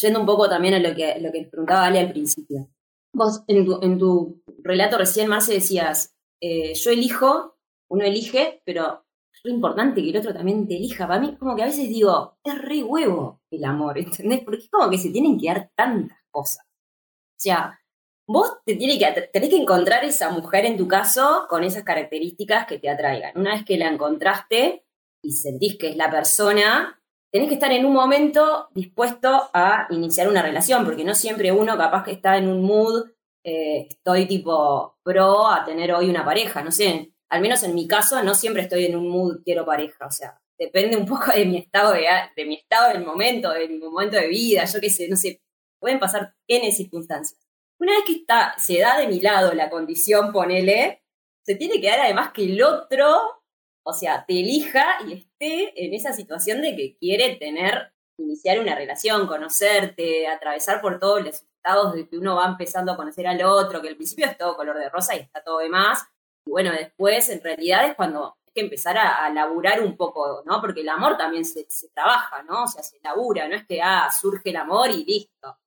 yendo 0.00 0.20
un 0.20 0.27
poco 0.27 0.48
también 0.48 0.74
a 0.74 0.79
lo 0.79 0.94
que, 0.94 1.18
lo 1.20 1.31
que 1.33 1.48
preguntaba 1.50 1.87
Ale 1.87 2.00
al 2.00 2.12
principio. 2.12 2.68
Vos 3.12 3.44
en 3.46 3.64
tu, 3.64 3.79
en 3.83 3.98
tu 3.98 4.42
relato 4.62 4.98
recién, 4.98 5.29
Marce, 5.29 5.55
decías, 5.55 6.14
eh, 6.40 6.74
yo 6.74 6.90
elijo, 6.90 7.59
uno 7.88 8.05
elige, 8.05 8.62
pero 8.64 9.05
re 9.44 9.50
importante 9.50 10.03
que 10.03 10.11
el 10.11 10.16
otro 10.16 10.33
también 10.33 10.66
te 10.66 10.77
elija. 10.77 11.07
Para 11.07 11.20
mí, 11.20 11.37
como 11.37 11.55
que 11.55 11.62
a 11.62 11.66
veces 11.66 11.88
digo, 11.88 12.38
es 12.42 12.61
re 12.61 12.83
huevo 12.83 13.42
el 13.50 13.64
amor, 13.64 13.98
¿entendés? 13.98 14.42
Porque 14.42 14.62
es 14.62 14.70
como 14.70 14.90
que 14.90 14.98
se 14.98 15.11
tienen 15.11 15.38
que 15.38 15.48
dar 15.48 15.70
tantas 15.74 16.18
cosas. 16.31 16.64
O 16.66 17.40
sea, 17.44 17.79
vos 18.27 18.59
te 18.64 18.79
que, 18.79 19.29
tenés 19.33 19.50
que 19.50 19.57
encontrar 19.57 20.05
esa 20.05 20.31
mujer 20.31 20.64
en 20.64 20.77
tu 20.77 20.88
caso 20.88 21.46
con 21.48 21.62
esas 21.62 21.85
características 21.85 22.66
que 22.66 22.79
te 22.79 22.88
atraigan. 22.88 23.38
Una 23.38 23.53
vez 23.55 23.64
que 23.64 23.77
la 23.77 23.88
encontraste 23.88 24.87
y 25.22 25.33
sentís 25.33 25.77
que 25.77 25.90
es 25.90 25.96
la 25.96 26.11
persona, 26.11 27.03
tenés 27.35 27.49
que 27.49 27.55
estar 27.55 27.73
en 27.73 27.85
un 27.85 27.92
momento 27.92 28.68
dispuesto 28.77 29.51
a 29.53 29.88
iniciar 29.90 30.29
una 30.29 30.40
relación, 30.40 30.85
porque 30.85 31.03
no 31.03 31.16
siempre 31.16 31.51
uno 31.51 31.77
capaz 31.77 32.05
que 32.05 32.12
está 32.12 32.37
en 32.37 32.47
un 32.47 32.62
mood, 32.62 33.11
eh, 33.42 33.88
estoy 33.90 34.27
tipo 34.27 34.99
pro 35.03 35.49
a 35.49 35.64
tener 35.64 35.92
hoy 35.92 36.09
una 36.09 36.25
pareja, 36.25 36.62
no 36.62 36.70
sé, 36.70 37.12
al 37.29 37.40
menos 37.40 37.64
en 37.64 37.75
mi 37.75 37.88
caso 37.88 38.23
no 38.23 38.37
siempre 38.37 38.62
estoy 38.62 38.85
en 38.85 38.94
un 38.94 39.09
mood 39.09 39.42
quiero 39.44 39.66
pareja, 39.66 40.07
o 40.07 40.12
sea, 40.12 40.40
depende 40.57 40.97
un 40.97 41.07
poco 41.07 41.33
de 41.33 41.44
mi 41.44 41.57
estado 41.57 41.94
de, 41.94 42.47
mi 42.47 42.55
estado 42.55 42.92
del 42.92 43.05
momento, 43.05 43.51
de 43.51 43.66
mi 43.66 43.79
momento 43.79 44.16
de 44.16 44.29
vida, 44.29 44.64
yo 44.64 44.81
qué 44.81 44.88
sé, 44.88 45.09
no 45.09 45.16
sé, 45.16 45.42
pueden 45.81 45.99
pasar 45.99 46.37
N 46.47 46.70
circunstancias. 46.70 47.40
Una 47.81 47.94
vez 47.94 48.05
que 48.07 48.12
está, 48.12 48.55
se 48.59 48.79
da 48.79 48.97
de 48.97 49.09
mi 49.09 49.18
lado 49.18 49.53
la 49.55 49.70
condición, 49.70 50.33
ponele, 50.33 51.03
se 51.44 51.57
tiene 51.57 51.81
que 51.81 51.88
dar 51.88 51.99
además 51.99 52.31
que 52.33 52.44
el 52.44 52.62
otro, 52.62 53.43
o 53.85 53.92
sea, 53.92 54.25
te 54.27 54.40
elija 54.40 54.85
y 55.07 55.12
esté 55.14 55.85
en 55.85 55.94
esa 55.94 56.12
situación 56.12 56.62
de 56.62 56.75
que 56.75 56.97
quiere 56.99 57.37
tener, 57.37 57.92
iniciar 58.18 58.59
una 58.61 58.75
relación, 58.75 59.27
conocerte, 59.27 60.27
atravesar 60.27 60.81
por 60.81 60.99
todos 60.99 61.23
los 61.23 61.42
estados 61.42 61.94
de 61.94 62.09
que 62.09 62.18
uno 62.18 62.37
va 62.37 62.47
empezando 62.47 62.92
a 62.92 62.97
conocer 62.97 63.27
al 63.27 63.42
otro, 63.42 63.81
que 63.83 63.88
al 63.88 63.97
principio 63.97 64.27
es 64.27 64.37
todo 64.38 64.57
color 64.57 64.79
de 64.79 64.88
rosa 64.88 65.14
y 65.14 65.20
está 65.20 65.42
todo 65.42 65.59
demás. 65.59 66.07
Y 66.47 66.51
bueno, 66.51 66.73
después 66.73 67.29
en 67.31 67.42
realidad 67.42 67.87
es 67.87 67.94
cuando 67.94 68.37
hay 68.47 68.53
que 68.55 68.61
empezar 68.62 68.99
a, 68.99 69.29
laburar 69.31 69.83
un 69.83 69.97
poco, 69.97 70.42
¿no? 70.47 70.61
Porque 70.61 70.81
el 70.81 70.88
amor 70.88 71.16
también 71.16 71.44
se, 71.44 71.66
se 71.68 71.88
trabaja, 71.90 72.42
¿no? 72.42 72.64
O 72.64 72.68
sea, 72.68 72.83
se 72.83 72.99
labura, 73.03 73.49
no 73.49 73.55
es 73.55 73.66
que, 73.66 73.81
ah, 73.83 74.11
surge 74.11 74.51
el 74.51 74.57
amor 74.57 74.90
y 74.90 75.05
listo 75.05 75.59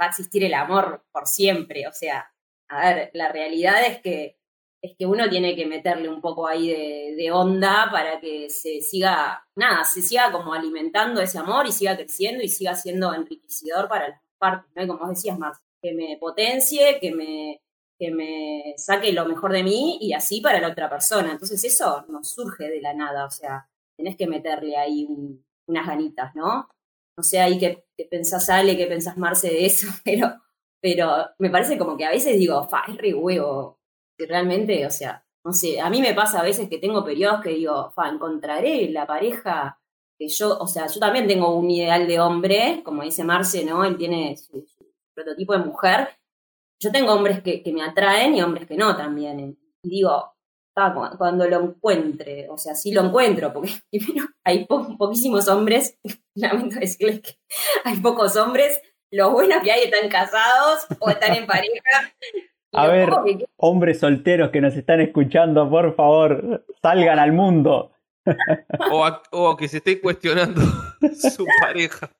va 0.00 0.06
a 0.06 0.08
existir 0.08 0.44
el 0.44 0.54
amor 0.54 1.04
por 1.12 1.26
siempre. 1.26 1.86
O 1.86 1.92
sea, 1.92 2.32
a 2.68 2.94
ver, 2.94 3.10
la 3.14 3.30
realidad 3.30 3.84
es 3.86 4.00
que, 4.00 4.38
es 4.84 4.94
que 4.98 5.06
uno 5.06 5.30
tiene 5.30 5.56
que 5.56 5.64
meterle 5.64 6.10
un 6.10 6.20
poco 6.20 6.46
ahí 6.46 6.68
de, 6.68 7.32
onda 7.32 7.88
para 7.90 8.20
que 8.20 8.50
se 8.50 8.82
siga, 8.82 9.42
nada, 9.56 9.82
se 9.84 10.02
siga 10.02 10.30
como 10.30 10.52
alimentando 10.52 11.22
ese 11.22 11.38
amor 11.38 11.66
y 11.66 11.72
siga 11.72 11.96
creciendo 11.96 12.42
y 12.42 12.50
siga 12.50 12.74
siendo 12.74 13.14
enriquecedor 13.14 13.88
para 13.88 14.10
las 14.10 14.20
partes, 14.36 14.70
¿no? 14.76 14.82
Y 14.82 14.86
como 14.86 15.08
decías, 15.08 15.38
más 15.38 15.58
que 15.80 15.94
me 15.94 16.18
potencie, 16.20 16.98
que 17.00 17.14
me, 17.14 17.62
que 17.98 18.10
me 18.10 18.74
saque 18.76 19.12
lo 19.12 19.24
mejor 19.24 19.52
de 19.52 19.62
mí 19.62 19.96
y 20.02 20.12
así 20.12 20.42
para 20.42 20.60
la 20.60 20.68
otra 20.68 20.90
persona. 20.90 21.32
Entonces 21.32 21.64
eso 21.64 22.04
no 22.08 22.22
surge 22.22 22.68
de 22.68 22.82
la 22.82 22.92
nada, 22.92 23.24
o 23.24 23.30
sea, 23.30 23.66
tenés 23.96 24.16
que 24.16 24.26
meterle 24.26 24.76
ahí 24.76 25.08
unas 25.66 25.86
ganitas, 25.86 26.34
¿no? 26.34 26.68
no 27.16 27.22
sé 27.22 27.40
ahí 27.40 27.58
qué, 27.58 27.86
pensás 28.10 28.48
Ale, 28.50 28.76
qué 28.76 28.86
pensás 28.86 29.16
Marce 29.16 29.48
de 29.48 29.66
eso, 29.66 29.86
pero, 30.04 30.34
pero 30.80 31.26
me 31.38 31.50
parece 31.50 31.78
como 31.78 31.96
que 31.96 32.04
a 32.04 32.10
veces 32.10 32.38
digo, 32.38 32.68
fa, 32.68 32.84
es 32.88 32.98
re 32.98 33.14
huevo, 33.14 33.78
que 34.16 34.26
realmente, 34.26 34.86
o 34.86 34.90
sea, 34.90 35.24
no 35.44 35.52
sé, 35.52 35.80
a 35.80 35.90
mí 35.90 36.00
me 36.00 36.14
pasa 36.14 36.40
a 36.40 36.44
veces 36.44 36.68
que 36.68 36.78
tengo 36.78 37.04
periodos 37.04 37.42
que 37.42 37.50
digo, 37.50 37.92
encontraré 38.10 38.88
la 38.90 39.06
pareja 39.06 39.78
que 40.18 40.28
yo, 40.28 40.56
o 40.58 40.66
sea, 40.66 40.86
yo 40.86 41.00
también 41.00 41.26
tengo 41.26 41.54
un 41.54 41.70
ideal 41.70 42.06
de 42.06 42.20
hombre, 42.20 42.82
como 42.84 43.02
dice 43.02 43.24
Marce, 43.24 43.64
¿no? 43.64 43.84
Él 43.84 43.96
tiene 43.96 44.36
su, 44.36 44.66
prototipo 45.14 45.52
de 45.52 45.64
mujer. 45.64 46.08
Yo 46.80 46.90
tengo 46.90 47.12
hombres 47.12 47.42
que, 47.42 47.62
me 47.72 47.82
atraen 47.82 48.34
y 48.34 48.42
hombres 48.42 48.66
que 48.66 48.76
no 48.76 48.96
también. 48.96 49.58
Y 49.82 49.88
digo, 49.88 50.34
cuando 51.18 51.48
lo 51.48 51.60
encuentre, 51.60 52.48
o 52.50 52.58
sea, 52.58 52.74
sí 52.74 52.92
lo 52.92 53.04
encuentro, 53.04 53.52
porque 53.52 53.72
hay 54.44 54.66
poquísimos 54.66 55.48
hombres, 55.48 55.98
lamento 56.34 56.80
decirles 56.80 57.20
que 57.20 57.38
hay 57.84 58.00
pocos 58.00 58.36
hombres, 58.36 58.80
los 59.10 59.32
buenos 59.32 59.62
que 59.62 59.70
hay 59.70 59.84
están 59.84 60.08
casados 60.08 60.86
o 60.98 61.10
están 61.10 61.34
en 61.34 61.46
pareja. 61.46 62.14
A 62.74 62.88
ver, 62.88 63.10
hombres 63.56 64.00
solteros 64.00 64.50
que 64.50 64.60
nos 64.60 64.76
están 64.76 65.00
escuchando, 65.00 65.68
por 65.68 65.94
favor, 65.94 66.64
salgan 66.82 67.18
al 67.18 67.32
mundo. 67.32 67.92
O, 69.32 69.56
que 69.56 69.68
se 69.68 69.78
esté 69.78 70.00
cuestionando 70.00 70.60
su 71.36 71.46
pareja. 71.60 72.10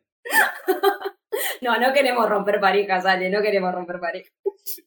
No, 1.62 1.78
no 1.78 1.92
queremos 1.92 2.28
romper 2.28 2.60
parejas, 2.60 3.06
Ale, 3.06 3.30
no 3.30 3.40
queremos 3.40 3.74
romper 3.74 3.98
parejas. 4.00 4.32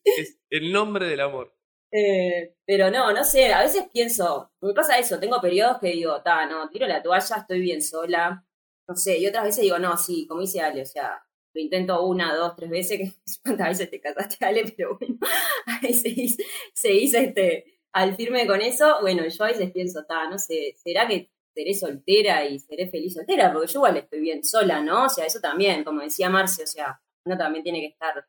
Es 0.04 0.40
el 0.50 0.72
nombre 0.72 1.08
del 1.08 1.22
amor. 1.22 1.54
Eh, 1.92 2.56
pero 2.66 2.92
no, 2.92 3.14
no 3.14 3.24
sé, 3.24 3.54
a 3.54 3.62
veces 3.62 3.86
pienso, 3.92 4.52
me 4.62 4.74
pasa 4.74 5.00
eso, 5.00 5.20
tengo 5.20 5.40
periodos 5.40 5.80
que 5.80 5.88
digo, 5.88 6.22
ta, 6.22 6.46
no, 6.46 6.70
tiro 6.70 6.86
la 6.86 7.02
toalla, 7.02 7.38
estoy 7.38 7.62
bien 7.62 7.82
sola, 7.82 8.46
no 8.88 8.96
sé, 8.96 9.18
y 9.18 9.26
otras 9.26 9.46
veces 9.46 9.64
digo, 9.64 9.80
no, 9.80 9.96
sí, 9.96 10.28
como 10.28 10.42
dice 10.42 10.60
Ale, 10.60 10.82
o 10.82 10.86
sea, 10.86 11.26
lo 11.58 11.63
intento 11.63 12.06
una, 12.06 12.36
dos, 12.36 12.56
tres 12.56 12.70
veces, 12.70 12.98
que 13.00 13.12
cuántas 13.43 13.70
veces 13.70 13.89
te 13.89 14.00
casaste, 14.00 14.46
Ale, 14.46 14.74
pero 14.76 14.98
bueno, 14.98 15.17
a 15.65 15.80
veces 15.82 16.38
se 16.74 16.93
hizo 16.93 17.17
este, 17.17 17.80
al 17.91 18.15
firme 18.15 18.46
con 18.48 18.62
eso, 18.62 18.98
bueno, 19.02 19.24
yo 19.28 19.43
a 19.43 19.48
veces 19.48 19.72
pienso, 19.72 20.06
ta, 20.06 20.30
no 20.30 20.38
¿será 20.38 21.08
que 21.08 21.32
seré 21.54 21.74
soltera 21.74 22.46
y 22.46 22.60
seré 22.60 22.89
feliz 22.89 23.15
soltera? 23.15 23.52
Porque 23.52 23.72
yo 23.72 23.80
igual 23.80 23.98
estoy 23.98 24.20
bien 24.20 24.43
sola, 24.43 24.82
¿no? 24.82 25.06
O 25.06 25.10
sea, 25.10 25.26
eso 25.26 25.39
también, 25.39 25.84
como 25.84 26.02
decía 26.02 26.30
Marcia, 26.30 26.63
o 26.63 26.67
sea, 26.67 27.02
uno 27.26 27.38
también 27.38 27.63
tiene 27.63 27.82
que 27.82 27.88
estar, 27.88 28.26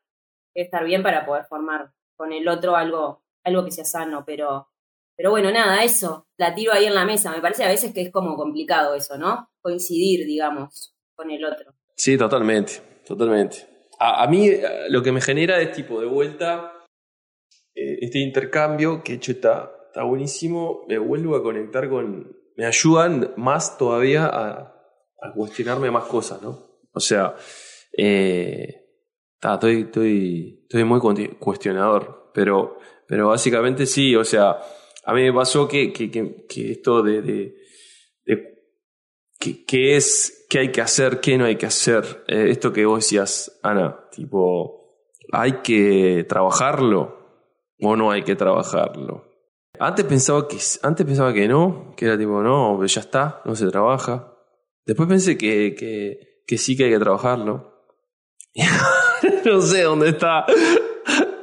estar 0.53 0.83
bien 0.83 1.03
para 1.03 1.25
poder 1.25 1.45
formar 1.45 1.91
con 2.15 2.33
el 2.33 2.47
otro 2.47 2.75
algo 2.75 3.23
algo 3.43 3.65
que 3.65 3.71
sea 3.71 3.85
sano, 3.85 4.23
pero, 4.25 4.69
pero 5.15 5.31
bueno, 5.31 5.51
nada, 5.51 5.83
eso, 5.83 6.27
la 6.37 6.53
tiro 6.53 6.73
ahí 6.73 6.85
en 6.85 6.95
la 6.95 7.05
mesa. 7.05 7.31
Me 7.31 7.41
parece 7.41 7.63
a 7.63 7.69
veces 7.69 7.93
que 7.93 8.01
es 8.01 8.11
como 8.11 8.35
complicado 8.35 8.95
eso, 8.95 9.17
¿no? 9.17 9.49
Coincidir, 9.61 10.25
digamos, 10.25 10.95
con 11.15 11.29
el 11.31 11.43
otro. 11.45 11.73
Sí, 11.95 12.17
totalmente, 12.17 12.81
totalmente. 13.09 13.67
A, 13.99 14.25
mí 14.27 14.47
eh, 14.47 14.63
lo 14.87 15.03
que 15.03 15.11
me 15.11 15.19
genera 15.19 15.59
es 15.59 15.73
tipo 15.73 15.99
de 15.99 16.07
vuelta 16.07 16.85
eh, 17.75 17.97
este 17.99 18.19
intercambio, 18.19 19.03
que 19.03 19.15
hecho 19.15 19.33
está, 19.33 19.69
está 19.87 20.03
buenísimo, 20.03 20.85
me 20.87 20.97
vuelvo 20.97 21.35
a 21.35 21.43
conectar 21.43 21.89
con, 21.89 22.37
me 22.55 22.65
ayudan 22.65 23.33
más 23.35 23.77
todavía 23.77 24.29
a, 24.31 24.75
cuestionarme 25.35 25.91
más 25.91 26.05
cosas, 26.05 26.41
¿no? 26.41 26.79
O 26.93 27.01
sea, 27.01 27.35
eh, 27.91 28.85
estoy, 29.41 29.81
estoy, 29.81 30.59
estoy 30.63 30.83
muy 30.85 31.01
cuestionador, 31.37 32.31
pero 32.33 32.79
pero 33.09 33.29
básicamente 33.29 33.87
sí, 33.87 34.15
o 34.15 34.23
sea, 34.23 34.59
a 35.03 35.13
mí 35.15 35.23
me 35.23 35.33
pasó 35.33 35.67
que, 35.67 35.91
que, 35.91 36.11
que, 36.11 36.71
esto 36.71 37.01
de, 37.01 37.23
de, 37.23 37.55
que, 39.39 39.95
es, 39.95 40.45
qué 40.49 40.59
hay 40.59 40.71
que 40.71 40.81
hacer, 40.81 41.19
qué 41.19 41.37
no 41.37 41.45
hay 41.45 41.55
que 41.55 41.65
hacer, 41.65 42.23
eh, 42.27 42.47
esto 42.49 42.73
que 42.73 42.85
vos 42.85 42.99
decías, 42.99 43.59
Ana, 43.63 44.09
tipo, 44.11 45.07
¿hay 45.31 45.61
que 45.61 46.25
trabajarlo 46.27 47.17
o 47.79 47.95
no 47.95 48.11
hay 48.11 48.23
que 48.23 48.35
trabajarlo? 48.35 49.25
Antes 49.79 50.05
pensaba 50.05 50.47
que, 50.47 50.57
antes 50.83 51.05
pensaba 51.05 51.33
que 51.33 51.47
no, 51.47 51.93
que 51.95 52.05
era 52.05 52.17
tipo, 52.17 52.41
no, 52.41 52.85
ya 52.85 53.01
está, 53.01 53.41
no 53.45 53.55
se 53.55 53.67
trabaja. 53.67 54.35
Después 54.85 55.07
pensé 55.07 55.37
que, 55.37 55.73
que, 55.75 56.43
que 56.45 56.57
sí 56.57 56.75
que 56.75 56.85
hay 56.85 56.91
que 56.91 56.99
trabajarlo. 56.99 57.85
no 59.45 59.61
sé 59.61 59.83
dónde 59.83 60.09
está 60.09 60.45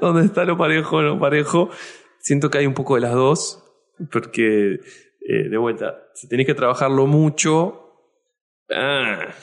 dónde 0.01 0.27
está 0.27 0.45
lo 0.45 0.57
parejo 0.57 1.03
lo 1.03 1.19
parejo. 1.19 1.71
Siento 2.19 2.51
que 2.51 2.59
hay 2.59 2.67
un 2.67 2.75
poco 2.75 2.97
de 2.97 3.03
las 3.03 3.13
dos, 3.13 3.63
porque, 4.11 4.75
eh, 4.75 5.49
de 5.49 5.59
vuelta, 5.59 6.09
si 6.15 6.29
tenés 6.29 6.47
que 6.47 6.55
trabajarlo 6.55 7.07
mucho, 7.07 7.86
ah, 8.71 9.35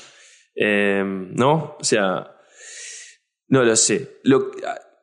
em, 0.55 1.33
¿no? 1.33 1.77
O 1.79 1.83
sea, 1.83 2.35
no 3.47 3.63
lo 3.63 3.75
sé. 3.75 4.19
Lo, 4.23 4.51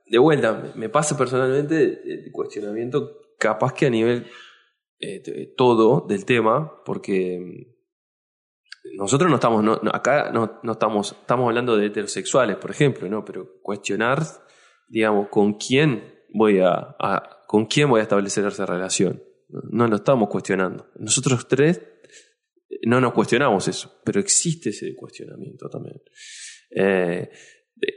de 0.07 0.19
vuelta, 0.19 0.73
me 0.75 0.89
pasa 0.89 1.17
personalmente 1.17 2.03
el 2.05 2.33
cuestionamiento 2.33 3.19
capaz 3.39 3.73
que 3.73 3.87
a 3.87 3.91
nivel 3.91 4.27
eh, 4.99 5.55
todo 5.57 6.07
del 6.09 6.25
tema, 6.25 6.83
porque 6.85 7.39
mm, 7.41 8.97
nosotros 8.97 9.31
no 9.31 9.37
estamos, 9.37 9.63
no, 9.63 9.81
acá 9.93 10.31
no, 10.33 10.61
no, 10.63 10.73
estamos, 10.73 11.13
estamos 11.13 11.47
hablando 11.47 11.77
de 11.77 11.87
heterosexuales, 11.87 12.57
por 12.57 12.71
ejemplo, 12.71 13.09
¿no? 13.09 13.25
Pero 13.25 13.61
cuestionar 13.63 14.21
digamos, 14.91 15.29
con 15.29 15.55
quién 15.55 16.03
voy 16.35 16.61
a, 16.61 16.97
con 17.47 17.67
quién 17.67 17.89
voy 17.89 18.01
a 18.01 18.03
establecer 18.03 18.45
esa 18.45 18.67
relación. 18.67 19.23
No 19.49 19.87
lo 19.87 19.97
estamos 19.97 20.29
cuestionando. 20.29 20.87
Nosotros 20.97 21.49
tres 21.49 21.81
no 22.83 23.01
nos 23.01 23.13
cuestionamos 23.13 23.67
eso, 23.69 24.01
pero 24.05 24.21
existe 24.21 24.71
ese 24.71 24.95
cuestionamiento 24.95 25.69
también. 25.69 26.01
Eh, 26.71 27.31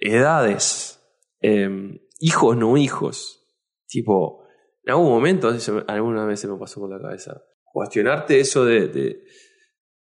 edades, 0.01 0.99
em, 1.39 1.99
hijos, 2.19 2.57
no 2.57 2.77
hijos. 2.77 3.39
Tipo, 3.87 4.45
en 4.83 4.93
algún 4.93 5.09
momento, 5.09 5.55
alguna 5.87 6.25
vez 6.25 6.39
se 6.39 6.47
me 6.47 6.57
pasó 6.57 6.79
por 6.79 6.89
la 6.89 7.01
cabeza, 7.01 7.43
cuestionarte 7.63 8.39
eso 8.39 8.65
de, 8.65 8.87
de, 8.87 9.23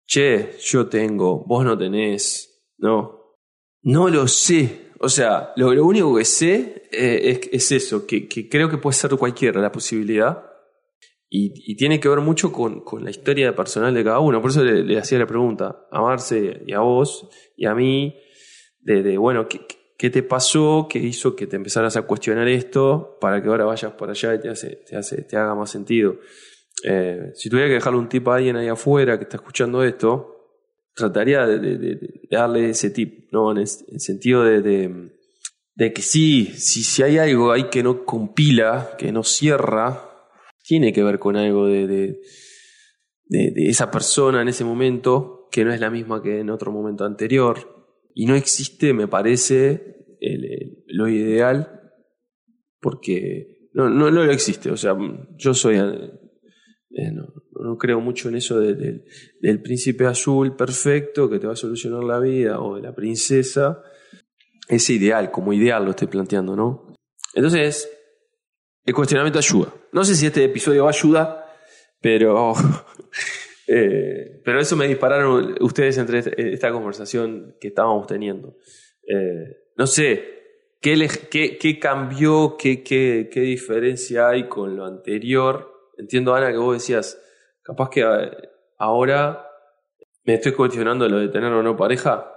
che, 0.06 0.52
yo 0.60 0.88
tengo, 0.88 1.44
vos 1.46 1.64
no 1.64 1.76
tenés, 1.76 2.70
no. 2.78 3.16
No 3.82 4.08
lo 4.08 4.26
sé, 4.26 4.88
o 5.00 5.08
sea, 5.08 5.52
lo, 5.56 5.86
único 5.86 6.16
que 6.16 6.24
sé 6.24 6.88
eh, 6.90 7.40
es, 7.52 7.72
eso, 7.72 8.06
que, 8.06 8.28
creo 8.48 8.68
que 8.68 8.78
puede 8.78 8.96
ser 8.96 9.10
cualquiera 9.16 9.60
la 9.60 9.70
posibilidad. 9.70 10.47
Y, 11.30 11.76
tiene 11.76 12.00
que 12.00 12.08
ver 12.08 12.20
mucho 12.20 12.52
con, 12.52 12.82
la 13.02 13.10
historia 13.10 13.54
personal 13.54 13.92
de 13.92 14.02
cada 14.02 14.18
uno. 14.20 14.40
Por 14.40 14.50
eso 14.50 14.64
le, 14.64 14.98
hacía 14.98 15.18
la 15.18 15.26
pregunta 15.26 15.86
a 15.90 16.00
Marce 16.00 16.62
y 16.66 16.72
a 16.72 16.80
vos 16.80 17.28
y 17.56 17.66
a 17.66 17.74
mí, 17.74 18.16
de, 18.80 19.18
bueno, 19.18 19.46
¿qué, 19.46 20.10
te 20.10 20.22
pasó? 20.22 20.86
¿Qué 20.88 20.98
hizo 20.98 21.36
que 21.36 21.46
te 21.46 21.56
empezaras 21.56 21.96
a 21.96 22.02
cuestionar 22.02 22.48
esto 22.48 23.18
para 23.20 23.42
que 23.42 23.48
ahora 23.48 23.66
vayas 23.66 23.92
por 23.92 24.08
allá 24.08 24.34
y 24.34 24.40
te, 24.40 24.48
hace, 24.48 24.76
te, 24.88 24.96
hace, 24.96 25.22
te 25.22 25.36
haga 25.36 25.54
más 25.54 25.70
sentido? 25.70 26.16
Eh, 26.84 27.32
si 27.34 27.50
tuviera 27.50 27.68
que 27.68 27.74
dejarle 27.74 27.98
un 27.98 28.08
tip 28.08 28.26
a 28.28 28.36
alguien 28.36 28.56
ahí 28.56 28.68
afuera 28.68 29.18
que 29.18 29.24
está 29.24 29.36
escuchando 29.36 29.82
esto, 29.82 30.38
trataría 30.94 31.46
de, 31.46 31.98
darle 32.30 32.70
ese 32.70 32.90
tip, 32.90 33.30
¿no? 33.32 33.52
En 33.52 33.58
el, 33.58 33.68
sentido 33.68 34.44
de, 34.44 35.10
que 35.76 36.02
sí, 36.02 36.46
si, 36.56 36.82
si 36.82 37.02
hay 37.02 37.18
algo 37.18 37.52
ahí 37.52 37.64
que 37.64 37.82
no 37.82 38.04
compila, 38.04 38.92
que 38.96 39.12
no 39.12 39.22
cierra, 39.22 40.07
tiene 40.68 40.92
que 40.92 41.02
ver 41.02 41.18
con 41.18 41.34
algo 41.36 41.66
de, 41.66 41.86
de, 41.86 42.20
esa 43.70 43.90
persona 43.90 44.42
en 44.42 44.48
ese 44.48 44.64
momento 44.64 45.48
que 45.50 45.64
no 45.64 45.72
es 45.72 45.80
la 45.80 45.88
misma 45.88 46.22
que 46.22 46.40
en 46.40 46.50
otro 46.50 46.70
momento 46.70 47.06
anterior. 47.06 47.88
Y 48.14 48.26
no 48.26 48.34
existe, 48.34 48.92
me 48.92 49.08
parece, 49.08 49.96
lo 50.88 51.08
ideal, 51.08 51.80
porque 52.82 53.70
no, 53.72 53.88
no, 53.88 54.10
no 54.10 54.24
lo 54.24 54.30
existe. 54.30 54.70
O 54.70 54.76
sea, 54.76 54.94
yo 55.38 55.54
soy... 55.54 55.76
Eh, 55.76 57.12
no, 57.12 57.78
creo 57.78 58.00
mucho 58.00 58.28
en 58.28 58.36
eso 58.36 58.60
del 58.60 59.62
príncipe 59.62 60.04
azul 60.04 60.54
perfecto 60.54 61.30
que 61.30 61.38
te 61.38 61.46
va 61.46 61.54
a 61.54 61.56
solucionar 61.56 62.04
la 62.04 62.20
vida 62.20 62.60
o 62.60 62.76
de 62.76 62.82
la 62.82 62.94
princesa. 62.94 63.82
Es 64.68 64.90
ideal, 64.90 65.30
como 65.30 65.54
ideal 65.54 65.86
lo 65.86 65.90
estoy 65.92 66.08
planteando, 66.08 66.56
¿no? 66.56 66.94
Entonces, 67.34 67.88
el 68.88 68.94
cuestionamiento 68.94 69.38
ayuda. 69.38 69.74
No 69.92 70.02
sé 70.02 70.14
si 70.14 70.24
este 70.24 70.42
episodio 70.42 70.84
va 70.84 70.90
ayudar, 70.90 71.44
pero, 72.00 72.54
eh, 73.68 74.40
pero 74.42 74.60
eso 74.60 74.76
me 74.76 74.88
dispararon 74.88 75.56
ustedes 75.60 75.98
entre 75.98 76.20
esta 76.54 76.72
conversación 76.72 77.54
que 77.60 77.68
estábamos 77.68 78.06
teniendo. 78.06 78.56
Eh, 79.06 79.72
no 79.76 79.86
sé, 79.86 80.24
¿qué, 80.80 81.06
qué, 81.60 81.78
cambió, 81.78 82.56
qué, 82.58 82.82
qué, 82.82 83.28
qué 83.30 83.40
diferencia 83.40 84.30
hay 84.30 84.48
con 84.48 84.74
lo 84.74 84.86
anterior? 84.86 85.70
Entiendo, 85.98 86.34
Ana, 86.34 86.50
que 86.50 86.56
vos 86.56 86.72
decías, 86.72 87.20
capaz 87.62 87.90
que 87.90 88.00
eh, 88.00 88.30
ahora 88.78 89.50
me 90.24 90.36
estoy 90.36 90.52
cuestionando 90.52 91.06
lo 91.10 91.18
de 91.18 91.28
tener 91.28 91.52
o 91.52 91.62
no 91.62 91.76
pareja. 91.76 92.32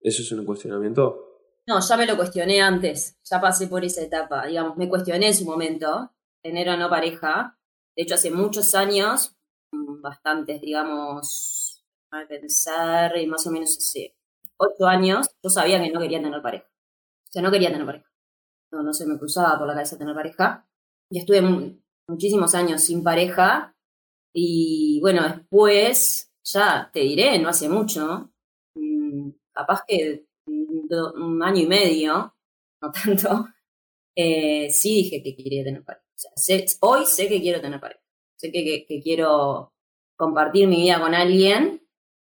¿Eso 0.00 0.22
es 0.22 0.32
un 0.32 0.44
cuestionamiento? 0.44 1.21
No, 1.66 1.78
ya 1.80 1.96
me 1.96 2.06
lo 2.06 2.16
cuestioné 2.16 2.60
antes, 2.60 3.16
ya 3.22 3.40
pasé 3.40 3.68
por 3.68 3.84
esa 3.84 4.02
etapa, 4.02 4.46
digamos, 4.46 4.76
me 4.76 4.88
cuestioné 4.88 5.28
en 5.28 5.34
su 5.34 5.44
momento, 5.44 6.10
tener 6.42 6.68
o 6.68 6.76
no 6.76 6.90
pareja. 6.90 7.56
De 7.96 8.02
hecho, 8.02 8.14
hace 8.16 8.32
muchos 8.32 8.74
años, 8.74 9.36
mm, 9.72 10.00
bastantes, 10.02 10.60
digamos, 10.60 11.84
a 12.10 12.26
pensar, 12.26 13.16
y 13.16 13.26
más 13.28 13.46
o 13.46 13.50
menos 13.52 13.76
hace 13.76 14.16
ocho 14.56 14.86
años, 14.86 15.28
yo 15.42 15.50
sabía 15.50 15.80
que 15.80 15.90
no 15.90 16.00
quería 16.00 16.20
tener 16.20 16.42
pareja. 16.42 16.66
O 16.66 17.32
sea, 17.32 17.42
no 17.42 17.50
quería 17.50 17.70
tener 17.70 17.86
pareja. 17.86 18.10
No, 18.72 18.82
no 18.82 18.92
se 18.92 19.06
me 19.06 19.18
cruzaba 19.18 19.58
por 19.58 19.68
la 19.68 19.74
cabeza 19.74 19.98
tener 19.98 20.14
pareja. 20.14 20.66
Y 21.10 21.18
estuve 21.20 21.42
muchísimos 22.08 22.54
años 22.54 22.82
sin 22.82 23.04
pareja. 23.04 23.76
Y 24.34 25.00
bueno, 25.00 25.22
después, 25.22 26.32
ya 26.44 26.90
te 26.92 27.00
diré, 27.00 27.38
no 27.38 27.48
hace 27.50 27.68
mucho, 27.68 28.30
mm, 28.74 29.30
capaz 29.52 29.84
que 29.86 30.26
un 31.14 31.42
año 31.42 31.62
y 31.62 31.66
medio, 31.66 32.34
no 32.80 32.92
tanto, 32.92 33.46
eh, 34.16 34.68
sí 34.70 35.02
dije 35.02 35.22
que 35.22 35.36
quería 35.36 35.64
tener 35.64 35.84
pareja. 35.84 36.04
hoy 36.80 37.06
sé 37.06 37.28
que 37.28 37.40
quiero 37.40 37.60
tener 37.60 37.80
pareja. 37.80 38.00
Sé 38.36 38.50
que, 38.50 39.00
quiero 39.02 39.72
compartir 40.16 40.66
mi 40.66 40.82
vida 40.82 41.00
con 41.00 41.14
alguien. 41.14 41.86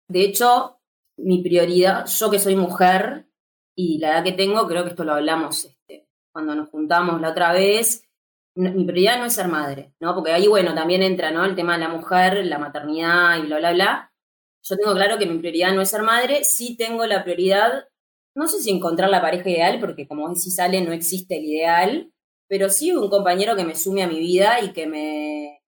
De 0.09 0.21
hecho, 0.23 0.79
mi 1.17 1.43
prioridad, 1.43 2.07
yo 2.07 2.31
que 2.31 2.39
soy 2.39 2.55
mujer 2.55 3.27
y 3.75 3.99
la 3.99 4.13
edad 4.13 4.25
que 4.25 4.33
tengo, 4.33 4.67
creo 4.69 4.85
que 4.85 4.91
esto 4.91 5.03
lo 5.03 5.15
hablamos 5.15 5.65
este, 5.65 6.09
cuando 6.33 6.55
nos 6.55 6.71
juntamos 6.71 7.21
la 7.21 7.31
otra 7.31 7.53
vez. 7.53 8.05
mi 8.55 8.85
prioridad 8.85 9.19
no 9.19 9.25
es 9.25 9.35
ser 9.35 9.49
madre, 9.49 9.95
¿no? 9.99 10.15
Porque 10.15 10.33
ahí, 10.33 10.47
bueno, 10.47 10.73
también 10.73 11.03
entra, 11.03 11.33
¿no? 11.33 11.45
El 11.45 11.57
tema 11.57 11.75
de 11.75 11.81
la 11.81 11.89
mujer, 11.89 12.47
la 12.47 12.59
maternidad 12.59 13.39
y 13.39 13.47
bla, 13.47 13.59
bla, 13.59 13.73
bla. 13.73 14.13
Yo 14.63 14.77
tengo 14.77 14.95
claro 14.95 15.19
que 15.19 15.27
mi 15.27 15.39
prioridad 15.39 15.75
no 15.75 15.83
es 15.83 15.91
ser 15.91 16.03
madre, 16.03 16.45
sí 16.45 16.77
tengo 16.77 17.07
la 17.07 17.25
prioridad 17.25 17.89
no 18.35 18.49
sé 18.49 18.61
si 18.61 18.71
encontrar 18.71 19.11
la 19.11 19.21
pareja 19.21 19.49
ideal, 19.49 19.79
porque 19.81 20.09
como 20.09 20.35
si 20.35 20.51
sale, 20.51 20.81
no 20.83 20.93
existe 20.93 21.39
el 21.39 21.45
ideal, 21.45 22.13
pero 22.49 22.69
sí 22.69 22.93
un 22.93 23.09
compañero 23.09 23.57
que 23.57 23.65
me 23.65 23.77
sume 23.77 24.03
a 24.03 24.09
mi 24.09 24.19
vida 24.19 24.61
y 24.61 24.73
que 24.73 24.87
me, 24.87 25.63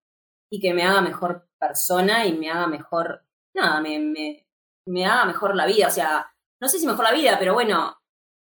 y 0.51 0.61
que 0.61 0.75
me 0.75 0.83
haga 0.83 1.01
mejor 1.01 1.49
persona 1.59 2.27
y 2.27 2.33
me 2.33 2.51
haga 2.51 2.67
mejor, 2.67 3.25
nada, 3.55 3.81
me, 3.81 3.99
me, 3.99 4.47
me 4.87 5.07
haga 5.07 5.25
mejor 5.27 5.57
la 5.57 5.67
vida. 5.67 5.89
O 5.89 5.91
sea, 5.91 6.33
no 6.61 6.69
sé 6.69 6.79
si 6.79 6.87
mejor 6.87 7.05
la 7.05 7.13
vida, 7.13 7.37
pero 7.39 7.55
bueno, 7.55 7.97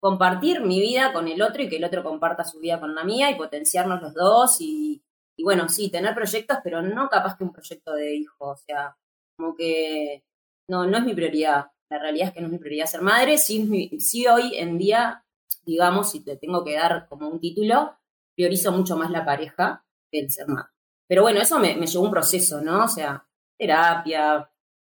compartir 0.01 0.63
mi 0.63 0.81
vida 0.81 1.13
con 1.13 1.29
el 1.29 1.43
otro 1.43 1.63
y 1.63 1.69
que 1.69 1.77
el 1.77 1.85
otro 1.85 2.03
comparta 2.03 2.45
su 2.45 2.61
vida 2.61 2.81
con 2.81 2.95
la 2.95 3.05
mía 3.05 3.31
y 3.31 3.37
potenciarnos 3.37 4.03
los 4.03 4.15
dos 4.15 4.61
y, 4.61 5.03
y 5.37 5.45
bueno, 5.45 5.69
sí, 5.69 5.91
tener 5.91 6.15
proyectos, 6.15 6.59
pero 6.63 6.83
no 6.83 7.09
capaz 7.09 7.37
que 7.37 7.45
un 7.45 7.53
proyecto 7.53 7.93
de 7.95 8.15
hijo, 8.17 8.51
o 8.51 8.57
sea, 8.57 8.97
como 9.37 9.55
que 9.55 10.25
no, 10.69 10.87
no 10.87 10.99
es 10.99 11.05
mi 11.05 11.15
prioridad 11.15 11.71
la 11.91 11.99
realidad 11.99 12.29
es 12.29 12.35
que 12.35 12.41
no 12.41 12.47
es 12.47 12.53
mi 12.53 12.59
prioridad 12.59 12.87
ser 12.87 13.03
madre, 13.03 13.37
sí, 13.37 13.91
sí 13.99 14.27
hoy 14.27 14.57
en 14.57 14.79
día, 14.79 15.25
digamos, 15.65 16.13
si 16.13 16.21
te 16.21 16.37
tengo 16.37 16.65
que 16.65 16.75
dar 16.75 17.09
como 17.09 17.29
un 17.29 17.41
título, 17.41 17.97
priorizo 18.35 18.71
mucho 18.73 18.97
más 18.97 19.11
la 19.11 19.25
pareja 19.25 19.85
que 20.11 20.21
el 20.21 20.31
ser 20.31 20.47
madre. 20.47 20.71
Pero 21.09 21.23
bueno, 21.23 21.41
eso 21.41 21.59
me, 21.59 21.75
llevó 21.75 22.05
un 22.05 22.11
proceso, 22.13 22.61
¿no? 22.61 22.85
O 22.85 22.89
sea, 22.89 23.27
terapia, 23.59 24.49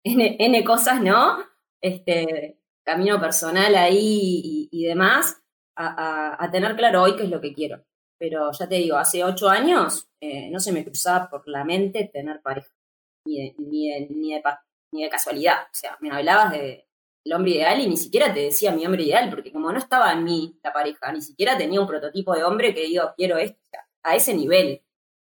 N, 0.03 0.63
cosas, 0.63 1.01
¿no? 1.01 1.39
Este, 1.82 2.60
camino 2.86 3.19
personal 3.19 3.75
ahí 3.75 4.69
y, 4.71 4.84
demás, 4.86 5.41
a, 5.75 6.47
tener 6.51 6.75
claro 6.75 7.01
hoy 7.01 7.15
qué 7.15 7.23
es 7.23 7.29
lo 7.29 7.41
que 7.41 7.53
quiero. 7.53 7.84
Pero 8.19 8.51
ya 8.51 8.69
te 8.69 8.75
digo, 8.75 8.97
hace 8.97 9.23
ocho 9.23 9.49
años 9.49 10.08
eh, 10.21 10.49
no 10.51 10.60
se 10.60 10.71
me 10.71 10.86
cruzaba 10.86 11.27
por 11.29 11.47
la 11.47 11.65
mente 11.65 12.10
tener 12.13 12.41
pareja, 12.41 12.69
ni 13.25 13.51
ni 13.58 13.89
ni 14.10 14.34
de, 14.34 14.43
ni 14.93 15.03
de 15.03 15.10
casualidad. 15.10 15.63
O 15.63 15.73
sea, 15.73 15.97
me 15.99 16.12
hablabas 16.12 16.51
de 16.51 16.88
el 17.25 17.34
hombre 17.34 17.51
ideal 17.51 17.79
y 17.79 17.88
ni 17.88 17.97
siquiera 17.97 18.34
te 18.34 18.41
decía 18.41 18.71
mi 18.71 18.86
hombre 18.86 19.03
ideal, 19.03 19.29
porque 19.29 19.51
como 19.51 19.71
no 19.71 19.77
estaba 19.77 20.12
en 20.12 20.23
mí 20.23 20.60
la 20.62 20.73
pareja, 20.73 21.12
ni 21.12 21.21
siquiera 21.21 21.58
tenía 21.58 21.79
un 21.79 21.88
prototipo 21.88 22.34
de 22.36 22.43
hombre 22.43 22.73
que 22.73 22.86
digo, 22.86 23.13
quiero 23.15 23.38
esto, 23.38 23.60
a 24.03 24.15
ese 24.15 24.34
nivel, 24.34 24.84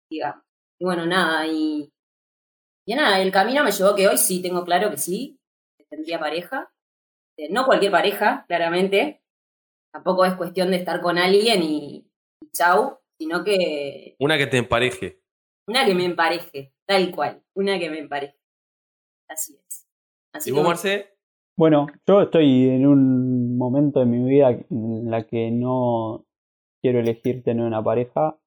digamos. 0.09 0.43
Y 0.79 0.85
bueno, 0.85 1.05
nada, 1.05 1.45
y, 1.45 1.91
y 2.85 2.95
nada, 2.95 3.21
el 3.21 3.31
camino 3.31 3.63
me 3.63 3.71
llevó 3.71 3.95
que 3.95 4.07
hoy 4.07 4.17
sí 4.17 4.41
tengo 4.41 4.63
claro 4.63 4.89
que 4.89 4.97
sí, 4.97 5.39
que 5.77 5.85
tendría 5.85 6.19
pareja. 6.19 6.71
Eh, 7.37 7.49
no 7.51 7.65
cualquier 7.65 7.91
pareja, 7.91 8.45
claramente. 8.47 9.21
Tampoco 9.91 10.23
es 10.23 10.35
cuestión 10.35 10.71
de 10.71 10.77
estar 10.77 11.01
con 11.01 11.17
alguien 11.17 11.63
y, 11.63 12.09
y 12.41 12.51
chau, 12.51 12.99
sino 13.17 13.43
que... 13.43 14.15
Una 14.19 14.37
que 14.37 14.47
te 14.47 14.57
empareje. 14.57 15.21
Una 15.67 15.85
que 15.85 15.95
me 15.95 16.05
empareje, 16.05 16.73
tal 16.87 17.11
cual, 17.11 17.43
una 17.53 17.77
que 17.77 17.89
me 17.89 17.99
empareje. 17.99 18.38
Así 19.29 19.55
es. 19.67 19.87
Así 20.33 20.49
¿Y 20.49 20.53
vos, 20.53 20.63
Marce? 20.63 21.05
Bueno, 21.55 21.87
yo 22.07 22.21
estoy 22.21 22.69
en 22.69 22.87
un 22.87 23.57
momento 23.57 23.99
de 23.99 24.05
mi 24.05 24.27
vida 24.27 24.49
en 24.49 25.11
la 25.11 25.27
que 25.27 25.51
no 25.51 26.25
quiero 26.81 26.99
elegir 26.99 27.43
tener 27.43 27.65
una 27.65 27.83
pareja. 27.83 28.39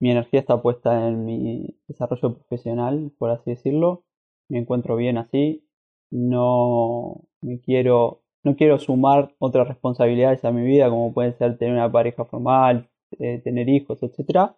Mi 0.00 0.10
energía 0.10 0.40
está 0.40 0.60
puesta 0.60 1.08
en 1.08 1.24
mi 1.24 1.78
desarrollo 1.88 2.34
profesional, 2.34 3.10
por 3.18 3.30
así 3.30 3.50
decirlo. 3.50 4.04
Me 4.48 4.58
encuentro 4.58 4.96
bien 4.96 5.18
así. 5.18 5.66
No 6.10 7.22
me 7.40 7.60
quiero, 7.60 8.22
no 8.44 8.56
quiero 8.56 8.78
sumar 8.78 9.34
otras 9.38 9.68
responsabilidades 9.68 10.44
a 10.44 10.52
mi 10.52 10.62
vida, 10.62 10.90
como 10.90 11.14
puede 11.14 11.32
ser 11.34 11.58
tener 11.58 11.74
una 11.74 11.90
pareja 11.90 12.24
formal, 12.24 12.90
eh, 13.18 13.40
tener 13.42 13.68
hijos, 13.68 14.02
etc. 14.02 14.52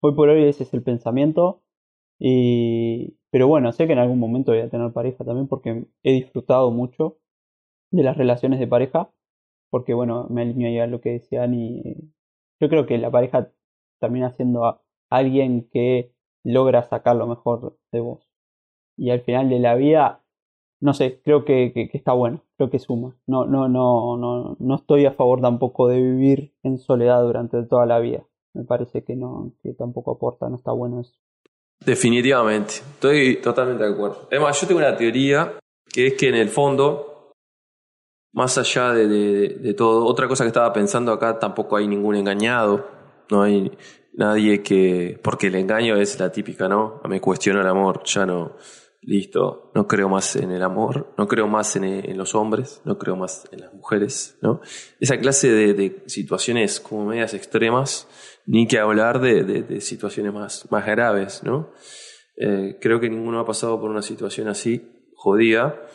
Hoy 0.00 0.14
por 0.14 0.28
hoy 0.28 0.44
ese 0.44 0.64
es 0.64 0.74
el 0.74 0.82
pensamiento. 0.82 1.62
Y, 2.18 3.16
pero 3.30 3.48
bueno, 3.48 3.72
sé 3.72 3.86
que 3.86 3.92
en 3.94 3.98
algún 3.98 4.18
momento 4.18 4.52
voy 4.52 4.60
a 4.60 4.70
tener 4.70 4.92
pareja 4.92 5.24
también 5.24 5.48
porque 5.48 5.86
he 6.02 6.12
disfrutado 6.12 6.70
mucho 6.70 7.18
de 7.90 8.02
las 8.04 8.16
relaciones 8.16 8.60
de 8.60 8.66
pareja. 8.68 9.10
Porque 9.70 9.94
bueno, 9.94 10.26
me 10.30 10.42
alineo 10.42 10.84
a 10.84 10.86
lo 10.86 11.00
que 11.00 11.10
decían 11.12 11.54
y 11.54 12.12
yo 12.60 12.68
creo 12.68 12.86
que 12.86 12.98
la 12.98 13.10
pareja 13.10 13.50
termina 14.00 14.30
siendo 14.32 14.64
a 14.64 14.82
alguien 15.10 15.68
que 15.72 16.12
logra 16.44 16.84
sacar 16.84 17.16
lo 17.16 17.26
mejor 17.26 17.78
de 17.92 18.00
vos. 18.00 18.28
Y 18.96 19.10
al 19.10 19.22
final 19.22 19.48
de 19.50 19.58
la 19.60 19.74
vida, 19.76 20.22
no 20.80 20.94
sé, 20.94 21.20
creo 21.22 21.44
que, 21.44 21.72
que, 21.74 21.90
está 21.96 22.12
bueno, 22.12 22.42
creo 22.56 22.70
que 22.70 22.78
suma. 22.78 23.16
No, 23.26 23.46
no, 23.46 23.68
no, 23.68 24.16
no, 24.16 24.56
no 24.58 24.74
estoy 24.76 25.06
a 25.06 25.12
favor 25.12 25.40
tampoco 25.40 25.88
de 25.88 26.00
vivir 26.02 26.54
en 26.62 26.78
soledad 26.78 27.22
durante 27.22 27.62
toda 27.64 27.86
la 27.86 27.98
vida. 28.00 28.26
Me 28.54 28.64
parece 28.64 29.04
que 29.04 29.16
no, 29.16 29.52
que 29.62 29.74
tampoco 29.74 30.12
aporta, 30.12 30.48
no 30.48 30.56
está 30.56 30.72
bueno 30.72 31.00
eso. 31.00 31.14
Definitivamente, 31.84 32.74
estoy 32.74 33.36
totalmente 33.36 33.84
de 33.84 33.92
acuerdo. 33.92 34.28
Además, 34.30 34.60
yo 34.60 34.66
tengo 34.66 34.80
una 34.80 34.96
teoría 34.96 35.58
que 35.92 36.08
es 36.08 36.14
que 36.14 36.28
en 36.28 36.34
el 36.34 36.48
fondo, 36.48 37.32
más 38.32 38.58
allá 38.58 38.92
de, 38.92 39.74
todo, 39.76 40.06
otra 40.06 40.26
cosa 40.26 40.44
que 40.44 40.48
estaba 40.48 40.72
pensando 40.72 41.12
acá, 41.12 41.38
tampoco 41.38 41.76
hay 41.76 41.86
ningún 41.86 42.16
engañado, 42.16 42.88
no 43.30 43.42
hay 43.42 43.70
nadie 44.14 44.62
que, 44.62 45.18
porque 45.22 45.48
el 45.48 45.56
engaño 45.56 45.96
es 45.96 46.18
la 46.18 46.32
típica, 46.32 46.68
¿no? 46.68 47.00
Me 47.08 47.20
cuestiono 47.20 47.60
el 47.60 47.66
amor, 47.66 48.02
ya 48.04 48.26
no, 48.26 48.56
listo, 49.06 49.70
no 49.74 49.86
creo 49.86 50.08
más 50.08 50.36
en 50.36 50.50
el 50.50 50.62
amor, 50.62 51.14
no 51.18 51.28
creo 51.28 51.46
más 51.46 51.76
en, 51.76 52.16
los 52.16 52.34
hombres, 52.34 52.80
no 52.84 52.98
creo 52.98 53.16
más 53.16 53.48
en 53.52 53.60
las 53.60 53.72
mujeres, 53.74 54.38
¿no? 54.40 54.60
Esa 55.00 55.18
clase 55.18 55.50
de, 55.50 56.02
situaciones 56.06 56.80
como 56.80 57.06
medias 57.06 57.34
extremas, 57.34 58.08
ni 58.46 58.66
que 58.66 58.78
hablar 58.78 59.20
de, 59.20 59.80
situaciones 59.80 60.32
más, 60.32 60.70
más 60.70 60.86
graves, 60.86 61.42
¿no? 61.44 61.72
Eh, 62.36 62.78
creo 62.80 63.00
que 63.00 63.08
ninguno 63.08 63.40
ha 63.40 63.46
pasado 63.46 63.80
por 63.80 63.90
una 63.90 64.02
situación 64.02 64.48
así, 64.48 65.10
jodida. 65.14 65.86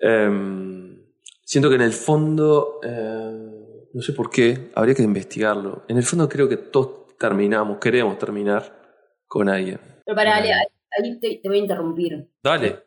Em, 0.00 1.02
siento 1.44 1.68
que 1.68 1.76
en 1.76 1.82
el 1.82 1.92
fondo, 1.92 2.80
eh, 2.82 3.88
no 3.92 4.02
sé 4.02 4.12
por 4.12 4.30
qué, 4.30 4.70
habría 4.74 4.94
que 4.94 5.02
investigarlo. 5.02 5.84
En 5.88 5.96
el 5.96 6.04
fondo 6.04 6.28
creo 6.28 6.48
que 6.48 6.56
todos 6.56 7.16
terminamos, 7.18 7.78
queremos 7.78 8.18
terminar 8.18 8.78
con 9.26 9.48
alguien. 9.48 9.80
Pero 10.04 10.16
para, 10.16 10.36
Ale, 10.36 10.52
ahí 10.98 11.18
te, 11.18 11.40
voy 11.44 11.58
a 11.58 11.60
interrumpir. 11.62 12.30
Dale. 12.42 12.84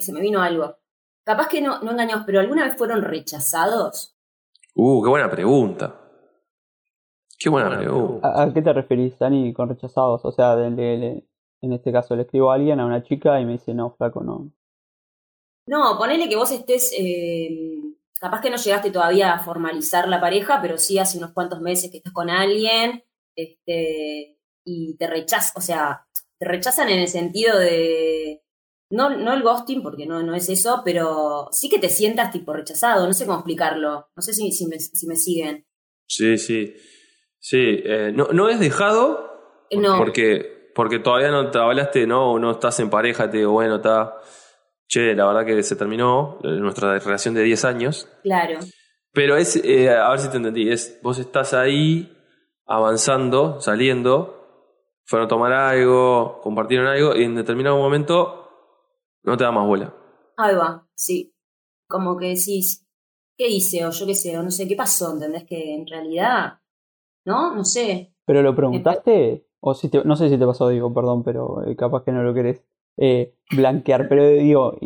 se 0.00 0.12
me 0.12 0.20
vino 0.20 0.42
algo. 0.42 0.76
Capaz 1.24 1.48
que 1.48 1.60
no, 1.60 1.80
no 1.82 1.92
engañamos, 1.92 2.24
pero 2.26 2.40
¿alguna 2.40 2.64
vez 2.64 2.76
fueron 2.76 3.02
rechazados? 3.02 4.16
Uh, 4.74 5.02
qué 5.02 5.08
buena 5.08 5.30
pregunta. 5.30 6.00
Qué 7.38 7.48
buena 7.48 7.76
pregunta. 7.76 8.42
¿A, 8.42 8.52
qué 8.52 8.62
te 8.62 8.72
referís, 8.72 9.18
Dani, 9.18 9.52
con 9.52 9.68
rechazados? 9.68 10.24
O 10.24 10.32
sea, 10.32 10.54
en 11.62 11.72
este 11.72 11.92
caso 11.92 12.14
le 12.14 12.22
escribo 12.22 12.50
a 12.50 12.54
alguien, 12.54 12.80
a 12.80 12.86
una 12.86 13.02
chica, 13.02 13.40
y 13.40 13.44
me 13.44 13.52
dice, 13.52 13.74
no, 13.74 13.94
flaco, 13.96 14.22
no. 14.22 14.52
No, 15.66 15.96
ponele 15.98 16.28
que 16.28 16.36
vos 16.36 16.50
estés, 16.50 16.92
eh, 16.98 17.80
capaz 18.18 18.40
que 18.40 18.50
no 18.50 18.56
llegaste 18.56 18.90
todavía 18.90 19.32
a 19.32 19.38
formalizar 19.38 20.08
la 20.08 20.20
pareja, 20.20 20.60
pero 20.60 20.76
sí 20.78 20.98
hace 20.98 21.18
unos 21.18 21.32
cuantos 21.32 21.60
meses 21.60 21.90
que 21.90 21.98
estás 21.98 22.12
con 22.12 22.28
alguien, 22.28 23.04
este, 23.36 24.36
y 24.64 24.96
te 24.96 25.06
rechazas, 25.06 25.52
o 25.56 25.60
sea, 25.60 26.06
te 26.40 26.48
rechazan 26.48 26.88
en 26.88 27.00
el 27.00 27.08
sentido 27.08 27.58
de, 27.58 28.42
no, 28.88 29.10
no 29.10 29.34
el 29.34 29.42
ghosting, 29.42 29.82
porque 29.82 30.06
no, 30.06 30.22
no 30.22 30.34
es 30.34 30.48
eso, 30.48 30.80
pero 30.84 31.48
sí 31.52 31.68
que 31.68 31.78
te 31.78 31.90
sientas 31.90 32.32
tipo 32.32 32.54
rechazado, 32.54 33.06
no 33.06 33.12
sé 33.12 33.26
cómo 33.26 33.38
explicarlo, 33.38 34.08
no 34.16 34.22
sé 34.22 34.32
si, 34.32 34.50
si, 34.50 34.66
me, 34.66 34.80
si 34.80 35.06
me 35.06 35.16
siguen. 35.16 35.66
Sí, 36.06 36.38
sí, 36.38 36.74
sí, 37.38 37.60
eh, 37.84 38.10
no, 38.14 38.28
no 38.32 38.48
es 38.48 38.58
dejado, 38.58 39.66
no. 39.70 39.98
porque, 39.98 40.72
porque 40.74 40.98
todavía 40.98 41.30
no 41.30 41.50
te 41.50 41.58
hablaste, 41.58 42.06
no, 42.06 42.38
no 42.38 42.52
estás 42.52 42.80
en 42.80 42.88
pareja, 42.88 43.30
te 43.30 43.36
digo, 43.36 43.52
bueno, 43.52 43.76
está, 43.76 44.16
che, 44.88 45.14
la 45.14 45.26
verdad 45.26 45.44
que 45.44 45.62
se 45.62 45.76
terminó 45.76 46.38
nuestra 46.42 46.98
relación 46.98 47.34
de 47.34 47.42
10 47.42 47.64
años. 47.66 48.08
Claro. 48.22 48.60
Pero 49.12 49.36
es, 49.36 49.56
eh, 49.56 49.90
a 49.90 50.08
ver 50.08 50.20
si 50.20 50.30
te 50.30 50.38
entendí, 50.38 50.70
es, 50.70 50.98
vos 51.02 51.18
estás 51.18 51.52
ahí 51.52 52.16
avanzando, 52.64 53.60
saliendo, 53.60 54.39
fueron 55.10 55.26
a 55.26 55.28
tomar 55.28 55.52
algo, 55.52 56.40
compartieron 56.40 56.86
algo 56.86 57.16
y 57.16 57.24
en 57.24 57.34
determinado 57.34 57.76
momento 57.76 58.48
no 59.24 59.36
te 59.36 59.42
da 59.42 59.50
más 59.50 59.66
bola. 59.66 59.92
Ahí 60.36 60.54
va, 60.54 60.86
sí. 60.94 61.34
Como 61.88 62.16
que 62.16 62.26
decís, 62.26 62.86
¿qué 63.36 63.48
hice? 63.48 63.84
O 63.84 63.90
yo 63.90 64.06
qué 64.06 64.14
sé, 64.14 64.38
o 64.38 64.42
no 64.44 64.52
sé, 64.52 64.68
¿qué 64.68 64.76
pasó? 64.76 65.12
¿Entendés? 65.12 65.44
Que 65.48 65.74
en 65.74 65.84
realidad, 65.84 66.60
¿no? 67.26 67.56
No 67.56 67.64
sé. 67.64 68.14
¿Pero 68.24 68.42
lo 68.42 68.54
preguntaste? 68.54 69.48
O 69.58 69.74
si 69.74 69.88
te, 69.88 70.04
no 70.04 70.14
sé 70.14 70.28
si 70.28 70.38
te 70.38 70.46
pasó, 70.46 70.68
digo, 70.68 70.94
perdón, 70.94 71.24
pero 71.24 71.66
eh, 71.66 71.74
capaz 71.74 72.04
que 72.04 72.12
no 72.12 72.22
lo 72.22 72.32
querés 72.32 72.62
eh, 72.96 73.34
blanquear. 73.50 74.08
Pero 74.08 74.28
digo, 74.28 74.78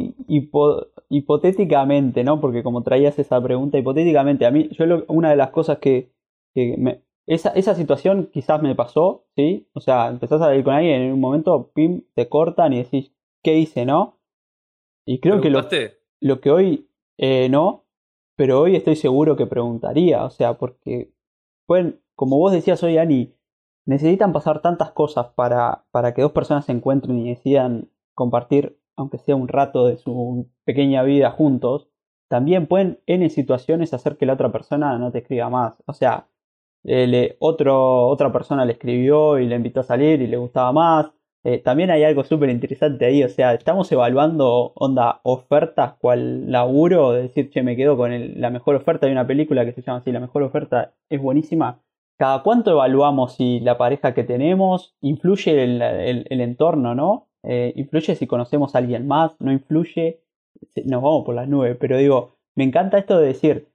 hipotéticamente, 1.10 2.24
¿no? 2.24 2.40
Porque 2.40 2.62
como 2.62 2.82
traías 2.82 3.18
esa 3.18 3.42
pregunta, 3.42 3.76
hipotéticamente, 3.76 4.46
a 4.46 4.50
mí, 4.50 4.70
yo 4.70 4.86
una 5.08 5.28
de 5.28 5.36
las 5.36 5.50
cosas 5.50 5.78
que, 5.80 6.14
que 6.54 6.76
me, 6.78 7.03
esa, 7.26 7.50
esa 7.50 7.74
situación 7.74 8.30
quizás 8.32 8.62
me 8.62 8.74
pasó, 8.74 9.26
¿sí? 9.36 9.68
O 9.72 9.80
sea, 9.80 10.08
empezás 10.08 10.42
a 10.42 10.54
ir 10.54 10.64
con 10.64 10.74
alguien 10.74 11.02
y 11.02 11.04
en 11.06 11.12
un 11.12 11.20
momento, 11.20 11.70
pim, 11.74 12.02
te 12.14 12.28
cortan 12.28 12.72
y 12.72 12.82
decís, 12.82 13.12
¿qué 13.42 13.58
hice, 13.58 13.86
no? 13.86 14.18
Y 15.06 15.20
creo 15.20 15.40
que 15.40 15.50
lo, 15.50 15.62
lo, 16.20 16.40
que 16.40 16.50
hoy 16.50 16.88
eh, 17.18 17.48
no, 17.50 17.84
pero 18.36 18.60
hoy 18.60 18.76
estoy 18.76 18.96
seguro 18.96 19.36
que 19.36 19.46
preguntaría, 19.46 20.24
o 20.24 20.30
sea, 20.30 20.58
porque 20.58 21.12
pueden, 21.66 22.00
como 22.14 22.38
vos 22.38 22.52
decías 22.52 22.82
hoy, 22.82 22.98
Ani, 22.98 23.34
necesitan 23.86 24.32
pasar 24.32 24.62
tantas 24.62 24.92
cosas 24.92 25.28
para, 25.34 25.84
para 25.90 26.14
que 26.14 26.22
dos 26.22 26.32
personas 26.32 26.64
se 26.64 26.72
encuentren 26.72 27.18
y 27.18 27.28
decidan 27.28 27.90
compartir, 28.14 28.78
aunque 28.96 29.18
sea 29.18 29.36
un 29.36 29.48
rato 29.48 29.86
de 29.86 29.98
su 29.98 30.48
pequeña 30.64 31.02
vida 31.02 31.30
juntos, 31.30 31.88
también 32.28 32.66
pueden 32.66 33.00
en 33.06 33.28
situaciones 33.28 33.92
hacer 33.92 34.16
que 34.16 34.26
la 34.26 34.34
otra 34.34 34.50
persona 34.50 34.98
no 34.98 35.12
te 35.12 35.18
escriba 35.18 35.50
más. 35.50 35.74
O 35.86 35.92
sea, 35.92 36.28
eh, 36.84 37.36
otro, 37.38 38.06
otra 38.08 38.32
persona 38.32 38.64
le 38.64 38.72
escribió 38.72 39.38
y 39.38 39.46
le 39.46 39.56
invitó 39.56 39.80
a 39.80 39.84
salir 39.84 40.22
y 40.22 40.26
le 40.26 40.36
gustaba 40.36 40.72
más. 40.72 41.12
Eh, 41.46 41.58
también 41.58 41.90
hay 41.90 42.04
algo 42.04 42.24
súper 42.24 42.48
interesante 42.48 43.04
ahí, 43.04 43.22
o 43.22 43.28
sea, 43.28 43.52
estamos 43.52 43.92
evaluando 43.92 44.72
onda 44.76 45.20
ofertas, 45.24 45.94
cual 46.00 46.50
laburo, 46.50 47.12
de 47.12 47.22
decir, 47.24 47.50
che, 47.50 47.62
me 47.62 47.76
quedo 47.76 47.98
con 47.98 48.40
la 48.40 48.50
mejor 48.50 48.76
oferta. 48.76 49.06
Hay 49.06 49.12
una 49.12 49.26
película 49.26 49.64
que 49.66 49.72
se 49.72 49.82
llama 49.82 49.98
así, 49.98 50.10
la 50.10 50.20
mejor 50.20 50.42
oferta 50.42 50.94
es 51.10 51.20
buenísima. 51.20 51.82
¿Cada 52.16 52.42
cuánto 52.42 52.70
evaluamos 52.70 53.34
si 53.34 53.60
la 53.60 53.76
pareja 53.76 54.14
que 54.14 54.24
tenemos 54.24 54.96
influye 55.00 55.64
el, 55.64 55.82
el, 55.82 56.40
entorno, 56.40 56.94
no? 56.94 57.28
Eh, 57.42 57.72
influye 57.76 58.14
si 58.14 58.26
conocemos 58.26 58.74
a 58.74 58.78
alguien 58.78 59.06
más, 59.06 59.38
no 59.40 59.52
influye, 59.52 60.22
nos 60.86 61.02
vamos 61.02 61.24
por 61.26 61.34
las 61.34 61.48
nubes, 61.48 61.76
pero 61.78 61.98
digo, 61.98 62.36
me 62.54 62.64
encanta 62.64 62.98
esto 62.98 63.18
de 63.18 63.26
decir, 63.26 63.68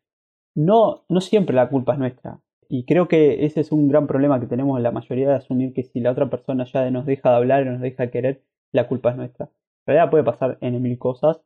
no, 0.55 1.03
no 1.10 1.22
siempre 1.22 1.55
la 1.55 1.70
culpa 1.70 1.93
es 1.93 1.99
nuestra. 1.99 2.39
Y 2.72 2.86
creo 2.86 3.07
que 3.07 3.45
ese 3.45 3.61
es 3.61 3.72
un 3.72 3.89
gran 3.89 4.05
problema 4.05 4.39
que 4.39 4.45
tenemos 4.45 4.78
en 4.78 4.84
la 4.84 4.91
mayoría 4.91 5.28
de 5.28 5.36
asumir 5.36 5.74
que 5.74 5.84
si 5.84 5.99
la 5.99 6.11
otra 6.11 6.30
persona 6.30 6.65
ya 6.65 6.89
nos 6.91 7.07
deja 7.07 7.32
de 7.32 7.36
hablar 7.36 7.63
y 7.63 7.70
nos 7.70 7.82
deja 7.82 8.03
de 8.03 8.11
querer, 8.11 8.43
la 8.72 8.88
culpa 8.88 9.09
es 9.09 9.17
nuestra. 9.17 9.45
En 9.45 9.95
realidad 9.95 10.11
puede 10.11 10.24
pasar 10.24 10.59
en 10.61 10.80
mil 10.80 10.99
cosas. 10.99 11.41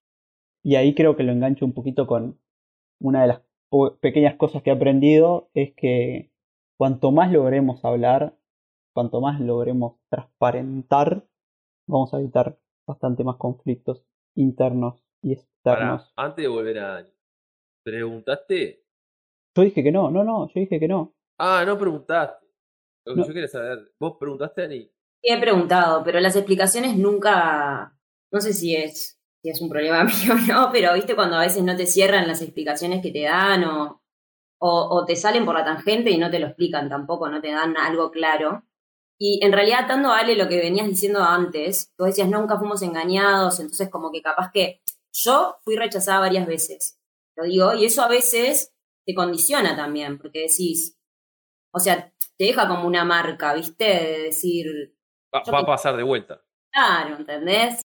Y 0.62 0.76
ahí 0.76 0.94
creo 0.94 1.16
que 1.16 1.24
lo 1.24 1.32
engancho 1.32 1.66
un 1.66 1.74
poquito 1.74 2.08
con 2.08 2.40
una 3.00 3.22
de 3.22 3.28
las 3.28 3.42
pequeñas 4.02 4.36
cosas 4.36 4.62
que 4.62 4.70
he 4.70 4.74
aprendido, 4.74 5.50
es 5.54 5.74
que 5.76 6.32
cuanto 6.78 7.12
más 7.12 7.32
logremos 7.32 7.84
hablar, 7.86 8.38
cuanto 8.94 9.22
más 9.22 9.40
logremos 9.40 9.96
transparentar, 10.10 11.26
vamos 11.88 12.14
a 12.14 12.20
evitar 12.20 12.60
bastante 12.86 13.24
más 13.24 13.38
conflictos 13.38 14.06
internos 14.36 15.04
y 15.22 15.34
externos. 15.34 16.12
antes 16.16 16.44
de 16.44 16.50
volver 16.50 16.80
a 16.80 17.08
¿preguntaste 17.84 18.83
yo 19.56 19.64
dije 19.64 19.84
que 19.84 19.92
no, 19.92 20.10
no, 20.10 20.24
no, 20.24 20.48
yo 20.48 20.60
dije 20.60 20.80
que 20.80 20.88
no. 20.88 21.16
Ah, 21.38 21.64
no 21.66 21.78
preguntaste. 21.78 22.46
Lo 23.06 23.16
que 23.16 23.22
yo 23.22 23.34
quería 23.34 23.48
saber, 23.48 23.92
¿vos 24.00 24.16
preguntaste, 24.20 24.64
Ani? 24.64 24.82
Sí, 25.22 25.30
he 25.30 25.40
preguntado, 25.40 26.04
pero 26.04 26.20
las 26.20 26.36
explicaciones 26.36 26.96
nunca. 26.96 27.98
No 28.32 28.42
sé 28.42 28.54
si 28.54 28.76
es, 28.76 29.20
si 29.42 29.50
es 29.50 29.62
un 29.62 29.70
problema 29.70 30.04
mío 30.06 30.34
o 30.34 30.48
no, 30.48 30.70
pero 30.72 30.94
viste 30.94 31.16
cuando 31.16 31.38
a 31.38 31.42
veces 31.42 31.64
no 31.64 31.76
te 31.76 31.86
cierran 31.86 32.28
las 32.28 32.42
explicaciones 32.42 33.02
que 33.02 33.12
te 33.12 33.24
dan 33.24 33.66
o, 33.66 34.02
o, 34.60 35.06
te 35.06 35.16
salen 35.16 35.46
por 35.46 35.56
la 35.56 35.66
tangente 35.66 36.10
y 36.10 36.18
no 36.18 36.32
te 36.32 36.40
lo 36.40 36.48
explican 36.48 36.90
tampoco, 36.90 37.30
no 37.30 37.42
te 37.42 37.52
dan 37.52 37.76
algo 37.78 38.10
claro. 38.12 38.64
Y 39.20 39.44
en 39.46 39.52
realidad, 39.52 39.82
atando 39.84 40.10
a 40.10 40.20
Ale 40.20 40.36
lo 40.36 40.48
que 40.48 40.58
venías 40.58 40.88
diciendo 40.88 41.22
antes, 41.22 41.94
tú 41.96 42.06
decías 42.06 42.28
nunca 42.28 42.58
fuimos 42.58 42.82
engañados, 42.82 43.60
entonces 43.60 43.90
como 43.90 44.12
que 44.12 44.22
capaz 44.22 44.52
que 44.52 44.82
yo 45.12 45.58
fui 45.64 45.76
rechazada 45.76 46.22
varias 46.22 46.48
veces, 46.48 47.00
lo 47.36 47.44
digo, 47.44 47.74
y 47.74 47.86
eso 47.86 48.02
a 48.02 48.08
veces 48.08 48.73
te 49.06 49.14
condiciona 49.14 49.76
también, 49.76 50.18
porque 50.18 50.48
decís, 50.48 50.98
o 51.74 51.80
sea, 51.80 52.12
te 52.38 52.46
deja 52.46 52.68
como 52.68 52.88
una 52.88 53.06
marca, 53.06 53.54
¿viste? 53.54 53.86
De 53.86 54.20
decir... 54.24 54.96
Va, 55.34 55.60
a 55.60 55.66
pasar 55.66 55.98
de 55.98 56.04
vuelta. 56.04 56.42
Claro, 56.72 57.18
¿entendés? 57.18 57.82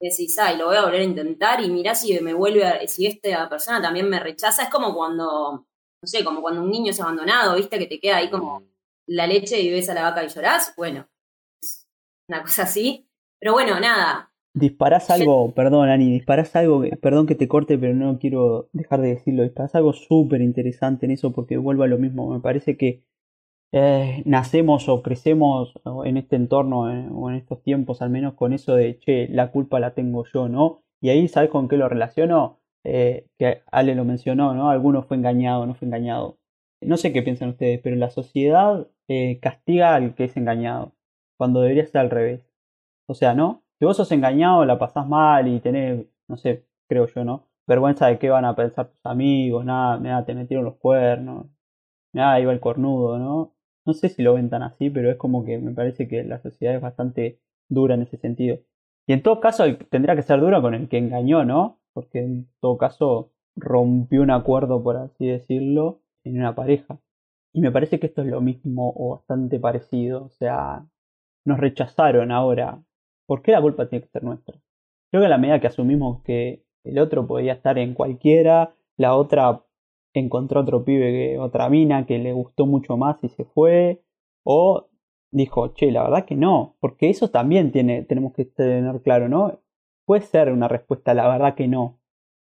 Decís, 0.00 0.38
ay, 0.38 0.56
lo 0.56 0.66
voy 0.66 0.76
a 0.76 0.82
volver 0.82 1.00
a 1.00 1.04
intentar 1.04 1.60
y 1.60 1.70
mirá 1.70 1.94
si 1.94 2.18
me 2.20 2.32
vuelve 2.32 2.64
a, 2.64 2.86
si 2.86 3.06
esta 3.06 3.48
persona 3.48 3.82
también 3.82 4.08
me 4.08 4.20
rechaza. 4.20 4.62
Es 4.62 4.70
como 4.70 4.94
cuando, 4.94 5.66
no 6.02 6.06
sé, 6.06 6.24
como 6.24 6.40
cuando 6.40 6.62
un 6.62 6.70
niño 6.70 6.90
es 6.90 7.00
abandonado, 7.00 7.56
¿viste? 7.56 7.78
Que 7.78 7.86
te 7.86 8.00
queda 8.00 8.16
ahí 8.16 8.30
como 8.30 8.60
mm. 8.60 8.64
la 9.08 9.26
leche 9.26 9.60
y 9.60 9.70
ves 9.70 9.88
a 9.88 9.94
la 9.94 10.02
vaca 10.02 10.24
y 10.24 10.28
llorás. 10.28 10.74
Bueno, 10.76 11.08
una 12.28 12.42
cosa 12.42 12.62
así. 12.62 13.08
Pero 13.40 13.52
bueno, 13.52 13.78
nada, 13.80 14.27
Disparás 14.58 15.10
algo, 15.10 15.52
perdón 15.52 15.88
Ani, 15.88 16.10
disparás 16.10 16.56
algo, 16.56 16.82
perdón 17.00 17.26
que 17.26 17.36
te 17.36 17.46
corte, 17.46 17.78
pero 17.78 17.94
no 17.94 18.18
quiero 18.18 18.68
dejar 18.72 19.00
de 19.00 19.10
decirlo, 19.10 19.44
disparás 19.44 19.74
algo 19.76 19.92
súper 19.92 20.40
interesante 20.40 21.06
en 21.06 21.12
eso 21.12 21.32
porque 21.32 21.56
vuelvo 21.58 21.84
a 21.84 21.86
lo 21.86 21.98
mismo, 21.98 22.30
me 22.30 22.40
parece 22.40 22.76
que 22.76 23.04
eh, 23.70 24.22
nacemos 24.24 24.88
o 24.88 25.02
crecemos 25.02 25.74
en 26.06 26.16
este 26.16 26.36
entorno 26.36 26.90
eh, 26.90 27.06
o 27.12 27.28
en 27.30 27.36
estos 27.36 27.62
tiempos 27.62 28.00
al 28.00 28.10
menos 28.10 28.34
con 28.34 28.52
eso 28.52 28.74
de, 28.74 28.98
che, 28.98 29.28
la 29.28 29.50
culpa 29.52 29.78
la 29.78 29.94
tengo 29.94 30.24
yo, 30.24 30.48
¿no? 30.48 30.80
Y 31.00 31.10
ahí, 31.10 31.28
¿sabes 31.28 31.50
con 31.50 31.68
qué 31.68 31.76
lo 31.76 31.88
relaciono? 31.88 32.58
Eh, 32.84 33.26
que 33.38 33.62
Ale 33.70 33.94
lo 33.94 34.04
mencionó, 34.04 34.54
¿no? 34.54 34.70
Alguno 34.70 35.02
fue 35.02 35.18
engañado, 35.18 35.66
no 35.66 35.74
fue 35.74 35.86
engañado. 35.86 36.38
No 36.80 36.96
sé 36.96 37.12
qué 37.12 37.22
piensan 37.22 37.50
ustedes, 37.50 37.80
pero 37.82 37.96
la 37.96 38.10
sociedad 38.10 38.88
castiga 39.40 39.94
al 39.94 40.14
que 40.14 40.24
es 40.24 40.36
engañado, 40.36 40.92
cuando 41.38 41.60
debería 41.62 41.86
ser 41.86 41.98
al 41.98 42.10
revés. 42.10 42.42
O 43.06 43.14
sea, 43.14 43.34
¿no? 43.34 43.62
Si 43.78 43.84
vos 43.84 43.96
sos 43.96 44.10
engañado, 44.12 44.64
la 44.64 44.78
pasás 44.78 45.06
mal 45.06 45.48
y 45.48 45.60
tenés, 45.60 46.06
no 46.28 46.36
sé, 46.36 46.66
creo 46.88 47.06
yo, 47.06 47.24
¿no? 47.24 47.48
Vergüenza 47.66 48.06
de 48.06 48.18
qué 48.18 48.30
van 48.30 48.44
a 48.44 48.56
pensar 48.56 48.88
tus 48.88 49.04
amigos, 49.06 49.64
nada, 49.64 49.98
nada, 50.00 50.24
te 50.24 50.34
metieron 50.34 50.64
los 50.64 50.76
cuernos, 50.76 51.46
nada, 52.12 52.40
iba 52.40 52.52
el 52.52 52.60
cornudo, 52.60 53.18
¿no? 53.18 53.54
No 53.86 53.94
sé 53.94 54.08
si 54.08 54.22
lo 54.22 54.34
ven 54.34 54.50
tan 54.50 54.62
así, 54.62 54.90
pero 54.90 55.10
es 55.10 55.16
como 55.16 55.44
que 55.44 55.58
me 55.58 55.72
parece 55.72 56.08
que 56.08 56.24
la 56.24 56.40
sociedad 56.40 56.74
es 56.76 56.82
bastante 56.82 57.40
dura 57.68 57.94
en 57.94 58.02
ese 58.02 58.16
sentido. 58.18 58.58
Y 59.06 59.12
en 59.14 59.22
todo 59.22 59.40
caso 59.40 59.64
tendrá 59.90 60.16
que 60.16 60.22
ser 60.22 60.40
dura 60.40 60.60
con 60.60 60.74
el 60.74 60.88
que 60.88 60.98
engañó, 60.98 61.44
¿no? 61.44 61.80
Porque 61.94 62.20
en 62.20 62.48
todo 62.60 62.76
caso 62.78 63.32
rompió 63.56 64.22
un 64.22 64.30
acuerdo, 64.30 64.82
por 64.82 64.96
así 64.96 65.26
decirlo, 65.26 66.02
en 66.24 66.38
una 66.38 66.54
pareja. 66.54 67.00
Y 67.52 67.60
me 67.60 67.72
parece 67.72 67.98
que 67.98 68.06
esto 68.08 68.22
es 68.22 68.28
lo 68.28 68.40
mismo 68.40 68.92
o 68.94 69.16
bastante 69.16 69.58
parecido. 69.58 70.24
O 70.26 70.30
sea, 70.30 70.86
nos 71.44 71.58
rechazaron 71.58 72.30
ahora. 72.32 72.82
¿Por 73.28 73.42
qué 73.42 73.52
la 73.52 73.60
culpa 73.60 73.86
tiene 73.86 74.06
que 74.06 74.10
ser 74.10 74.24
nuestra? 74.24 74.58
Creo 75.10 75.20
que 75.20 75.26
a 75.26 75.28
la 75.28 75.36
medida 75.36 75.60
que 75.60 75.66
asumimos 75.66 76.22
que 76.22 76.64
el 76.82 76.98
otro 76.98 77.26
podía 77.26 77.52
estar 77.52 77.78
en 77.78 77.92
cualquiera, 77.92 78.74
la 78.96 79.14
otra 79.14 79.62
encontró 80.14 80.62
otro 80.62 80.82
pibe, 80.82 81.12
que, 81.12 81.38
otra 81.38 81.68
mina 81.68 82.06
que 82.06 82.18
le 82.18 82.32
gustó 82.32 82.64
mucho 82.64 82.96
más 82.96 83.22
y 83.22 83.28
se 83.28 83.44
fue, 83.44 84.02
o 84.44 84.88
dijo, 85.30 85.74
che, 85.74 85.92
la 85.92 86.04
verdad 86.04 86.24
que 86.24 86.36
no, 86.36 86.76
porque 86.80 87.10
eso 87.10 87.28
también 87.28 87.70
tiene, 87.70 88.02
tenemos 88.02 88.32
que 88.32 88.46
tener 88.46 89.02
claro, 89.02 89.28
¿no? 89.28 89.60
Puede 90.06 90.22
ser 90.22 90.50
una 90.50 90.66
respuesta, 90.66 91.12
la 91.12 91.28
verdad 91.28 91.54
que 91.54 91.68
no. 91.68 92.00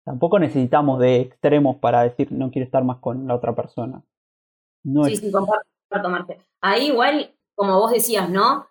Tampoco 0.04 0.38
necesitamos 0.38 1.00
de 1.00 1.20
extremos 1.20 1.76
para 1.78 2.04
decir 2.04 2.30
no 2.30 2.52
quiero 2.52 2.64
estar 2.64 2.84
más 2.84 2.98
con 2.98 3.26
la 3.26 3.34
otra 3.34 3.56
persona. 3.56 4.04
No 4.84 5.04
sí, 5.04 5.16
sí, 5.16 5.32
comparto, 5.32 5.66
comparto, 5.90 6.34
Ahí 6.60 6.86
igual, 6.86 7.34
como 7.56 7.76
vos 7.80 7.90
decías, 7.90 8.30
¿no? 8.30 8.69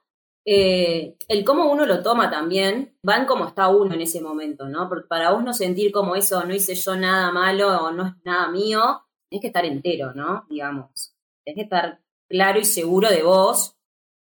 Eh, 0.52 1.16
el 1.28 1.46
cómo 1.46 1.72
uno 1.72 1.86
lo 1.86 2.02
toma 2.02 2.32
también 2.32 2.98
va 3.08 3.18
en 3.18 3.28
cómo 3.28 3.46
está 3.46 3.70
uno 3.70 3.94
en 3.94 4.02
ese 4.02 4.20
momento, 4.20 4.68
¿no? 4.68 4.90
Porque 4.90 5.08
para 5.08 5.30
vos 5.30 5.44
no 5.44 5.54
sentir 5.54 5.92
como 5.92 6.16
eso, 6.16 6.44
no 6.44 6.56
hice 6.56 6.74
yo 6.74 6.96
nada 6.96 7.32
malo 7.32 7.86
o 7.86 7.92
no 7.92 8.08
es 8.08 8.14
nada 8.24 8.48
mío, 8.48 9.04
tenés 9.30 9.42
que 9.42 9.48
estar 9.50 9.64
entero, 9.64 10.12
¿no? 10.16 10.48
Digamos, 10.50 11.14
tenés 11.46 11.56
que 11.56 11.62
estar 11.66 12.02
claro 12.28 12.60
y 12.60 12.66
seguro 12.66 13.12
de 13.12 13.22
vos 13.22 13.76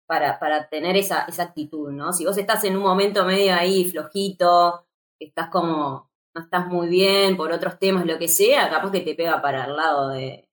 para, 0.07 0.39
para 0.39 0.69
tener 0.69 0.99
esa, 0.99 1.23
esa 1.23 1.45
actitud, 1.45 1.93
¿no? 1.93 2.13
Si 2.13 2.27
vos 2.27 2.37
estás 2.37 2.63
en 2.65 2.77
un 2.77 2.83
momento 2.83 3.25
medio 3.25 3.55
ahí 3.55 3.87
flojito, 3.87 4.85
estás 5.19 5.49
como, 5.49 6.11
no 6.35 6.43
estás 6.43 6.67
muy 6.67 6.89
bien 6.89 7.39
por 7.39 7.53
otros 7.53 7.79
temas, 7.79 8.05
lo 8.05 8.19
que 8.19 8.29
sea, 8.29 8.69
capaz 8.69 8.91
que 8.91 9.01
te 9.01 9.15
pega 9.15 9.41
para 9.41 9.65
el 9.65 9.75
lado 9.75 10.11
de 10.11 10.47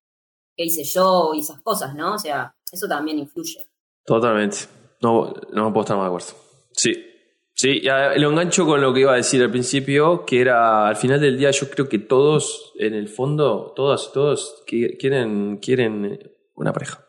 qué 0.56 0.64
hice 0.64 0.86
yo 0.86 1.34
y 1.34 1.40
esas 1.40 1.60
cosas, 1.62 1.96
¿no? 1.96 2.14
O 2.14 2.18
sea, 2.18 2.56
eso 2.72 2.88
también 2.88 3.20
influye. 3.20 3.68
Totalmente. 4.06 4.85
No, 5.02 5.34
no 5.52 5.74
puedo 5.74 5.84
estar 5.84 5.98
más 5.98 6.06
de 6.06 6.08
acuerdo. 6.08 6.28
Sí. 6.72 7.12
Sí, 7.58 7.82
lo 8.18 8.32
engancho 8.32 8.66
con 8.66 8.82
lo 8.82 8.94
que 8.94 9.00
iba 9.00 9.14
a 9.14 9.16
decir 9.16 9.42
al 9.42 9.50
principio, 9.50 10.26
que 10.26 10.42
era 10.42 10.90
al 10.90 10.98
final 10.98 11.22
del 11.22 11.38
día 11.38 11.52
yo 11.52 11.70
creo 11.70 11.88
que 11.88 12.00
todos, 12.00 12.74
en 12.78 12.94
el 12.94 13.08
fondo, 13.08 13.72
todas 13.74 14.10
y 14.10 14.14
todos 14.14 14.64
quieren, 14.68 15.58
quieren 15.62 16.36
una 16.56 16.74
pareja. 16.74 17.06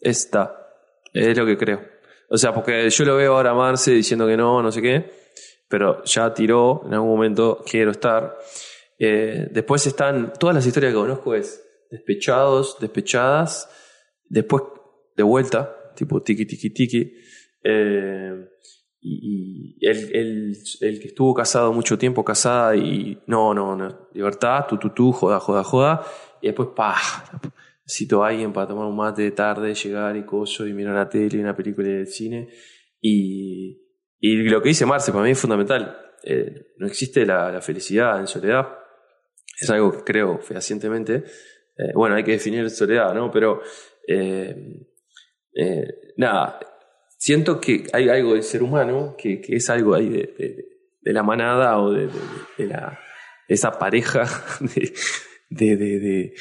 Esta 0.00 0.72
es 1.12 1.38
lo 1.38 1.46
que 1.46 1.56
creo. 1.56 1.82
O 2.28 2.36
sea, 2.36 2.52
porque 2.52 2.90
yo 2.90 3.04
lo 3.04 3.14
veo 3.14 3.36
ahora 3.36 3.50
a 3.50 3.54
Marce 3.54 3.92
diciendo 3.92 4.26
que 4.26 4.36
no, 4.36 4.60
no 4.60 4.72
sé 4.72 4.82
qué, 4.82 5.08
pero 5.68 6.02
ya 6.02 6.34
tiró 6.34 6.82
en 6.84 6.94
algún 6.94 7.10
momento, 7.10 7.62
quiero 7.64 7.92
estar. 7.92 8.36
Eh, 8.98 9.46
después 9.52 9.86
están, 9.86 10.32
todas 10.32 10.56
las 10.56 10.66
historias 10.66 10.92
que 10.92 10.98
conozco 10.98 11.34
es 11.34 11.62
despechados, 11.90 12.78
despechadas, 12.80 13.68
después 14.28 14.64
de 15.16 15.22
vuelta, 15.22 15.76
tipo 15.96 16.22
tiki 16.22 16.46
tiki 16.46 16.70
tiki. 16.70 17.12
Eh, 17.64 18.46
y, 19.08 19.76
el, 19.80 20.56
el, 20.80 21.00
que 21.00 21.08
estuvo 21.08 21.32
casado 21.32 21.72
mucho 21.72 21.96
tiempo, 21.96 22.24
casada 22.24 22.74
y 22.74 23.22
no, 23.26 23.54
no, 23.54 23.76
no, 23.76 24.08
libertad, 24.12 24.66
tu, 24.66 24.78
tu, 24.78 25.12
joda, 25.12 25.38
joda, 25.38 25.62
joda, 25.62 26.06
y 26.42 26.46
después, 26.48 26.70
pa, 26.74 26.96
necesito 27.84 28.24
a 28.24 28.28
alguien 28.28 28.52
para 28.52 28.66
tomar 28.66 28.86
un 28.86 28.96
mate 28.96 29.22
de 29.22 29.30
tarde, 29.30 29.74
llegar 29.74 30.16
y 30.16 30.24
coso, 30.24 30.66
y 30.66 30.72
mirar 30.72 30.94
la 30.94 31.08
tele, 31.08 31.40
una 31.40 31.54
película 31.54 31.88
del 31.88 32.08
cine, 32.08 32.48
y, 33.00 33.80
y 34.18 34.36
lo 34.48 34.60
que 34.60 34.70
dice 34.70 34.86
Marce 34.86 35.12
para 35.12 35.24
mí 35.24 35.30
es 35.30 35.40
fundamental, 35.40 35.96
eh, 36.24 36.72
no 36.78 36.86
existe 36.86 37.24
la, 37.24 37.60
felicidad 37.60 38.18
en 38.18 38.26
soledad, 38.26 38.66
es 39.60 39.70
algo 39.70 39.92
que 39.92 40.04
creo 40.04 40.38
fehacientemente, 40.38 41.24
eh, 41.76 41.92
bueno, 41.94 42.16
hay 42.16 42.24
que 42.24 42.32
definir 42.32 42.68
soledad, 42.70 43.14
¿no? 43.14 43.30
Pero, 43.30 43.60
nada, 46.16 46.58
siento 47.18 47.60
que 47.60 47.84
hay 47.92 48.08
algo 48.08 48.34
del 48.34 48.42
ser 48.42 48.62
humano 48.62 49.16
que, 49.16 49.40
es 49.48 49.70
algo 49.70 49.94
ahí 49.94 50.08
de, 50.08 51.12
la 51.12 51.22
manada 51.22 51.78
o 51.78 51.92
de, 51.92 52.08
esa 53.48 53.78
pareja 53.78 54.24
de, 55.50 56.34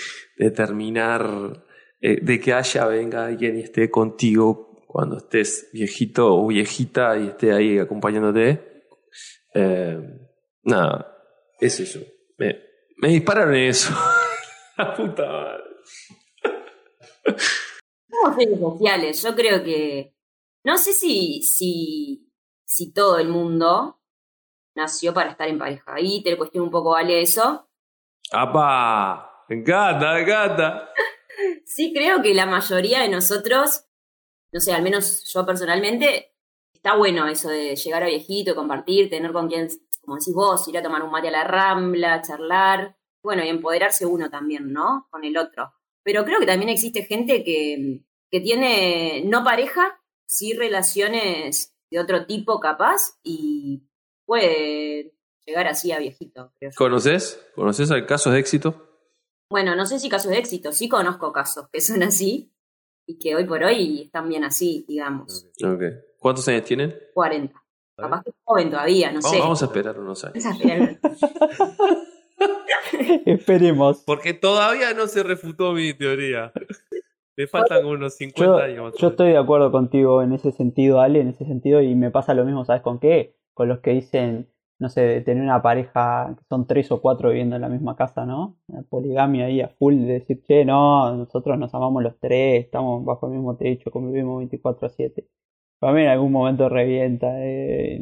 terminar, 0.56 1.66
eh, 2.02 2.20
de 2.22 2.40
que 2.40 2.54
haya, 2.54 2.86
venga 2.88 3.26
alguien 3.26 3.58
y 3.58 3.62
esté 3.62 3.90
contigo 3.90 4.86
cuando 4.88 5.18
estés 5.18 5.70
viejito 5.74 6.36
o 6.36 6.48
viejita 6.48 7.18
y 7.18 7.28
esté 7.28 7.52
ahí 7.52 7.78
acompañándote. 7.80 8.84
Eh, 9.54 10.00
nada, 10.64 11.18
es 11.60 11.80
eso. 11.80 12.00
Me, 12.38 12.60
me 12.98 13.10
dispararon 13.10 13.56
eso. 13.56 13.94
la 14.78 14.94
puta 14.94 15.26
madre. 15.26 15.64
Seres 18.36 18.60
sociales. 18.60 19.24
Yo 19.24 19.36
creo 19.36 19.64
que 19.64 20.16
no 20.66 20.78
sé 20.78 20.94
si, 20.94 21.44
si, 21.44 22.32
si 22.66 22.92
todo 22.92 23.20
el 23.20 23.30
mundo 23.30 24.02
nació 24.76 25.14
para 25.14 25.32
estar 25.32 25.48
en 25.48 25.60
pareja. 25.60 25.94
Ahí 25.94 26.24
te 26.24 26.36
cuestiono 26.38 26.66
un 26.66 26.72
poco, 26.72 26.92
¿vale 26.92 27.22
eso? 27.22 27.70
¡Apa! 28.32 29.46
Me 29.48 29.58
encanta, 29.58 30.14
me 30.14 30.22
encanta. 30.22 30.90
sí, 31.66 31.94
creo 31.94 32.22
que 32.22 32.34
la 32.34 32.48
mayoría 32.48 33.02
de 33.02 33.10
nosotros, 33.10 33.86
no 34.52 34.60
sé, 34.60 34.74
al 34.74 34.82
menos 34.82 35.24
yo 35.32 35.46
personalmente, 35.46 36.34
está 36.74 36.96
bueno 36.96 37.28
eso 37.28 37.50
de 37.50 37.76
llegar 37.76 38.02
a 38.02 38.08
viejito, 38.08 38.56
compartir, 38.56 39.10
tener 39.10 39.32
con 39.34 39.48
quien, 39.48 39.68
como 40.02 40.18
decís 40.18 40.34
vos, 40.34 40.68
ir 40.68 40.78
a 40.80 40.84
tomar 40.84 41.04
un 41.04 41.12
mate 41.12 41.28
a 41.28 41.32
la 41.32 41.44
rambla, 41.44 42.22
charlar. 42.22 42.98
Bueno, 43.22 43.44
y 43.44 43.50
empoderarse 43.50 44.06
uno 44.06 44.30
también, 44.32 44.74
¿no? 44.74 45.08
Con 45.10 45.24
el 45.24 45.38
otro. 45.38 45.74
Pero 46.04 46.26
creo 46.26 46.40
que 46.40 46.46
también 46.46 46.70
existe 46.70 47.04
gente 47.04 47.44
que, 47.44 48.02
que 48.36 48.42
tiene 48.42 49.24
no 49.24 49.46
pareja, 49.46 49.98
sí 50.26 50.52
relaciones 50.52 51.74
de 51.90 52.02
otro 52.02 52.26
tipo 52.26 52.60
capaz 52.60 53.18
y 53.24 53.84
puede 54.26 55.14
llegar 55.46 55.68
así 55.68 55.94
a 55.94 56.00
viejito. 56.00 56.52
¿Conoces? 56.76 57.42
¿Conoces 57.56 57.90
casos 58.06 58.34
de 58.34 58.40
éxito? 58.40 58.90
Bueno, 59.50 59.74
no 59.78 59.86
sé 59.86 60.00
si 60.00 60.10
casos 60.10 60.32
de 60.32 60.40
éxito, 60.40 60.74
sí 60.74 60.90
conozco 60.90 61.32
casos 61.32 61.70
que 61.72 61.80
son 61.80 62.04
así 62.04 62.52
y 63.08 63.18
que 63.20 63.38
hoy 63.38 63.46
por 63.46 63.64
hoy 63.64 64.02
están 64.02 64.28
bien 64.28 64.44
así, 64.44 64.84
digamos. 64.86 65.48
Okay. 65.64 65.92
¿Cuántos 66.20 66.46
años 66.50 66.66
tienen? 66.66 66.94
40. 67.14 67.64
Capaz 67.96 68.22
que 68.22 68.32
es 68.32 68.36
joven 68.44 68.70
todavía, 68.70 69.14
no 69.14 69.22
sé. 69.22 69.40
Vamos 69.40 69.62
a 69.62 69.66
esperar 69.68 69.98
unos 69.98 70.26
años. 70.26 70.44
Esperemos. 73.26 74.04
Porque 74.06 74.34
todavía 74.34 74.94
no 74.94 75.08
se 75.08 75.24
refutó 75.24 75.72
mi 75.72 75.94
teoría. 75.94 76.52
Me 77.38 77.48
faltan 77.48 77.86
unos 77.86 78.16
50 78.16 78.64
años. 78.64 78.96
Yo 78.98 79.10
estoy 79.10 79.32
de 79.32 79.38
acuerdo 79.38 79.72
contigo 79.72 80.22
en 80.22 80.34
ese 80.34 80.52
sentido, 80.52 81.02
Ale, 81.02 81.20
en 81.20 81.30
ese 81.30 81.46
sentido, 81.46 81.82
y 81.82 81.94
me 81.96 82.12
pasa 82.12 82.34
lo 82.34 82.46
mismo, 82.46 82.64
¿sabes 82.64 82.82
con 82.82 83.00
qué? 83.00 83.36
Con 83.54 83.68
los 83.68 83.80
que 83.80 83.92
dicen, 83.92 84.48
no 84.80 84.90
sé, 84.90 85.02
de 85.02 85.22
tener 85.22 85.44
una 85.44 85.62
pareja 85.62 86.34
que 86.38 86.46
son 86.48 86.66
tres 86.66 86.92
o 86.92 87.02
cuatro 87.02 87.30
viviendo 87.30 87.56
en 87.56 87.62
la 87.62 87.70
misma 87.70 87.96
casa, 87.96 88.26
¿no? 88.26 88.58
La 88.68 88.84
poligamia 88.84 89.46
ahí 89.46 89.62
a 89.62 89.68
full, 89.68 89.96
de 89.96 90.14
decir, 90.14 90.42
che, 90.44 90.64
no, 90.64 91.16
nosotros 91.16 91.58
nos 91.58 91.74
amamos 91.74 92.04
los 92.04 92.18
tres, 92.20 92.66
estamos 92.66 93.04
bajo 93.04 93.28
el 93.28 93.34
mismo 93.34 93.58
techo, 93.58 93.92
convivimos 93.92 94.38
24 94.38 94.88
a 94.88 94.90
7. 94.90 95.28
Para 95.80 95.94
mí 95.94 96.02
en 96.04 96.10
algún 96.10 96.32
momento 96.32 96.70
revienta. 96.70 97.28
Eh. 97.40 98.02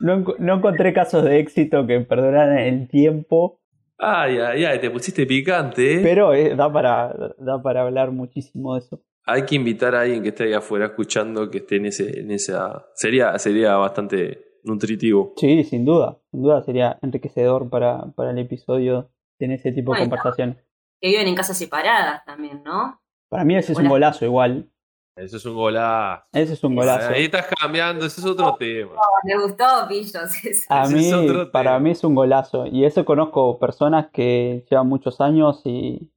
No, 0.00 0.24
no 0.38 0.56
encontré 0.56 0.92
casos 0.92 1.22
de 1.24 1.38
éxito 1.38 1.86
que 1.86 2.00
perdonaran 2.00 2.58
el 2.58 2.88
tiempo 2.88 3.61
Ay, 4.04 4.36
ay, 4.38 4.64
ay, 4.64 4.80
te 4.80 4.90
pusiste 4.90 5.24
picante, 5.26 5.94
¿eh? 5.94 6.00
Pero 6.02 6.34
eh, 6.34 6.56
da, 6.56 6.72
para, 6.72 7.14
da 7.38 7.62
para 7.62 7.82
hablar 7.82 8.10
muchísimo 8.10 8.74
de 8.74 8.80
eso. 8.80 9.00
Hay 9.24 9.44
que 9.44 9.54
invitar 9.54 9.94
a 9.94 10.00
alguien 10.00 10.24
que 10.24 10.30
esté 10.30 10.42
ahí 10.42 10.54
afuera 10.54 10.86
escuchando, 10.86 11.48
que 11.48 11.58
esté 11.58 11.76
en, 11.76 11.86
ese, 11.86 12.18
en 12.18 12.32
esa... 12.32 12.84
Sería, 12.94 13.38
sería 13.38 13.76
bastante 13.76 14.58
nutritivo. 14.64 15.34
Sí, 15.36 15.62
sin 15.62 15.84
duda. 15.84 16.18
Sin 16.32 16.42
duda 16.42 16.62
sería 16.62 16.98
enriquecedor 17.00 17.70
para, 17.70 18.12
para 18.16 18.32
el 18.32 18.38
episodio 18.38 19.12
tener 19.38 19.60
ese 19.60 19.70
tipo 19.70 19.94
de 19.94 20.00
conversaciones. 20.00 20.56
Que 21.00 21.08
viven 21.08 21.28
en 21.28 21.36
casas 21.36 21.56
separadas 21.56 22.24
también, 22.24 22.64
¿no? 22.64 23.00
Para 23.28 23.44
mí 23.44 23.56
ese 23.56 23.72
es 23.72 23.78
un 23.78 23.88
golazo 23.88 24.24
igual. 24.24 24.68
Eso 25.14 25.36
es 25.36 25.44
un 25.44 25.54
golazo. 25.54 26.24
Ese 26.32 26.54
es 26.54 26.64
un 26.64 26.74
golazo. 26.74 27.10
Ahí 27.10 27.24
estás 27.24 27.46
cambiando, 27.60 28.06
ese 28.06 28.20
es 28.20 28.26
otro 28.26 28.54
tema. 28.58 28.92
me 29.24 29.42
gustó, 29.42 29.64
Pillos. 29.88 30.14
A 30.68 30.88
mí, 30.88 31.10
para 31.52 31.78
mí 31.78 31.90
es 31.90 32.02
un 32.02 32.14
golazo. 32.14 32.66
Y 32.66 32.84
eso 32.84 33.04
conozco 33.04 33.58
personas 33.58 34.06
que 34.10 34.64
llevan 34.70 34.88
muchos 34.88 35.20
años 35.20 35.60
y 35.64 36.10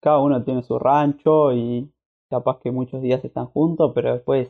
cada 0.00 0.18
uno 0.18 0.44
tiene 0.44 0.62
su 0.62 0.78
rancho 0.78 1.52
y 1.52 1.92
capaz 2.30 2.60
que 2.62 2.70
muchos 2.70 3.02
días 3.02 3.24
están 3.24 3.46
juntos, 3.46 3.90
pero 3.94 4.12
después 4.14 4.48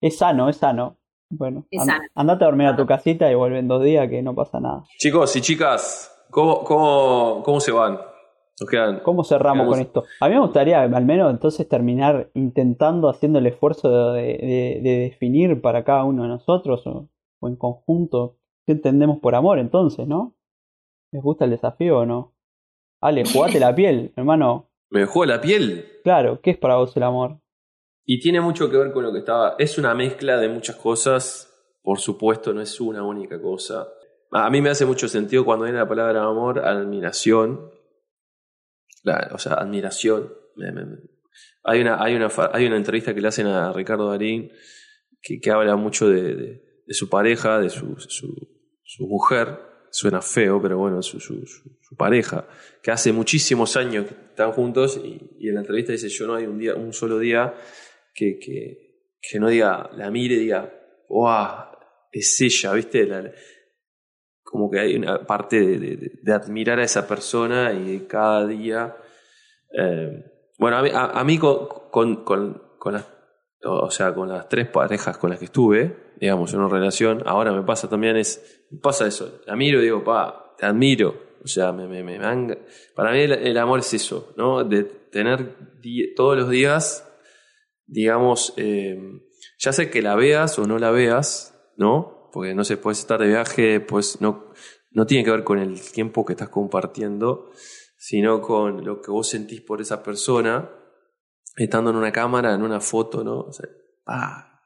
es 0.00 0.18
sano, 0.18 0.48
es 0.48 0.56
sano. 0.56 0.98
Bueno, 1.30 1.66
andate 2.14 2.44
a 2.44 2.48
dormir 2.48 2.66
a 2.66 2.76
tu 2.76 2.84
casita 2.84 3.30
y 3.30 3.34
vuelven 3.34 3.66
dos 3.66 3.82
días 3.82 4.06
que 4.10 4.20
no 4.20 4.34
pasa 4.34 4.60
nada. 4.60 4.84
Chicos 4.98 5.34
y 5.36 5.40
chicas, 5.40 6.26
¿cómo, 6.30 6.62
cómo, 6.62 7.42
cómo 7.42 7.58
se 7.58 7.72
van? 7.72 7.98
Nos 8.62 8.70
quedan. 8.70 9.00
¿Cómo 9.00 9.24
cerramos 9.24 9.66
con 9.68 9.80
esto? 9.80 10.04
A 10.20 10.28
mí 10.28 10.34
me 10.34 10.40
gustaría 10.40 10.82
al 10.82 11.04
menos 11.04 11.30
entonces 11.30 11.68
terminar 11.68 12.30
intentando 12.34 13.08
haciendo 13.08 13.38
el 13.38 13.46
esfuerzo 13.46 14.12
de, 14.12 14.22
de- 14.22 14.80
de 14.82 14.98
definir 15.10 15.60
para 15.60 15.84
cada 15.84 16.04
uno 16.04 16.22
de 16.22 16.28
nosotros 16.30 16.86
o, 16.86 17.08
o 17.40 17.48
en 17.48 17.56
conjunto 17.56 18.36
qué 18.66 18.72
entendemos 18.72 19.18
por 19.20 19.34
amor 19.34 19.58
entonces, 19.58 20.06
¿no? 20.06 20.34
¿Les 21.12 21.22
gusta 21.22 21.44
el 21.44 21.50
desafío 21.50 21.98
o 21.98 22.06
no? 22.06 22.34
Ale, 23.00 23.24
jugate 23.32 23.58
la 23.60 23.74
piel, 23.74 24.12
hermano. 24.16 24.68
Me 24.90 25.00
dejó 25.00 25.24
la 25.24 25.40
piel. 25.40 25.86
Claro, 26.04 26.40
¿qué 26.40 26.50
es 26.52 26.58
para 26.58 26.76
vos 26.76 26.96
el 26.96 27.02
amor? 27.02 27.38
Y 28.04 28.20
tiene 28.20 28.40
mucho 28.40 28.70
que 28.70 28.76
ver 28.76 28.92
con 28.92 29.02
lo 29.04 29.12
que 29.12 29.20
estaba. 29.20 29.54
Es 29.58 29.78
una 29.78 29.94
mezcla 29.94 30.36
de 30.36 30.48
muchas 30.48 30.76
cosas. 30.76 31.48
Por 31.82 31.98
supuesto, 31.98 32.52
no 32.52 32.60
es 32.60 32.80
una 32.80 33.02
única 33.02 33.40
cosa. 33.40 33.88
A 34.32 34.48
mí 34.50 34.60
me 34.60 34.70
hace 34.70 34.84
mucho 34.86 35.08
sentido 35.08 35.44
cuando 35.44 35.64
viene 35.64 35.78
la 35.78 35.88
palabra 35.88 36.22
amor, 36.24 36.58
admiración. 36.60 37.70
La- 39.02 39.30
o 39.32 39.38
sea, 39.38 39.54
admiración. 39.54 40.32
Hay, 41.64 41.80
una, 41.80 42.02
hay, 42.02 42.14
una, 42.14 42.28
hay 42.52 42.66
una 42.66 42.76
entrevista 42.76 43.14
que 43.14 43.20
le 43.20 43.28
hacen 43.28 43.46
a 43.46 43.72
Ricardo 43.72 44.10
Darín 44.10 44.50
que, 45.20 45.40
que 45.40 45.50
habla 45.50 45.76
mucho 45.76 46.08
de, 46.08 46.82
su 46.88 47.08
pareja, 47.08 47.58
de 47.60 47.70
su, 47.70 47.96
su, 47.98 48.34
su 48.82 49.06
mujer. 49.06 49.58
Suena 49.94 50.22
feo, 50.22 50.60
pero 50.62 50.78
bueno, 50.78 51.02
su, 51.02 51.20
su, 51.20 51.44
su- 51.46 51.96
pareja, 51.98 52.48
que 52.82 52.90
hace 52.90 53.12
muchísimos 53.12 53.76
años 53.76 54.06
que 54.06 54.14
están 54.14 54.50
juntos 54.52 54.98
y, 55.04 55.46
en 55.46 55.54
la 55.54 55.60
entrevista 55.60 55.92
dice, 55.92 56.08
yo 56.08 56.26
no 56.26 56.34
hay 56.34 56.46
un, 56.46 56.58
día, 56.58 56.74
un 56.74 56.94
solo 56.94 57.18
día 57.18 57.52
que, 58.14 58.38
que, 58.38 59.10
que 59.20 59.38
no 59.38 59.50
diga, 59.50 59.90
la 59.94 60.10
mire 60.10 60.36
y 60.36 60.38
diga, 60.38 60.72
¡wow! 61.10 61.76
Es 62.10 62.40
ella, 62.40 62.72
¿viste? 62.72 63.06
Como 64.52 64.70
que 64.70 64.78
hay 64.78 64.94
una 64.94 65.26
parte 65.26 65.58
de, 65.60 66.32
admirar 66.32 66.78
a 66.78 66.84
esa 66.84 67.08
persona 67.08 67.72
y 67.72 67.98
de 67.98 68.06
cada 68.06 68.46
día. 68.46 68.96
eh, 69.76 70.24
bueno, 70.58 70.76
a 70.76 70.82
mí, 70.82 70.90
a- 70.92 71.18
a 71.18 71.24
mí 71.24 71.38
con, 71.38 71.66
con, 71.90 72.24
con, 72.78 72.92
las, 72.92 73.06
o 73.64 73.90
sea, 73.90 74.14
con 74.14 74.28
las 74.28 74.48
tres 74.48 74.68
parejas 74.68 75.18
con 75.18 75.30
las 75.30 75.38
que 75.38 75.46
estuve, 75.46 76.12
digamos, 76.20 76.52
en 76.52 76.60
una 76.60 76.68
relación, 76.68 77.22
ahora 77.26 77.52
me 77.52 77.62
pasa 77.62 77.88
también 77.88 78.16
es, 78.16 78.62
pasa 78.80 79.06
eso, 79.06 79.40
la 79.46 79.56
miro 79.56 79.80
y 79.80 79.84
digo, 79.84 80.04
pa, 80.04 80.54
te 80.56 80.66
admiro. 80.66 81.32
O 81.42 81.48
sea, 81.48 81.72
me, 81.72 81.88
me, 81.88 82.04
me 82.04 82.20
para 82.94 83.10
mí 83.10 83.20
el, 83.22 83.58
amor 83.58 83.80
es 83.80 83.92
eso, 83.94 84.32
¿no? 84.36 84.62
De 84.62 84.84
tener 84.84 85.56
todos 86.14 86.36
los 86.36 86.48
días 86.48 87.08
digamos, 87.92 88.54
eh, 88.56 89.20
ya 89.58 89.72
sé 89.72 89.90
que 89.90 90.00
la 90.00 90.14
veas 90.14 90.58
o 90.58 90.66
no 90.66 90.78
la 90.78 90.90
veas, 90.90 91.54
¿no? 91.76 92.21
Porque 92.32 92.54
no 92.54 92.64
sé, 92.64 92.76
puedes 92.76 92.98
estar 92.98 93.20
de 93.20 93.28
viaje, 93.28 93.80
pues 93.80 94.20
no, 94.20 94.52
no 94.90 95.06
tiene 95.06 95.24
que 95.24 95.30
ver 95.30 95.44
con 95.44 95.58
el 95.58 95.80
tiempo 95.80 96.24
que 96.24 96.32
estás 96.32 96.48
compartiendo, 96.48 97.50
sino 97.96 98.40
con 98.40 98.84
lo 98.84 99.00
que 99.00 99.10
vos 99.10 99.28
sentís 99.28 99.60
por 99.60 99.80
esa 99.80 100.02
persona, 100.02 100.70
estando 101.56 101.90
en 101.90 101.96
una 101.96 102.10
cámara, 102.10 102.54
en 102.54 102.62
una 102.62 102.80
foto, 102.80 103.22
¿no? 103.22 103.40
O 103.40 103.52
sea, 103.52 103.68
ah, 104.06 104.64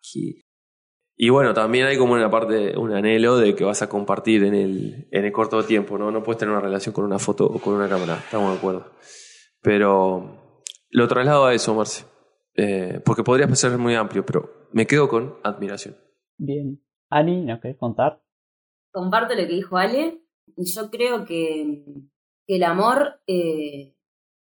Y 1.17 1.29
bueno, 1.29 1.53
también 1.53 1.87
hay 1.87 1.99
como 1.99 2.15
una 2.15 2.31
parte, 2.31 2.77
un 2.77 2.93
anhelo 2.93 3.37
de 3.37 3.55
que 3.55 3.65
vas 3.65 3.83
a 3.83 3.89
compartir 3.89 4.45
en 4.45 4.55
el, 4.55 5.09
en 5.11 5.25
el 5.25 5.33
corto 5.33 5.63
tiempo, 5.65 5.99
¿no? 5.99 6.11
No 6.11 6.23
puedes 6.23 6.39
tener 6.39 6.53
una 6.53 6.63
relación 6.63 6.93
con 6.95 7.05
una 7.05 7.19
foto 7.19 7.47
o 7.47 7.59
con 7.59 7.75
una 7.75 7.89
cámara, 7.89 8.19
estamos 8.25 8.53
de 8.53 8.59
acuerdo. 8.59 8.93
Pero 9.61 10.63
lo 10.91 11.09
traslado 11.09 11.47
a 11.47 11.55
eso, 11.55 11.75
Marce. 11.75 12.05
Eh, 12.55 13.01
porque 13.05 13.23
podría 13.23 13.53
ser 13.55 13.77
muy 13.77 13.95
amplio, 13.95 14.25
pero 14.25 14.69
me 14.73 14.87
quedo 14.87 15.09
con 15.09 15.37
admiración. 15.43 15.97
Bien. 16.39 16.86
Ani, 17.11 17.45
¿nos 17.45 17.61
querés 17.61 17.77
contar? 17.77 18.23
Comparto 18.93 19.35
lo 19.35 19.41
que 19.41 19.55
dijo 19.55 19.77
Ale. 19.77 20.23
Y 20.57 20.65
yo 20.73 20.91
creo 20.91 21.25
que, 21.25 21.85
el 22.49 22.63
amor, 22.63 23.21
eh, 23.27 23.95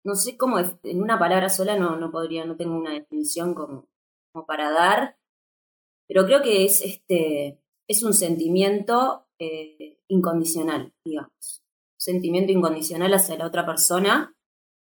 no 0.03 0.15
sé 0.15 0.37
cómo, 0.37 0.59
en 0.59 1.01
una 1.01 1.17
palabra 1.17 1.49
sola 1.49 1.77
no, 1.77 1.95
no 1.95 2.11
podría, 2.11 2.45
no 2.45 2.57
tengo 2.57 2.77
una 2.77 2.93
definición 2.93 3.53
como, 3.53 3.87
como 4.31 4.45
para 4.45 4.71
dar, 4.71 5.17
pero 6.07 6.25
creo 6.25 6.41
que 6.41 6.65
es, 6.65 6.81
este, 6.81 7.61
es 7.87 8.03
un 8.03 8.13
sentimiento 8.13 9.27
eh, 9.39 9.99
incondicional, 10.07 10.93
digamos. 11.05 11.63
Sentimiento 11.97 12.51
incondicional 12.51 13.13
hacia 13.13 13.37
la 13.37 13.47
otra 13.47 13.65
persona, 13.65 14.35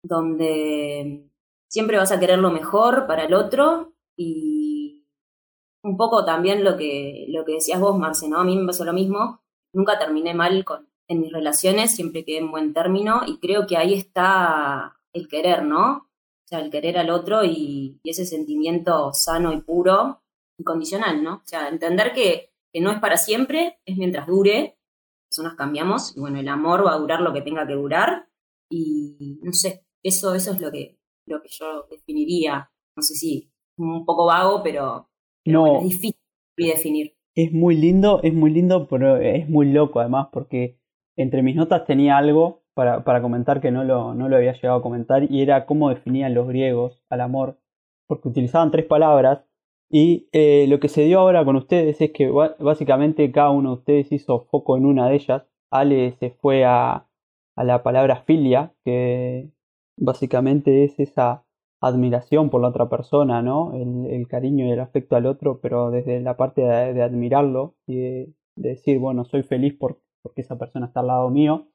donde 0.04 1.30
siempre 1.68 1.96
vas 1.96 2.12
a 2.12 2.20
querer 2.20 2.38
lo 2.38 2.50
mejor 2.50 3.06
para 3.06 3.24
el 3.24 3.34
otro 3.34 3.94
y 4.16 4.49
un 5.82 5.96
poco 5.96 6.24
también 6.24 6.64
lo 6.64 6.76
que, 6.76 7.26
lo 7.28 7.44
que 7.44 7.54
decías 7.54 7.80
vos, 7.80 7.98
Marce, 7.98 8.28
¿no? 8.28 8.38
A 8.38 8.44
mí 8.44 8.56
me 8.56 8.66
pasó 8.66 8.84
lo 8.84 8.92
mismo. 8.92 9.40
Nunca 9.72 9.98
terminé 9.98 10.34
mal 10.34 10.64
con, 10.64 10.88
en 11.08 11.20
mis 11.20 11.32
relaciones, 11.32 11.94
siempre 11.94 12.24
quedé 12.24 12.38
en 12.38 12.50
buen 12.50 12.72
término 12.72 13.22
y 13.26 13.38
creo 13.38 13.66
que 13.66 13.76
ahí 13.76 13.94
está 13.94 14.96
el 15.12 15.28
querer, 15.28 15.64
¿no? 15.64 15.96
O 15.96 16.48
sea, 16.48 16.60
el 16.60 16.70
querer 16.70 16.98
al 16.98 17.10
otro 17.10 17.44
y, 17.44 18.00
y 18.02 18.10
ese 18.10 18.24
sentimiento 18.26 19.12
sano 19.12 19.52
y 19.52 19.60
puro, 19.60 20.22
incondicional, 20.58 21.22
¿no? 21.22 21.36
O 21.36 21.42
sea, 21.44 21.68
entender 21.68 22.12
que, 22.12 22.52
que 22.72 22.80
no 22.80 22.90
es 22.90 23.00
para 23.00 23.16
siempre, 23.16 23.80
es 23.84 23.96
mientras 23.96 24.26
dure, 24.26 24.78
personas 25.28 25.54
cambiamos 25.54 26.16
y 26.16 26.20
bueno, 26.20 26.38
el 26.38 26.48
amor 26.48 26.84
va 26.86 26.94
a 26.94 26.98
durar 26.98 27.20
lo 27.20 27.32
que 27.32 27.42
tenga 27.42 27.66
que 27.66 27.74
durar 27.74 28.28
y 28.68 29.38
no 29.42 29.52
sé, 29.52 29.84
eso, 30.02 30.34
eso 30.34 30.52
es 30.52 30.60
lo 30.60 30.70
que, 30.70 30.98
lo 31.26 31.42
que 31.42 31.48
yo 31.48 31.86
definiría. 31.90 32.70
No 32.96 33.02
sé 33.02 33.14
si 33.14 33.52
un 33.76 34.04
poco 34.04 34.26
vago, 34.26 34.62
pero, 34.62 35.09
pero 35.44 35.58
No. 35.58 35.60
bueno, 35.72 35.78
es 35.80 35.84
difícil 35.90 36.16
definir. 36.56 37.14
Es 37.34 37.52
muy 37.52 37.76
lindo, 37.76 38.20
es 38.22 38.34
muy 38.34 38.50
lindo, 38.50 38.86
pero 38.88 39.16
es 39.16 39.48
muy 39.48 39.66
loco 39.72 40.00
además 40.00 40.28
porque 40.32 40.78
entre 41.16 41.42
mis 41.42 41.56
notas 41.56 41.84
tenía 41.86 42.16
algo 42.18 42.62
para, 42.74 43.04
para 43.04 43.22
comentar 43.22 43.60
que 43.60 43.70
no 43.70 43.84
lo, 43.84 44.14
no 44.14 44.28
lo 44.28 44.36
había 44.36 44.52
llegado 44.52 44.78
a 44.78 44.82
comentar 44.82 45.30
y 45.30 45.42
era 45.42 45.66
cómo 45.66 45.90
definían 45.90 46.34
los 46.34 46.48
griegos 46.48 47.02
al 47.10 47.20
amor, 47.20 47.58
porque 48.06 48.28
utilizaban 48.28 48.70
tres 48.70 48.86
palabras 48.86 49.44
y 49.90 50.28
eh, 50.32 50.66
lo 50.68 50.78
que 50.80 50.88
se 50.88 51.02
dio 51.04 51.18
ahora 51.20 51.44
con 51.44 51.56
ustedes 51.56 52.00
es 52.00 52.10
que 52.12 52.30
básicamente 52.60 53.30
cada 53.32 53.50
uno 53.50 53.70
de 53.70 53.74
ustedes 53.76 54.12
hizo 54.12 54.46
foco 54.50 54.76
en 54.76 54.86
una 54.86 55.08
de 55.08 55.16
ellas. 55.16 55.42
Ale 55.72 56.12
se 56.18 56.30
fue 56.30 56.64
a, 56.64 57.06
a 57.56 57.64
la 57.64 57.82
palabra 57.82 58.22
filia, 58.24 58.72
que 58.84 59.50
básicamente 59.96 60.84
es 60.84 60.98
esa 61.00 61.44
admiración 61.80 62.50
por 62.50 62.60
la 62.60 62.68
otra 62.68 62.88
persona, 62.88 63.42
¿no? 63.42 63.72
El, 63.74 64.28
cariño 64.28 64.66
y 64.66 64.70
el 64.72 64.80
afecto 64.80 65.16
al 65.16 65.26
otro, 65.26 65.60
pero 65.60 65.90
desde 65.90 66.20
la 66.20 66.36
parte 66.36 66.62
de, 66.62 67.02
admirarlo 67.02 67.74
y 67.86 67.96
de, 67.96 68.34
de 68.56 68.68
decir, 68.70 68.98
bueno, 68.98 69.24
soy 69.24 69.42
feliz 69.42 69.74
por, 69.78 70.00
porque 70.22 70.42
esa 70.42 70.58
persona 70.58 70.86
está 70.86 71.00
al 71.00 71.08
lado 71.08 71.30
mío. 71.30 71.68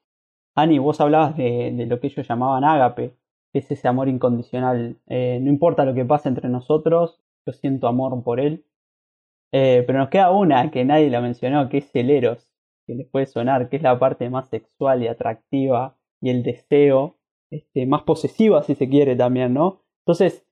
Ani, 0.54 0.78
vos 0.78 1.00
hablabas 1.00 1.36
de, 1.36 1.72
de 1.72 1.86
lo 1.86 2.00
que 2.00 2.06
ellos 2.06 2.26
llamaban 2.26 2.64
ágape, 2.64 3.16
que 3.52 3.58
es 3.58 3.70
ese 3.70 3.88
amor 3.88 4.08
incondicional. 4.08 4.98
Eh, 5.06 5.38
no 5.42 5.50
importa 5.50 5.84
lo 5.84 5.94
que 5.94 6.04
pase 6.04 6.28
entre 6.28 6.48
nosotros, 6.48 7.20
yo 7.44 7.52
siento 7.52 7.88
amor 7.88 8.22
por 8.22 8.40
él. 8.40 8.64
Eh, 9.52 9.84
pero 9.86 9.98
nos 9.98 10.08
queda 10.08 10.30
una 10.30 10.70
que 10.70 10.84
nadie 10.84 11.10
la 11.10 11.20
mencionó, 11.20 11.68
que 11.68 11.78
es 11.78 11.94
el 11.94 12.10
eros, 12.10 12.52
que 12.86 12.94
les 12.94 13.08
puede 13.08 13.26
sonar, 13.26 13.68
que 13.68 13.76
es 13.76 13.82
la 13.82 13.98
parte 13.98 14.28
más 14.30 14.48
sexual 14.48 15.02
y 15.02 15.08
atractiva 15.08 15.96
y 16.20 16.30
el 16.30 16.42
deseo, 16.42 17.16
este, 17.50 17.86
más 17.86 18.02
posesiva 18.02 18.62
si 18.62 18.74
se 18.74 18.88
quiere 18.88 19.16
también, 19.16 19.54
¿no? 19.54 19.82
Entonces, 20.06 20.46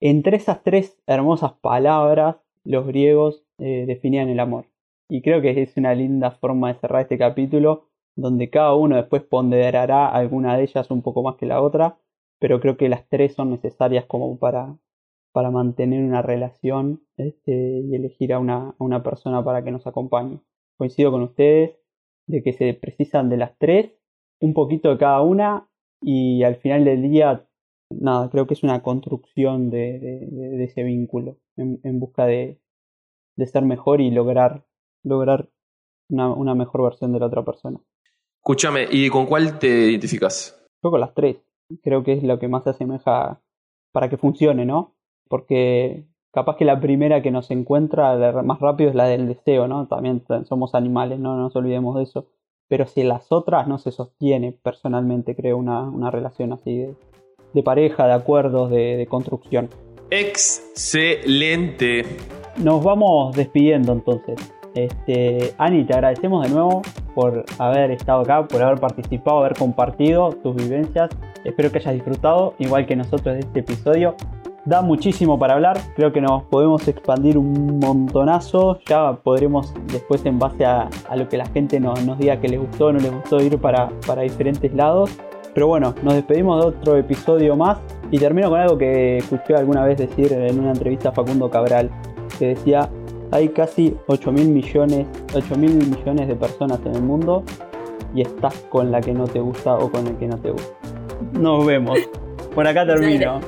entre 0.00 0.36
esas 0.36 0.62
tres 0.62 1.00
hermosas 1.06 1.54
palabras, 1.62 2.36
los 2.62 2.86
griegos 2.86 3.42
eh, 3.58 3.84
definían 3.86 4.28
el 4.28 4.38
amor. 4.38 4.66
Y 5.08 5.22
creo 5.22 5.40
que 5.40 5.62
es 5.62 5.76
una 5.78 5.94
linda 5.94 6.32
forma 6.32 6.68
de 6.68 6.78
cerrar 6.78 7.02
este 7.02 7.16
capítulo, 7.16 7.88
donde 8.16 8.50
cada 8.50 8.74
uno 8.74 8.96
después 8.96 9.22
ponderará 9.22 10.08
alguna 10.08 10.58
de 10.58 10.64
ellas 10.64 10.90
un 10.90 11.00
poco 11.00 11.22
más 11.22 11.36
que 11.36 11.46
la 11.46 11.62
otra, 11.62 11.96
pero 12.38 12.60
creo 12.60 12.76
que 12.76 12.90
las 12.90 13.08
tres 13.08 13.34
son 13.34 13.48
necesarias 13.48 14.04
como 14.04 14.38
para, 14.38 14.76
para 15.32 15.50
mantener 15.50 16.04
una 16.04 16.20
relación 16.20 17.00
este, 17.16 17.80
y 17.80 17.94
elegir 17.94 18.34
a 18.34 18.38
una, 18.38 18.70
a 18.70 18.84
una 18.84 19.02
persona 19.02 19.42
para 19.42 19.64
que 19.64 19.70
nos 19.70 19.86
acompañe. 19.86 20.40
Coincido 20.76 21.10
con 21.10 21.22
ustedes 21.22 21.78
de 22.26 22.42
que 22.42 22.52
se 22.52 22.74
precisan 22.74 23.30
de 23.30 23.38
las 23.38 23.56
tres, 23.56 23.90
un 24.40 24.52
poquito 24.52 24.90
de 24.90 24.98
cada 24.98 25.22
una, 25.22 25.66
y 26.02 26.42
al 26.42 26.56
final 26.56 26.84
del 26.84 27.02
día 27.02 27.47
nada, 27.90 28.30
creo 28.30 28.46
que 28.46 28.54
es 28.54 28.62
una 28.62 28.82
construcción 28.82 29.70
de, 29.70 29.98
de- 29.98 30.64
ese 30.64 30.82
vínculo 30.82 31.36
en, 31.56 31.80
en 31.82 32.00
busca 32.00 32.26
de, 32.26 32.58
de 33.36 33.46
ser 33.46 33.62
mejor 33.64 34.00
y 34.00 34.10
lograr, 34.10 34.64
lograr 35.04 35.48
una, 36.10 36.32
una 36.32 36.54
mejor 36.54 36.82
versión 36.82 37.12
de 37.12 37.20
la 37.20 37.26
otra 37.26 37.44
persona. 37.44 37.78
Escúchame, 38.40 38.86
¿y 38.90 39.08
con 39.10 39.26
cuál 39.26 39.58
te 39.58 39.68
identificas? 39.90 40.58
Yo 40.82 40.90
con 40.90 41.00
las 41.00 41.14
tres, 41.14 41.36
creo 41.82 42.02
que 42.02 42.12
es 42.14 42.22
lo 42.22 42.38
que 42.38 42.48
más 42.48 42.64
se 42.64 42.70
asemeja 42.70 43.40
para 43.92 44.08
que 44.08 44.16
funcione, 44.16 44.64
¿no? 44.64 44.94
Porque 45.28 46.06
capaz 46.32 46.56
que 46.56 46.64
la 46.64 46.80
primera 46.80 47.20
que 47.20 47.30
nos 47.30 47.50
encuentra 47.50 48.16
más 48.42 48.60
rápido 48.60 48.90
es 48.90 48.96
la 48.96 49.04
del 49.06 49.26
deseo, 49.26 49.66
¿no? 49.66 49.86
También 49.86 50.24
somos 50.46 50.74
animales, 50.74 51.18
no 51.18 51.36
no 51.36 51.42
nos 51.42 51.56
olvidemos 51.56 51.96
de 51.96 52.04
eso. 52.04 52.26
Pero 52.68 52.86
si 52.86 53.02
las 53.02 53.32
otras 53.32 53.66
no 53.66 53.78
se 53.78 53.90
sostiene, 53.90 54.52
personalmente 54.52 55.34
creo 55.34 55.56
una, 55.56 55.82
una 55.82 56.10
relación 56.10 56.52
así 56.52 56.76
de, 56.78 56.94
de 57.54 57.62
pareja, 57.62 58.06
de 58.06 58.12
acuerdos, 58.12 58.70
de, 58.70 58.96
de 58.96 59.06
construcción. 59.06 59.68
Excelente. 60.10 62.04
Nos 62.56 62.82
vamos 62.82 63.36
despidiendo 63.36 63.92
entonces. 63.92 64.36
Este, 64.74 65.54
Ani, 65.58 65.84
te 65.84 65.94
agradecemos 65.94 66.46
de 66.46 66.54
nuevo 66.54 66.82
por 67.14 67.44
haber 67.58 67.90
estado 67.90 68.20
acá, 68.20 68.46
por 68.46 68.62
haber 68.62 68.78
participado, 68.78 69.38
haber 69.38 69.54
compartido 69.54 70.30
tus 70.42 70.54
vivencias 70.54 71.10
Espero 71.44 71.70
que 71.70 71.78
hayas 71.78 71.94
disfrutado, 71.94 72.54
igual 72.58 72.86
que 72.86 72.96
nosotros, 72.96 73.34
de 73.34 73.40
este 73.40 73.60
episodio. 73.60 74.14
Da 74.64 74.82
muchísimo 74.82 75.38
para 75.38 75.54
hablar, 75.54 75.78
creo 75.96 76.12
que 76.12 76.20
nos 76.20 76.42
podemos 76.44 76.86
expandir 76.88 77.38
un 77.38 77.78
montonazo. 77.78 78.80
Ya 78.86 79.14
podremos 79.14 79.72
después, 79.86 80.26
en 80.26 80.38
base 80.38 80.66
a, 80.66 80.90
lo 81.16 81.26
que 81.28 81.38
la 81.38 81.46
gente 81.46 81.80
nos, 81.80 82.18
diga 82.18 82.38
que 82.38 82.48
les 82.48 82.60
gustó 82.60 82.86
o 82.86 82.92
no 82.92 82.98
les 82.98 83.10
gustó, 83.10 83.40
ir 83.40 83.58
para, 83.58 83.88
para 84.06 84.22
diferentes 84.22 84.74
lados. 84.74 85.18
Pero 85.54 85.66
bueno, 85.66 85.94
nos 86.02 86.14
despedimos 86.14 86.62
de 86.62 86.68
otro 86.68 86.96
episodio 86.96 87.56
más 87.56 87.78
y 88.10 88.18
termino 88.18 88.50
con 88.50 88.60
algo 88.60 88.78
que 88.78 89.18
escuché 89.18 89.54
alguna 89.54 89.84
vez 89.84 89.98
decir 89.98 90.32
en 90.32 90.60
una 90.60 90.70
entrevista 90.70 91.10
a 91.10 91.12
Facundo 91.12 91.50
Cabral, 91.50 91.90
que 92.38 92.48
decía, 92.48 92.88
hay 93.30 93.48
casi 93.50 93.96
8 94.06 94.32
mil 94.32 94.48
millones, 94.48 95.06
8 95.34 95.56
mil 95.56 95.74
millones 95.74 96.28
de 96.28 96.34
personas 96.34 96.80
en 96.84 96.94
el 96.94 97.02
mundo 97.02 97.44
y 98.14 98.22
estás 98.22 98.54
con 98.70 98.90
la 98.90 99.00
que 99.00 99.12
no 99.12 99.24
te 99.26 99.40
gusta 99.40 99.74
o 99.74 99.90
con 99.90 100.06
el 100.06 100.16
que 100.16 100.26
no 100.26 100.38
te 100.38 100.50
gusta. 100.50 100.74
Nos 101.32 101.66
vemos. 101.66 101.98
Por 102.54 102.66
acá 102.66 102.86
termino. 102.86 103.40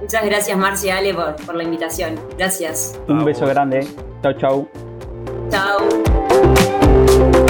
Muchas 0.00 0.24
gracias, 0.24 0.58
Marcia 0.58 0.98
Ale, 0.98 1.14
por, 1.14 1.36
por 1.46 1.54
la 1.54 1.62
invitación. 1.62 2.16
Gracias. 2.36 3.00
Un 3.08 3.24
beso 3.24 3.46
grande. 3.46 3.86
Chau, 4.22 4.32
chau. 4.34 4.68
Chau. 5.48 7.41